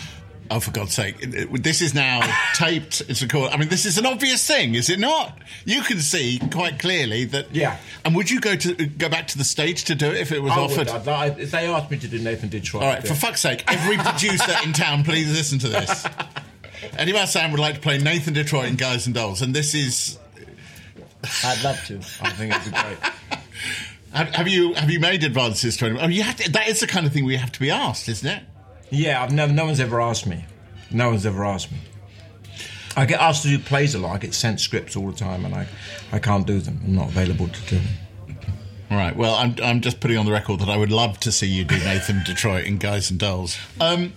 Oh, 0.51 0.61
for 0.61 0.71
God's 0.71 0.95
sake. 0.95 1.19
This 1.63 1.83
is 1.83 1.93
now 1.95 2.21
taped. 2.55 3.03
It's 3.09 3.21
recorded. 3.21 3.53
I 3.55 3.59
mean, 3.59 3.69
this 3.69 3.85
is 3.85 3.99
an 3.99 4.07
obvious 4.07 4.47
thing, 4.47 4.75
is 4.77 4.89
it 4.89 4.99
not? 4.99 5.39
You 5.67 5.83
can 5.83 5.99
see 5.99 6.41
quite 6.51 6.79
clearly 6.79 7.27
that. 7.27 7.55
Yeah. 7.55 7.77
And 8.05 8.17
would 8.17 8.31
you 8.31 8.41
go 8.41 8.57
to 8.57 8.75
go 8.87 9.11
back 9.11 9.27
to 9.29 9.39
the 9.39 9.45
stage 9.45 9.85
to 9.85 9.95
do 9.95 10.07
it 10.07 10.17
if 10.17 10.33
it 10.33 10.43
was 10.43 10.53
I 10.53 10.57
offered? 10.61 10.79
would, 10.79 10.89
I'd 10.89 11.07
like- 11.07 11.39
if 11.39 11.51
they 11.51 11.67
asked 11.67 11.91
me 11.91 11.99
to 11.99 12.09
do 12.09 12.19
Nathan 12.19 12.49
Detroit, 12.49 12.83
All 12.83 12.89
right, 12.89 13.07
for 13.07 13.15
fuck's 13.15 13.43
sake, 13.43 13.63
every 13.71 13.99
producer 13.99 14.53
in 14.65 14.73
town, 14.73 15.05
please 15.05 15.31
listen 15.31 15.59
to 15.59 15.69
this. 15.69 16.07
Eddie 16.97 17.13
Marsan 17.13 17.51
would 17.51 17.61
like 17.61 17.75
to 17.75 17.81
play 17.81 17.99
Nathan 17.99 18.33
Detroit 18.33 18.69
in 18.69 18.77
Guys 18.77 19.05
and 19.07 19.15
Dolls, 19.15 19.43
and 19.43 19.55
this 19.55 19.75
is. 19.75 20.19
I'd 21.45 21.63
love 21.65 21.83
to. 21.87 21.97
I 22.23 22.31
think 22.31 22.55
it'd 22.55 22.73
be 22.73 22.79
great. 22.79 22.99
Have, 24.13 24.35
have 24.35 24.49
you 24.49 24.73
have 24.73 24.91
you 24.91 25.01
made 25.01 25.23
advances 25.23 25.77
to 25.77 25.85
anyone? 25.85 26.05
Oh, 26.07 26.09
you 26.09 26.23
have 26.23 26.37
to, 26.37 26.51
that 26.53 26.67
is 26.67 26.81
the 26.81 26.87
kind 26.87 27.07
of 27.07 27.13
thing 27.13 27.27
we 27.27 27.37
have 27.37 27.53
to 27.53 27.61
be 27.61 27.71
asked, 27.71 28.09
isn't 28.09 28.27
it? 28.27 28.43
Yeah, 28.89 29.23
I've 29.23 29.33
never. 29.33 29.53
No 29.53 29.67
one's 29.67 29.81
ever 29.81 30.01
asked 30.01 30.27
me. 30.27 30.47
No 30.91 31.11
one's 31.11 31.27
ever 31.27 31.45
asked 31.45 31.71
me. 31.71 31.79
I 32.97 33.05
get 33.05 33.21
asked 33.21 33.43
to 33.43 33.49
do 33.49 33.59
plays 33.59 33.95
a 33.95 33.99
lot. 33.99 34.15
I 34.15 34.19
get 34.19 34.35
sent 34.35 34.61
scripts 34.61 34.97
all 34.97 35.07
the 35.07 35.17
time, 35.17 35.45
and 35.45 35.55
I, 35.55 35.69
I 36.11 36.19
can't 36.19 36.47
do 36.47 36.59
them. 36.59 36.81
I'm 36.85 36.95
not 36.97 37.09
available 37.09 37.49
to 37.49 37.61
do 37.67 37.77
them. 37.77 38.39
All 38.91 38.97
right. 38.97 39.15
Well, 39.15 39.35
I'm, 39.35 39.55
I'm 39.63 39.81
just 39.83 40.01
putting 40.01 40.17
on 40.17 40.25
the 40.27 40.33
record 40.33 40.61
that 40.61 40.69
I 40.69 40.77
would 40.77 40.91
love 40.91 41.21
to 41.21 41.31
see 41.31 41.47
you 41.47 41.65
do 41.65 41.79
Nathan 41.79 42.23
Detroit 42.25 42.65
in 42.65 42.79
Guys 42.79 43.11
and 43.11 43.21
Dolls. 43.21 43.59
Um, 43.81 44.15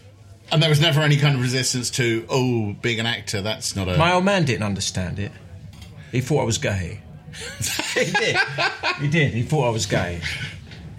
and 0.52 0.64
there 0.64 0.70
was 0.70 0.80
never 0.80 1.02
any 1.02 1.18
kind 1.18 1.36
of 1.36 1.42
resistance 1.42 1.90
to, 1.92 2.26
oh, 2.30 2.74
being 2.82 3.00
an 3.00 3.06
actor, 3.06 3.42
that's 3.42 3.76
not 3.76 3.88
a. 3.88 3.98
My 3.98 4.14
old 4.14 4.26
man 4.26 4.46
didn't 4.46 4.64
understand 4.64 5.20
it. 5.20 5.32
He 6.12 6.22
thought 6.22 6.42
I 6.42 6.46
was 6.46 6.58
gay. 6.58 7.00
he 7.94 8.12
did. 8.12 8.38
He 9.00 9.08
did. 9.08 9.34
He 9.34 9.42
thought 9.44 9.68
I 9.68 9.70
was 9.70 9.86
gay. 9.86 10.20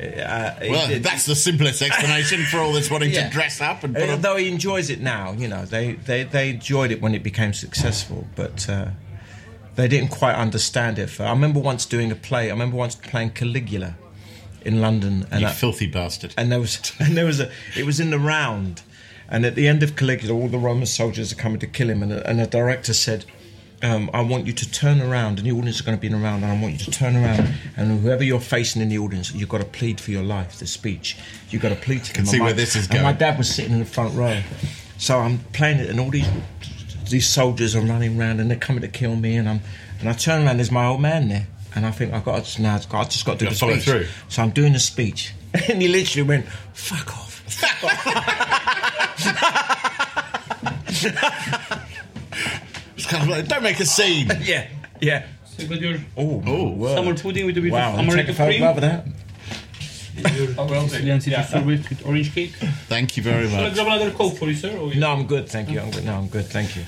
Uh, 0.01 0.55
well, 0.63 0.89
did. 0.89 1.03
that's 1.05 1.27
the 1.27 1.35
simplest 1.35 1.83
explanation 1.83 2.43
for 2.45 2.59
all 2.59 2.73
this 2.73 2.91
wanting 2.91 3.11
Yeah. 3.13 3.27
to 3.29 3.33
dress 3.33 3.61
up 3.61 3.85
and 3.85 3.95
put 3.95 4.09
Uh. 4.09 4.17
Though 4.17 4.37
he 4.37 4.49
enjoys 4.49 4.91
it 4.91 5.01
now, 5.01 5.33
you 5.33 5.47
know, 5.47 5.65
they, 5.65 5.93
they, 5.93 6.25
they 6.25 6.51
enjoyed 6.51 6.91
it 6.91 7.01
when 7.01 7.15
it 7.15 7.23
became 7.23 7.53
successful, 7.53 8.27
but 8.35 8.69
uh, 8.69 8.89
they 9.77 9.87
didn't 9.89 10.09
quite 10.11 10.35
understand 10.35 10.99
it. 10.99 11.21
I 11.21 11.31
remember 11.31 11.61
once 11.61 11.87
doing 11.87 12.11
a 12.11 12.17
play. 12.17 12.47
I 12.49 12.53
remember 12.53 12.77
once 12.77 12.95
playing 12.97 13.31
Caligula 13.31 13.97
in 14.65 14.81
London, 14.81 15.27
and 15.31 15.43
You 15.43 15.49
I- 15.49 15.53
filthy 15.53 15.87
bastard. 15.87 16.35
and 16.37 16.51
there 16.51 16.61
was 16.61 16.93
and 16.99 17.17
there 17.17 17.27
was 17.27 17.39
a 17.41 17.51
it 17.77 17.85
was 17.85 18.01
in 18.01 18.11
the 18.11 18.19
round 18.19 18.83
and 19.29 19.45
at 19.47 19.55
the 19.55 19.67
end 19.69 19.83
of 19.83 19.95
Caligula 19.97 20.35
all 20.35 20.49
the 20.49 20.59
Roman 20.59 20.87
soldiers 20.87 21.33
are 21.33 21.37
coming 21.37 21.59
to 21.61 21.67
kill 21.67 21.91
him 21.91 22.03
and 22.03 22.13
a, 22.13 22.29
and 22.29 22.41
a 22.41 22.47
director 22.47 22.93
said 22.95 23.25
um, 23.83 24.11
I 24.15 24.21
want 24.23 24.47
you 24.47 24.53
to 24.53 24.71
turn 24.71 25.01
around 25.01 25.39
and 25.39 25.47
the 25.47 25.53
audience 25.53 25.81
are 25.81 25.85
going 25.85 25.97
to 25.97 26.01
be 26.01 26.07
in 26.07 26.15
a 26.15 26.19
round 26.19 26.43
and 26.45 26.53
I 26.53 26.61
want 26.61 26.75
you 26.75 26.79
to 26.81 26.91
turn 26.91 27.17
around 27.17 27.55
and 27.77 28.01
whoever 28.01 28.23
you're 28.23 28.41
facing 28.41 28.81
in 28.83 28.89
the 28.89 28.99
audience 28.99 29.33
you've 29.35 29.49
got 29.49 29.59
to 29.59 29.65
plead 29.67 30.01
for 30.01 30.11
your 30.13 30.23
life 30.23 30.59
the 30.59 30.67
speech. 30.67 31.17
You've 31.51 31.63
got 31.63 31.71
to 31.71 31.77
plead 31.77 32.05
to 32.05 32.13
Can 32.13 32.25
see 32.27 32.39
my- 32.39 32.45
where 32.47 32.53
this 32.55 32.77
is 32.77 32.89
and 32.91 33.03
my 33.03 33.13
dad 33.13 33.39
was 33.39 33.53
sitting 33.53 33.73
in 33.73 33.79
the 33.81 33.85
front 33.85 34.15
row. 34.15 34.41
So 34.99 35.19
I'm 35.19 35.39
playing 35.53 35.79
it 35.81 35.91
and 35.91 35.99
all 36.01 36.11
these 36.11 36.29
these 37.11 37.29
soldiers 37.29 37.75
are 37.77 37.81
running 37.83 38.19
around 38.19 38.41
and 38.41 38.51
they're 38.51 38.59
coming 38.59 38.83
to 38.83 38.89
kill 38.89 39.17
me 39.17 39.37
and 39.37 39.49
I'm 39.49 39.61
and 40.01 40.09
I 40.09 40.13
turn 40.13 40.47
around 40.47 40.59
there's 40.59 40.71
my 40.71 40.87
old 40.87 41.01
man 41.01 41.29
there. 41.29 41.47
And 41.75 41.87
I 41.87 41.91
think 41.91 42.13
I've 42.13 42.25
got 42.25 42.45
to 42.45 42.63
now 42.63 42.75
I've 42.75 43.09
just 43.09 43.25
got 43.25 43.39
to 43.39 43.45
do 43.45 43.49
the 43.51 43.55
speech. 43.57 43.85
through. 43.85 44.07
so 44.29 44.43
I'm 44.43 44.51
doing 44.51 44.73
the 44.75 44.79
speech. 44.81 45.33
And 45.69 45.83
he 45.83 45.89
literally 45.89 46.27
went 46.27 46.47
fuck 46.73 47.09
off. 47.09 47.41
Fuck 47.47 47.83
kind 47.83 48.17
of 51.03 51.71
like, 51.73 51.89
don't 53.49 53.63
make 53.63 53.81
a 53.81 53.87
scene. 53.87 54.29
yeah 54.43 54.69
yeah 55.01 55.27
So 55.45 55.63
you 55.63 55.69
got 55.69 55.81
your 55.81 55.99
oh 56.17 56.43
Oh, 56.47 56.95
summer 56.95 57.15
pudding 57.17 57.47
with 57.47 57.59
a 57.59 57.61
bit 57.61 57.73
wow 57.73 57.93
of 57.95 57.99
and 58.01 58.11
take 58.11 58.29
a 58.29 58.33
American 58.33 58.35
cream. 58.35 58.61
photograph 58.61 58.77
of 58.77 58.83
that 58.83 59.07
Your 60.37 60.89
Sicilian 60.89 61.21
citrus 61.23 61.49
sorbet 61.51 61.89
with 61.89 62.07
orange 62.07 62.35
cake. 62.35 62.53
Thank 62.89 63.17
you 63.17 63.23
very 63.23 63.49
Shall 63.49 63.61
I 63.61 63.63
much. 63.65 63.75
grab 63.75 63.87
another 63.87 64.11
coke 64.11 64.37
for 64.37 64.47
you, 64.47 64.55
sir? 64.55 64.77
Or 64.77 64.95
no 64.95 65.11
I'm 65.13 65.27
good 65.27 65.49
thank 65.49 65.71
you 65.71 65.81
I'm 65.81 65.91
good 65.91 66.05
no 66.05 66.15
I'm 66.15 66.29
good 66.29 66.45
thank 66.47 66.77
you 66.77 66.85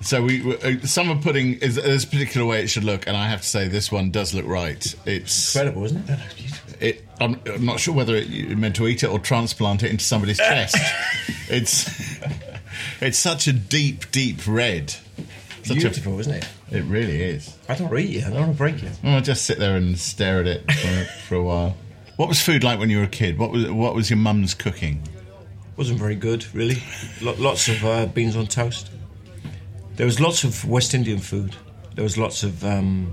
So 0.00 0.22
we, 0.22 0.40
we 0.42 0.56
uh, 0.62 0.80
summer 0.86 1.16
pudding 1.20 1.54
is 1.54 1.74
there's 1.74 2.04
a 2.04 2.06
particular 2.06 2.46
way 2.46 2.62
it 2.62 2.68
should 2.68 2.84
look, 2.84 3.06
and 3.08 3.16
I 3.16 3.28
have 3.28 3.42
to 3.42 3.46
say 3.48 3.68
this 3.68 3.90
one 3.92 4.10
does 4.12 4.32
look 4.32 4.46
right. 4.46 4.82
It's 5.04 5.54
incredible 5.54 5.84
isn't 5.86 6.08
it 6.08 6.18
it. 6.80 7.04
I'm, 7.20 7.40
I'm 7.46 7.64
not 7.66 7.80
sure 7.80 7.92
whether 7.92 8.14
it, 8.14 8.28
you're 8.28 8.56
meant 8.56 8.76
to 8.76 8.86
eat 8.86 9.02
it 9.02 9.08
or 9.08 9.18
transplant 9.18 9.82
it 9.82 9.90
into 9.90 10.04
somebody's 10.04 10.38
chest. 10.38 10.76
It's 11.50 11.88
it's 13.00 13.18
such 13.18 13.46
a 13.48 13.52
deep, 13.52 14.10
deep 14.12 14.46
red. 14.46 14.94
Beautiful 15.74 16.18
isn't 16.20 16.32
it 16.34 16.48
it 16.70 16.84
really 16.84 17.22
is. 17.22 17.56
I 17.68 17.74
don't 17.74 17.96
eat 17.98 18.16
it 18.16 18.24
I 18.26 18.30
don't 18.30 18.40
want 18.40 18.52
to 18.52 18.58
break 18.58 18.82
it 18.82 18.92
I'll 19.04 19.20
just 19.20 19.44
sit 19.44 19.58
there 19.58 19.76
and 19.76 19.98
stare 19.98 20.40
at 20.40 20.46
it 20.46 20.72
for, 20.72 21.04
for 21.28 21.34
a 21.36 21.42
while. 21.42 21.76
What 22.16 22.28
was 22.28 22.42
food 22.42 22.64
like 22.64 22.78
when 22.78 22.90
you 22.90 22.98
were 22.98 23.04
a 23.04 23.08
kid? 23.08 23.38
What 23.38 23.50
was 23.50 23.70
what 23.70 23.94
was 23.94 24.10
your 24.10 24.18
mum's 24.18 24.54
cooking? 24.54 25.02
wasn't 25.76 25.96
very 25.96 26.16
good 26.16 26.44
really 26.52 26.82
lots 27.22 27.68
of 27.68 27.84
uh, 27.84 28.04
beans 28.06 28.34
on 28.34 28.48
toast 28.48 28.90
there 29.94 30.06
was 30.06 30.18
lots 30.18 30.42
of 30.42 30.64
West 30.64 30.92
Indian 30.92 31.20
food 31.20 31.54
there 31.94 32.02
was 32.02 32.18
lots 32.18 32.42
of 32.42 32.64
um, 32.64 33.12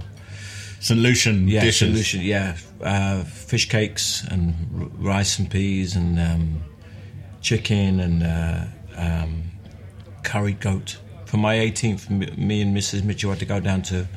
St 0.85 0.99
Lucian 0.99 1.47
yeah, 1.47 1.61
dishes. 1.61 1.89
solution, 1.89 2.21
yeah, 2.21 2.55
uh, 2.79 3.23
fish 3.23 3.67
cakes 3.69 4.23
and 4.29 4.53
r- 4.79 4.87
rice 4.99 5.39
and 5.39 5.49
peas 5.49 5.95
and 5.95 6.19
um, 6.19 6.61
chicken 7.41 7.99
and 7.99 8.21
uh, 8.21 8.65
um, 8.95 9.45
curried 10.21 10.59
goat. 10.59 10.97
For 11.25 11.37
my 11.37 11.55
18th, 11.55 12.37
me 12.37 12.61
and 12.61 12.75
Mrs. 12.75 13.03
Mitchell 13.03 13.31
had 13.31 13.39
to 13.39 13.45
go 13.45 13.59
down 13.59 13.81
to 13.83 14.07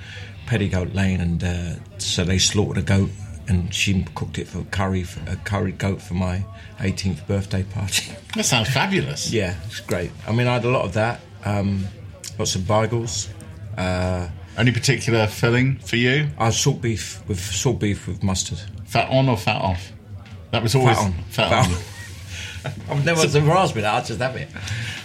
Petticoat 0.47 0.95
Lane, 0.95 1.21
and 1.21 1.43
uh, 1.45 1.75
so 1.99 2.25
they 2.25 2.39
slaughtered 2.39 2.79
a 2.79 2.83
goat, 2.83 3.11
and 3.49 3.73
she 3.75 4.05
cooked 4.15 4.39
it 4.39 4.47
for 4.47 4.63
curry, 4.65 5.03
for, 5.05 5.21
a 5.31 5.37
curried 5.37 5.79
goat 5.79 6.01
for 6.03 6.15
my 6.15 6.45
18th 6.79 7.27
birthday 7.27 7.63
party. 7.65 8.13
That 8.37 8.45
sounds 8.45 8.69
fabulous. 8.69 9.33
yeah, 9.33 9.57
it's 9.67 9.81
great. 9.81 10.13
I 10.27 10.33
mean, 10.33 10.47
I 10.47 10.53
had 10.55 10.65
a 10.65 10.69
lot 10.71 10.85
of 10.85 10.93
that. 10.93 11.21
Um, 11.45 11.87
lots 12.39 12.55
of 12.55 12.63
bagels. 12.63 13.29
Uh, 13.77 14.29
Any 14.57 14.71
particular 14.71 15.27
filling 15.27 15.79
for 15.79 15.97
you? 15.97 16.29
I 16.39 16.45
had 16.47 16.55
salt 16.55 16.81
beef 16.83 17.23
with 17.27 17.41
salt 17.41 17.81
beef 17.81 18.07
with 18.07 18.23
mustard. 18.23 18.61
Fat 18.85 19.09
on 19.11 19.29
or 19.29 19.37
fat 19.37 19.61
off? 19.61 19.93
That 20.53 20.63
was 20.63 20.75
always 20.75 20.97
Fat 20.97 21.05
on. 21.07 21.13
Fat, 21.31 21.49
Fat 21.51 21.67
on. 21.69 21.73
on. 21.75 21.81
I've 22.91 23.05
never 23.05 23.21
ever 23.21 23.51
asked 23.53 23.75
me 23.75 23.83
that. 23.83 23.95
I'll 23.95 24.05
just 24.05 24.21
have 24.21 24.37
it. 24.37 24.49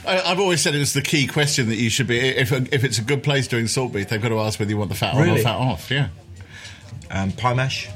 I, 0.05 0.21
I've 0.21 0.39
always 0.39 0.61
said 0.61 0.75
it 0.75 0.79
was 0.79 0.93
the 0.93 1.01
key 1.01 1.27
question 1.27 1.67
that 1.69 1.75
you 1.75 1.89
should 1.89 2.07
be. 2.07 2.19
If 2.19 2.51
if 2.51 2.83
it's 2.83 2.99
a 2.99 3.03
good 3.03 3.23
place 3.23 3.47
doing 3.47 3.67
salt 3.67 3.93
beef, 3.93 4.09
they've 4.09 4.21
got 4.21 4.29
to 4.29 4.39
ask 4.39 4.59
whether 4.59 4.71
you 4.71 4.77
want 4.77 4.89
the 4.89 4.95
fat 4.95 5.15
on 5.15 5.29
or 5.29 5.35
the 5.37 5.43
fat 5.43 5.55
off. 5.55 5.89
Yeah. 5.91 6.09
Um, 7.11 7.31
pie 7.31 7.53
mash. 7.53 7.89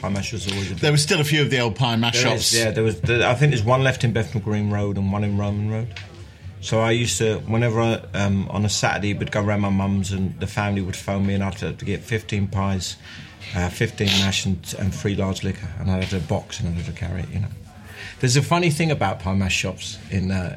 Pie 0.00 0.08
mash 0.10 0.32
was 0.32 0.50
always 0.50 0.70
a 0.70 0.74
There 0.74 0.92
was 0.92 1.02
still 1.02 1.20
a 1.20 1.24
few 1.24 1.42
of 1.42 1.50
the 1.50 1.60
old 1.60 1.76
pie 1.76 1.96
mash 1.96 2.14
There 2.14 2.30
shops. 2.32 2.52
is, 2.52 2.58
yeah, 2.58 2.70
there 2.70 2.84
was. 2.84 3.00
There, 3.00 3.26
I 3.26 3.34
think 3.34 3.50
there's 3.52 3.64
one 3.64 3.82
left 3.82 4.04
in 4.04 4.12
Bethnal 4.12 4.42
Green 4.42 4.70
Road 4.70 4.96
and 4.96 5.12
one 5.12 5.24
in 5.24 5.38
Roman 5.38 5.70
Road. 5.70 5.94
So 6.60 6.80
I 6.80 6.90
used 6.90 7.18
to, 7.18 7.38
whenever 7.40 7.80
I, 7.80 8.02
um, 8.14 8.48
on 8.50 8.64
a 8.64 8.68
Saturday, 8.68 9.14
would 9.14 9.30
go 9.30 9.42
around 9.42 9.60
my 9.60 9.68
mum's 9.68 10.10
and 10.10 10.38
the 10.40 10.46
family 10.48 10.82
would 10.82 10.96
phone 10.96 11.24
me 11.24 11.34
and 11.34 11.44
I'd 11.44 11.54
have 11.60 11.78
to 11.78 11.84
get 11.84 12.00
15 12.02 12.48
pies, 12.48 12.96
uh, 13.54 13.68
15 13.68 14.06
mash 14.08 14.44
and, 14.44 14.74
and 14.78 14.92
three 14.92 15.14
large 15.14 15.44
liquor, 15.44 15.68
and 15.78 15.88
I'd 15.88 16.02
have 16.02 16.24
a 16.24 16.26
box 16.26 16.58
and 16.58 16.68
I'd 16.68 16.74
have 16.74 16.86
to 16.86 16.92
carry 16.92 17.22
it. 17.22 17.28
You 17.30 17.40
know. 17.40 17.48
There's 18.20 18.36
a 18.36 18.42
funny 18.42 18.70
thing 18.70 18.90
about 18.90 19.20
pie 19.20 19.34
mash 19.34 19.54
shops. 19.54 19.98
In 20.10 20.30
uh, 20.30 20.56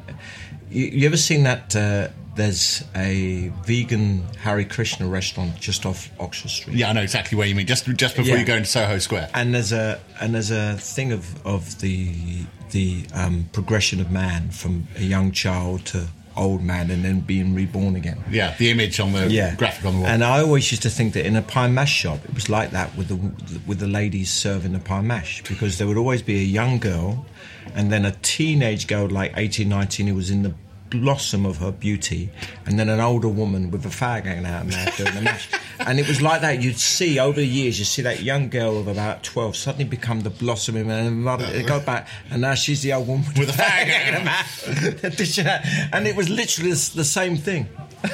you, 0.70 0.86
you 0.86 1.06
ever 1.06 1.16
seen 1.16 1.44
that? 1.44 1.74
Uh, 1.76 2.08
there's 2.34 2.82
a 2.96 3.52
vegan 3.66 4.22
Hare 4.40 4.64
Krishna 4.64 5.06
restaurant 5.06 5.54
just 5.60 5.84
off 5.84 6.08
Oxford 6.18 6.48
Street. 6.48 6.76
Yeah, 6.76 6.88
I 6.88 6.92
know 6.94 7.02
exactly 7.02 7.36
where 7.36 7.46
you 7.46 7.54
mean. 7.54 7.66
Just 7.66 7.84
just 7.96 8.16
before 8.16 8.32
Yeah. 8.34 8.40
you 8.40 8.46
go 8.46 8.56
into 8.56 8.68
Soho 8.68 8.98
Square. 8.98 9.28
and 9.34 9.54
there's 9.54 9.72
a 9.72 10.00
and 10.20 10.34
there's 10.34 10.50
a 10.50 10.76
thing 10.78 11.12
of 11.12 11.46
of 11.46 11.80
the 11.80 12.44
the 12.70 13.04
um, 13.14 13.48
progression 13.52 14.00
of 14.00 14.10
man 14.10 14.48
from 14.50 14.88
a 14.96 15.02
young 15.02 15.30
child 15.30 15.84
to 15.86 16.08
old 16.36 16.62
man 16.62 16.90
and 16.90 17.04
then 17.04 17.20
being 17.20 17.54
reborn 17.54 17.96
again. 17.96 18.22
Yeah, 18.30 18.54
the 18.58 18.70
image 18.70 19.00
on 19.00 19.12
the 19.12 19.28
Yeah, 19.28 19.54
graphic 19.56 19.84
on 19.84 19.94
the 19.94 20.00
wall. 20.00 20.08
And 20.08 20.24
I 20.24 20.40
always 20.40 20.70
used 20.70 20.82
to 20.82 20.90
think 20.90 21.14
that 21.14 21.26
in 21.26 21.36
a 21.36 21.42
pie 21.42 21.68
mash 21.68 21.92
shop, 21.92 22.24
it 22.24 22.34
was 22.34 22.48
like 22.48 22.70
that 22.70 22.96
with 22.96 23.08
the 23.08 23.16
with 23.66 23.78
the 23.78 23.86
ladies 23.86 24.30
serving 24.30 24.72
the 24.72 24.78
pie 24.78 25.02
mash 25.02 25.42
because 25.42 25.78
there 25.78 25.86
would 25.86 25.96
always 25.96 26.22
be 26.22 26.36
a 26.40 26.44
young 26.44 26.78
girl, 26.78 27.26
and 27.74 27.92
then 27.92 28.04
a 28.04 28.12
teenage 28.22 28.86
girl 28.86 29.08
like 29.08 29.32
18, 29.36 29.68
19 29.68 30.06
who 30.06 30.14
was 30.14 30.30
in 30.30 30.42
the 30.42 30.54
blossom 30.92 31.44
of 31.46 31.56
her 31.56 31.72
beauty, 31.72 32.30
and 32.66 32.78
then 32.78 32.88
an 32.88 33.00
older 33.00 33.28
woman 33.28 33.70
with 33.72 33.84
a 33.84 33.88
fag 33.88 34.24
hanging 34.24 34.46
out 34.46 34.66
of 34.66 34.72
her 34.72 34.84
mouth 34.84 34.96
doing 34.96 35.14
the 35.14 35.20
mash. 35.22 35.48
And 35.84 35.98
it 35.98 36.06
was 36.06 36.22
like 36.22 36.42
that. 36.42 36.62
You'd 36.62 36.78
see 36.78 37.18
over 37.18 37.40
the 37.40 37.46
years, 37.46 37.76
you 37.80 37.84
see 37.84 38.02
that 38.02 38.22
young 38.22 38.50
girl 38.50 38.78
of 38.78 38.86
about 38.86 39.24
twelve 39.24 39.56
suddenly 39.56 39.84
become 39.84 40.20
the 40.20 40.30
blossom, 40.30 40.76
and 40.76 41.24
mother- 41.24 41.46
they 41.46 41.64
go 41.64 41.80
back, 41.80 42.06
and 42.30 42.42
now 42.42 42.54
she's 42.54 42.82
the 42.82 42.92
old 42.92 43.08
woman 43.08 43.26
With 43.36 43.48
a 43.48 43.52
fag 43.52 43.86
hanging 43.86 44.14
in 44.14 44.20
her 44.20 44.24
mouth, 44.24 45.38
out. 45.48 45.64
and 45.92 46.06
it 46.06 46.14
was 46.14 46.28
literally 46.28 46.70
the 46.70 47.04
same 47.04 47.36
thing. 47.36 47.66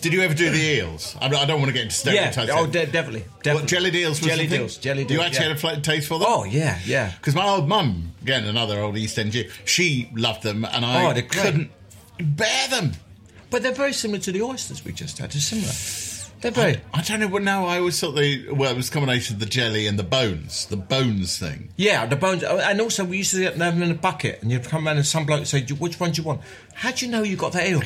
Did 0.00 0.12
you 0.12 0.22
ever 0.22 0.34
do 0.34 0.50
the 0.50 0.58
eels? 0.58 1.16
I, 1.20 1.28
don't 1.28 1.58
want 1.58 1.66
to 1.66 1.72
get 1.72 1.82
into 1.82 1.94
stereotypes. 1.94 2.48
Yeah. 2.48 2.60
Oh, 2.60 2.66
de- 2.66 2.86
definitely. 2.86 3.24
definitely. 3.42 3.52
What, 3.54 3.66
jellied 3.66 3.94
eels? 3.96 4.20
was 4.20 4.28
Jellied 4.30 4.52
eels. 4.52 4.76
Jellied 4.76 5.10
eels. 5.10 5.18
You 5.18 5.20
actually 5.26 5.46
yeah. 5.48 5.54
had 5.56 5.78
a 5.78 5.80
taste 5.80 6.06
for 6.06 6.18
them? 6.20 6.28
Oh 6.30 6.44
yeah, 6.44 6.78
yeah. 6.84 7.12
Because 7.16 7.34
my 7.34 7.48
old 7.48 7.68
mum, 7.68 8.12
again, 8.22 8.44
another 8.44 8.78
old 8.80 8.96
East 8.96 9.18
End 9.18 9.32
Jew, 9.32 9.50
she 9.64 10.10
loved 10.14 10.44
them, 10.44 10.64
and 10.64 10.84
I 10.84 11.04
Oh, 11.10 11.22
couldn't 11.22 11.72
bear 12.20 12.68
them. 12.68 12.92
But 13.50 13.62
they're 13.62 13.72
very 13.72 13.92
similar 13.92 14.20
to 14.20 14.32
the 14.32 14.42
oysters 14.42 14.84
we 14.84 14.92
just 14.92 15.18
had. 15.18 15.30
They're 15.30 15.40
similar. 15.40 15.72
They're 16.40 16.50
very. 16.52 16.80
I 16.94 17.02
don't 17.02 17.18
know. 17.20 17.26
Well, 17.28 17.42
no, 17.42 17.66
I 17.66 17.78
always 17.78 17.98
thought 17.98 18.12
they. 18.12 18.44
Well, 18.48 18.70
it 18.70 18.76
was 18.76 18.88
a 18.90 18.92
combination 18.92 19.34
of 19.36 19.40
the 19.40 19.46
jelly 19.46 19.86
and 19.86 19.98
the 19.98 20.04
bones. 20.04 20.66
The 20.66 20.76
bones 20.76 21.36
thing. 21.38 21.70
Yeah, 21.76 22.06
the 22.06 22.14
bones. 22.14 22.44
oh, 22.44 22.58
And 22.58 22.80
also, 22.80 23.04
we 23.04 23.18
used 23.18 23.32
to 23.32 23.40
get 23.40 23.58
them 23.58 23.82
in 23.82 23.90
a 23.90 23.94
bucket, 23.94 24.40
and 24.42 24.52
you'd 24.52 24.64
come 24.64 24.86
around 24.86 24.98
and 24.98 25.06
some 25.06 25.26
bloke 25.26 25.40
would 25.40 25.48
say, 25.48 25.62
"Which 25.62 25.98
one 25.98 26.12
do 26.12 26.22
you 26.22 26.26
want?" 26.28 26.42
How 26.74 26.92
do 26.92 27.04
you 27.04 27.10
know 27.10 27.22
you 27.24 27.36
got 27.36 27.52
that 27.52 27.66
eel? 27.68 27.80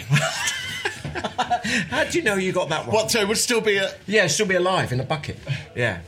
How 1.88 2.04
do 2.04 2.18
you 2.18 2.24
know 2.24 2.34
you 2.34 2.52
got 2.52 2.68
that 2.68 2.86
one? 2.86 2.94
What? 2.94 3.10
So 3.10 3.20
it 3.20 3.28
would 3.28 3.38
still 3.38 3.60
be 3.60 3.76
a. 3.76 3.94
Yeah, 4.06 4.26
still 4.26 4.46
be 4.46 4.54
alive 4.56 4.92
in 4.92 5.00
a 5.00 5.04
bucket. 5.04 5.38
Yeah, 5.74 6.00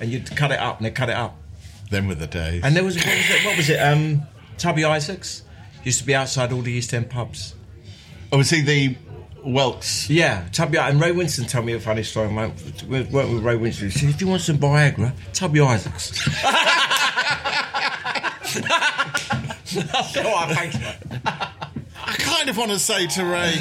and 0.00 0.10
you'd 0.10 0.34
cut 0.36 0.52
it 0.52 0.58
up, 0.58 0.78
and 0.78 0.86
they 0.86 0.90
cut 0.90 1.10
it 1.10 1.16
up. 1.16 1.36
Then 1.90 2.06
with 2.06 2.18
the 2.20 2.26
days. 2.28 2.62
And 2.64 2.74
there 2.76 2.84
was 2.84 2.96
what 2.96 3.06
was 3.06 3.30
it? 3.30 3.44
What 3.44 3.56
was 3.56 3.68
it? 3.68 3.76
Um, 3.76 4.22
Tubby 4.56 4.84
Isaacs 4.84 5.42
used 5.84 5.98
to 6.00 6.06
be 6.06 6.14
outside 6.14 6.52
all 6.52 6.62
the 6.62 6.72
East 6.72 6.94
End 6.94 7.10
pubs. 7.10 7.54
Oh, 8.32 8.38
was 8.38 8.50
he 8.50 8.60
the 8.62 8.96
whelks? 9.44 10.08
Yeah, 10.08 10.46
Tubby 10.52 10.78
and 10.78 11.00
Ray 11.00 11.10
Winstone 11.12 11.48
told 11.48 11.66
me 11.66 11.72
a 11.74 11.80
funny 11.80 12.02
story. 12.04 12.32
Went- 12.32 12.54
we 12.86 13.02
worked 13.02 13.30
with 13.30 13.42
Ray 13.42 13.56
Winstone. 13.56 13.84
He 13.84 13.90
said, 13.90 14.08
"If 14.10 14.20
you 14.20 14.28
want 14.28 14.42
some 14.42 14.58
Viagra, 14.58 15.12
Tubby 15.32 15.60
Isaacs." 15.60 16.28
I 18.52 20.02
said, 20.12 20.26
"All 20.26 20.32
right, 20.46 20.56
thanks, 20.56 20.78
mate." 20.78 21.20
I 22.02 22.14
kind 22.14 22.48
of 22.48 22.56
want 22.56 22.70
to 22.72 22.78
say 22.78 23.06
to 23.06 23.24
Ray, 23.24 23.54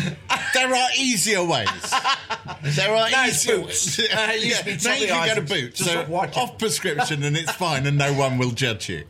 there 0.54 0.74
are 0.74 0.90
easier 0.98 1.44
ways. 1.44 1.68
There 2.64 2.96
are 2.96 3.10
No, 3.12 3.26
easier 3.26 3.58
Boots. 3.60 3.98
ways. 4.00 4.10
Uh, 4.12 4.34
yeah, 4.40 4.76
now 4.84 4.94
you 4.94 5.08
can 5.08 5.28
go 5.28 5.36
to 5.36 5.42
Isaacs. 5.42 5.52
Boots, 5.52 5.78
Just 5.80 5.92
so 5.92 6.16
off 6.16 6.58
prescription, 6.58 7.24
and 7.24 7.36
it's 7.38 7.52
fine, 7.52 7.86
and 7.86 7.98
no 7.98 8.14
one 8.14 8.38
will 8.38 8.52
judge 8.52 8.90
you. 8.90 9.04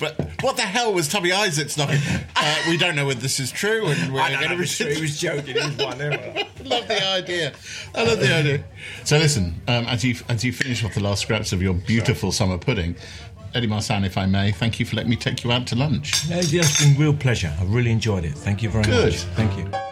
But 0.00 0.18
what 0.40 0.56
the 0.56 0.62
hell 0.62 0.92
was 0.92 1.08
Tubby 1.08 1.32
Isaacs 1.32 1.76
knocking? 1.76 2.00
Uh, 2.34 2.56
we 2.68 2.76
don't 2.76 2.96
know 2.96 3.06
whether 3.06 3.20
this 3.20 3.38
is 3.38 3.52
true, 3.52 3.86
and 3.86 4.12
we're 4.12 4.26
going 4.28 4.40
know, 4.48 4.56
to 4.56 4.62
it's 4.62 4.76
true, 4.76 4.92
he 4.92 5.00
was 5.00 5.20
joking. 5.20 5.54
He 5.56 5.60
was 5.60 5.76
one 5.76 5.98
love 6.64 6.88
the 6.88 7.06
idea. 7.08 7.52
I 7.94 8.04
love 8.04 8.18
the 8.20 8.34
idea. 8.34 8.64
So 9.04 9.18
listen, 9.18 9.60
um, 9.68 9.84
as 9.86 10.04
you 10.04 10.16
as 10.28 10.44
you 10.44 10.52
finish 10.52 10.84
off 10.84 10.94
the 10.94 11.02
last 11.02 11.22
scraps 11.22 11.52
of 11.52 11.62
your 11.62 11.74
beautiful 11.74 12.32
summer 12.32 12.58
pudding, 12.58 12.96
Eddie 13.54 13.68
Marsan, 13.68 14.06
if 14.06 14.16
I 14.16 14.26
may, 14.26 14.52
thank 14.52 14.80
you 14.80 14.86
for 14.86 14.96
letting 14.96 15.10
me 15.10 15.16
take 15.16 15.44
you 15.44 15.52
out 15.52 15.66
to 15.68 15.76
lunch. 15.76 16.28
No, 16.28 16.38
it's 16.38 16.82
been 16.82 16.96
real 16.96 17.14
pleasure. 17.14 17.54
I've 17.60 17.72
really 17.72 17.90
enjoyed 17.90 18.24
it. 18.24 18.32
Thank 18.34 18.62
you 18.62 18.70
very 18.70 18.84
Good. 18.84 19.12
much. 19.12 19.22
Thank 19.34 19.58
you. 19.58 19.89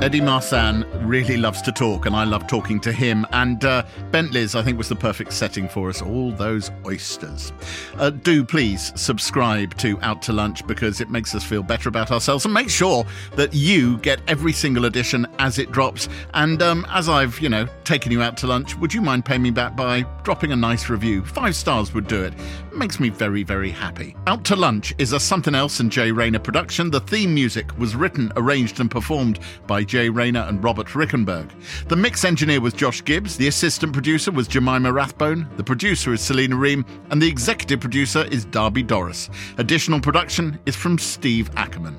Eddie 0.00 0.20
Marsan 0.20 0.86
really 1.04 1.36
loves 1.36 1.60
to 1.60 1.72
talk, 1.72 2.06
and 2.06 2.14
I 2.14 2.22
love 2.22 2.46
talking 2.46 2.78
to 2.80 2.92
him. 2.92 3.26
And 3.32 3.64
uh, 3.64 3.84
Bentley's, 4.12 4.54
I 4.54 4.62
think, 4.62 4.78
was 4.78 4.88
the 4.88 4.94
perfect 4.94 5.32
setting 5.32 5.68
for 5.68 5.88
us. 5.88 6.00
All 6.00 6.30
those 6.30 6.70
oysters. 6.86 7.52
Uh, 7.96 8.10
do 8.10 8.44
please 8.44 8.92
subscribe 8.94 9.76
to 9.78 9.98
Out 10.02 10.22
to 10.22 10.32
Lunch 10.32 10.64
because 10.68 11.00
it 11.00 11.10
makes 11.10 11.34
us 11.34 11.42
feel 11.42 11.64
better 11.64 11.88
about 11.88 12.12
ourselves, 12.12 12.44
and 12.44 12.54
make 12.54 12.70
sure 12.70 13.04
that 13.34 13.52
you 13.52 13.98
get 13.98 14.20
every 14.28 14.52
single 14.52 14.84
edition 14.84 15.26
as 15.40 15.58
it 15.58 15.72
drops. 15.72 16.08
And 16.32 16.62
um, 16.62 16.86
as 16.90 17.08
I've, 17.08 17.40
you 17.40 17.48
know, 17.48 17.66
taken 17.82 18.12
you 18.12 18.22
out 18.22 18.36
to 18.38 18.46
lunch, 18.46 18.76
would 18.76 18.94
you 18.94 19.02
mind 19.02 19.24
paying 19.24 19.42
me 19.42 19.50
back 19.50 19.74
by 19.74 20.02
dropping 20.22 20.52
a 20.52 20.56
nice 20.56 20.88
review? 20.88 21.24
Five 21.24 21.56
stars 21.56 21.92
would 21.92 22.06
do 22.06 22.22
it. 22.22 22.34
Makes 22.78 23.00
me 23.00 23.08
very, 23.08 23.42
very 23.42 23.70
happy. 23.70 24.14
Out 24.28 24.44
to 24.44 24.54
Lunch 24.56 24.94
is 24.98 25.12
a 25.12 25.18
Something 25.18 25.56
Else 25.56 25.80
and 25.80 25.90
Jay 25.90 26.12
Rayner 26.12 26.38
production. 26.38 26.92
The 26.92 27.00
theme 27.00 27.34
music 27.34 27.76
was 27.76 27.96
written, 27.96 28.32
arranged, 28.36 28.78
and 28.78 28.88
performed 28.88 29.40
by 29.66 29.82
Jay 29.82 30.08
Rayner 30.08 30.42
and 30.42 30.62
Robert 30.62 30.86
Rickenberg. 30.86 31.50
The 31.88 31.96
mix 31.96 32.24
engineer 32.24 32.60
was 32.60 32.72
Josh 32.72 33.04
Gibbs. 33.04 33.36
The 33.36 33.48
assistant 33.48 33.92
producer 33.92 34.30
was 34.30 34.46
Jemima 34.46 34.92
Rathbone. 34.92 35.48
The 35.56 35.64
producer 35.64 36.12
is 36.12 36.20
Selena 36.20 36.54
Ream. 36.54 36.86
And 37.10 37.20
the 37.20 37.28
executive 37.28 37.80
producer 37.80 38.24
is 38.30 38.44
Darby 38.44 38.84
Doris. 38.84 39.28
Additional 39.58 40.00
production 40.00 40.56
is 40.64 40.76
from 40.76 40.98
Steve 40.98 41.50
Ackerman. 41.56 41.98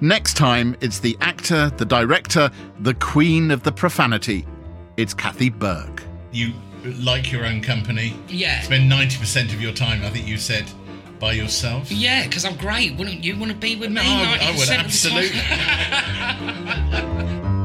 Next 0.00 0.38
time, 0.38 0.74
it's 0.80 1.00
the 1.00 1.18
actor, 1.20 1.68
the 1.76 1.84
director, 1.84 2.50
the 2.80 2.94
queen 2.94 3.50
of 3.50 3.62
the 3.62 3.72
profanity. 3.72 4.46
It's 4.96 5.12
Kathy 5.12 5.50
Burke. 5.50 6.02
You 6.32 6.54
like 6.84 7.32
your 7.32 7.46
own 7.46 7.60
company? 7.60 8.14
Yeah. 8.28 8.60
Spend 8.62 8.90
90% 8.90 9.52
of 9.52 9.60
your 9.60 9.72
time, 9.72 10.04
I 10.04 10.10
think 10.10 10.26
you 10.26 10.36
said, 10.36 10.64
by 11.18 11.32
yourself? 11.32 11.90
Yeah, 11.90 12.24
because 12.24 12.44
I'm 12.44 12.56
great. 12.56 12.96
Wouldn't 12.96 13.24
you 13.24 13.36
want 13.38 13.52
to 13.52 13.56
be 13.56 13.76
with 13.76 13.90
me? 13.90 13.96
No, 13.96 14.02
I, 14.02 14.38
I 14.40 14.50
would 14.52 14.60
of 14.60 14.66
the 14.68 14.74
time? 14.74 14.84
absolutely. 14.84 15.40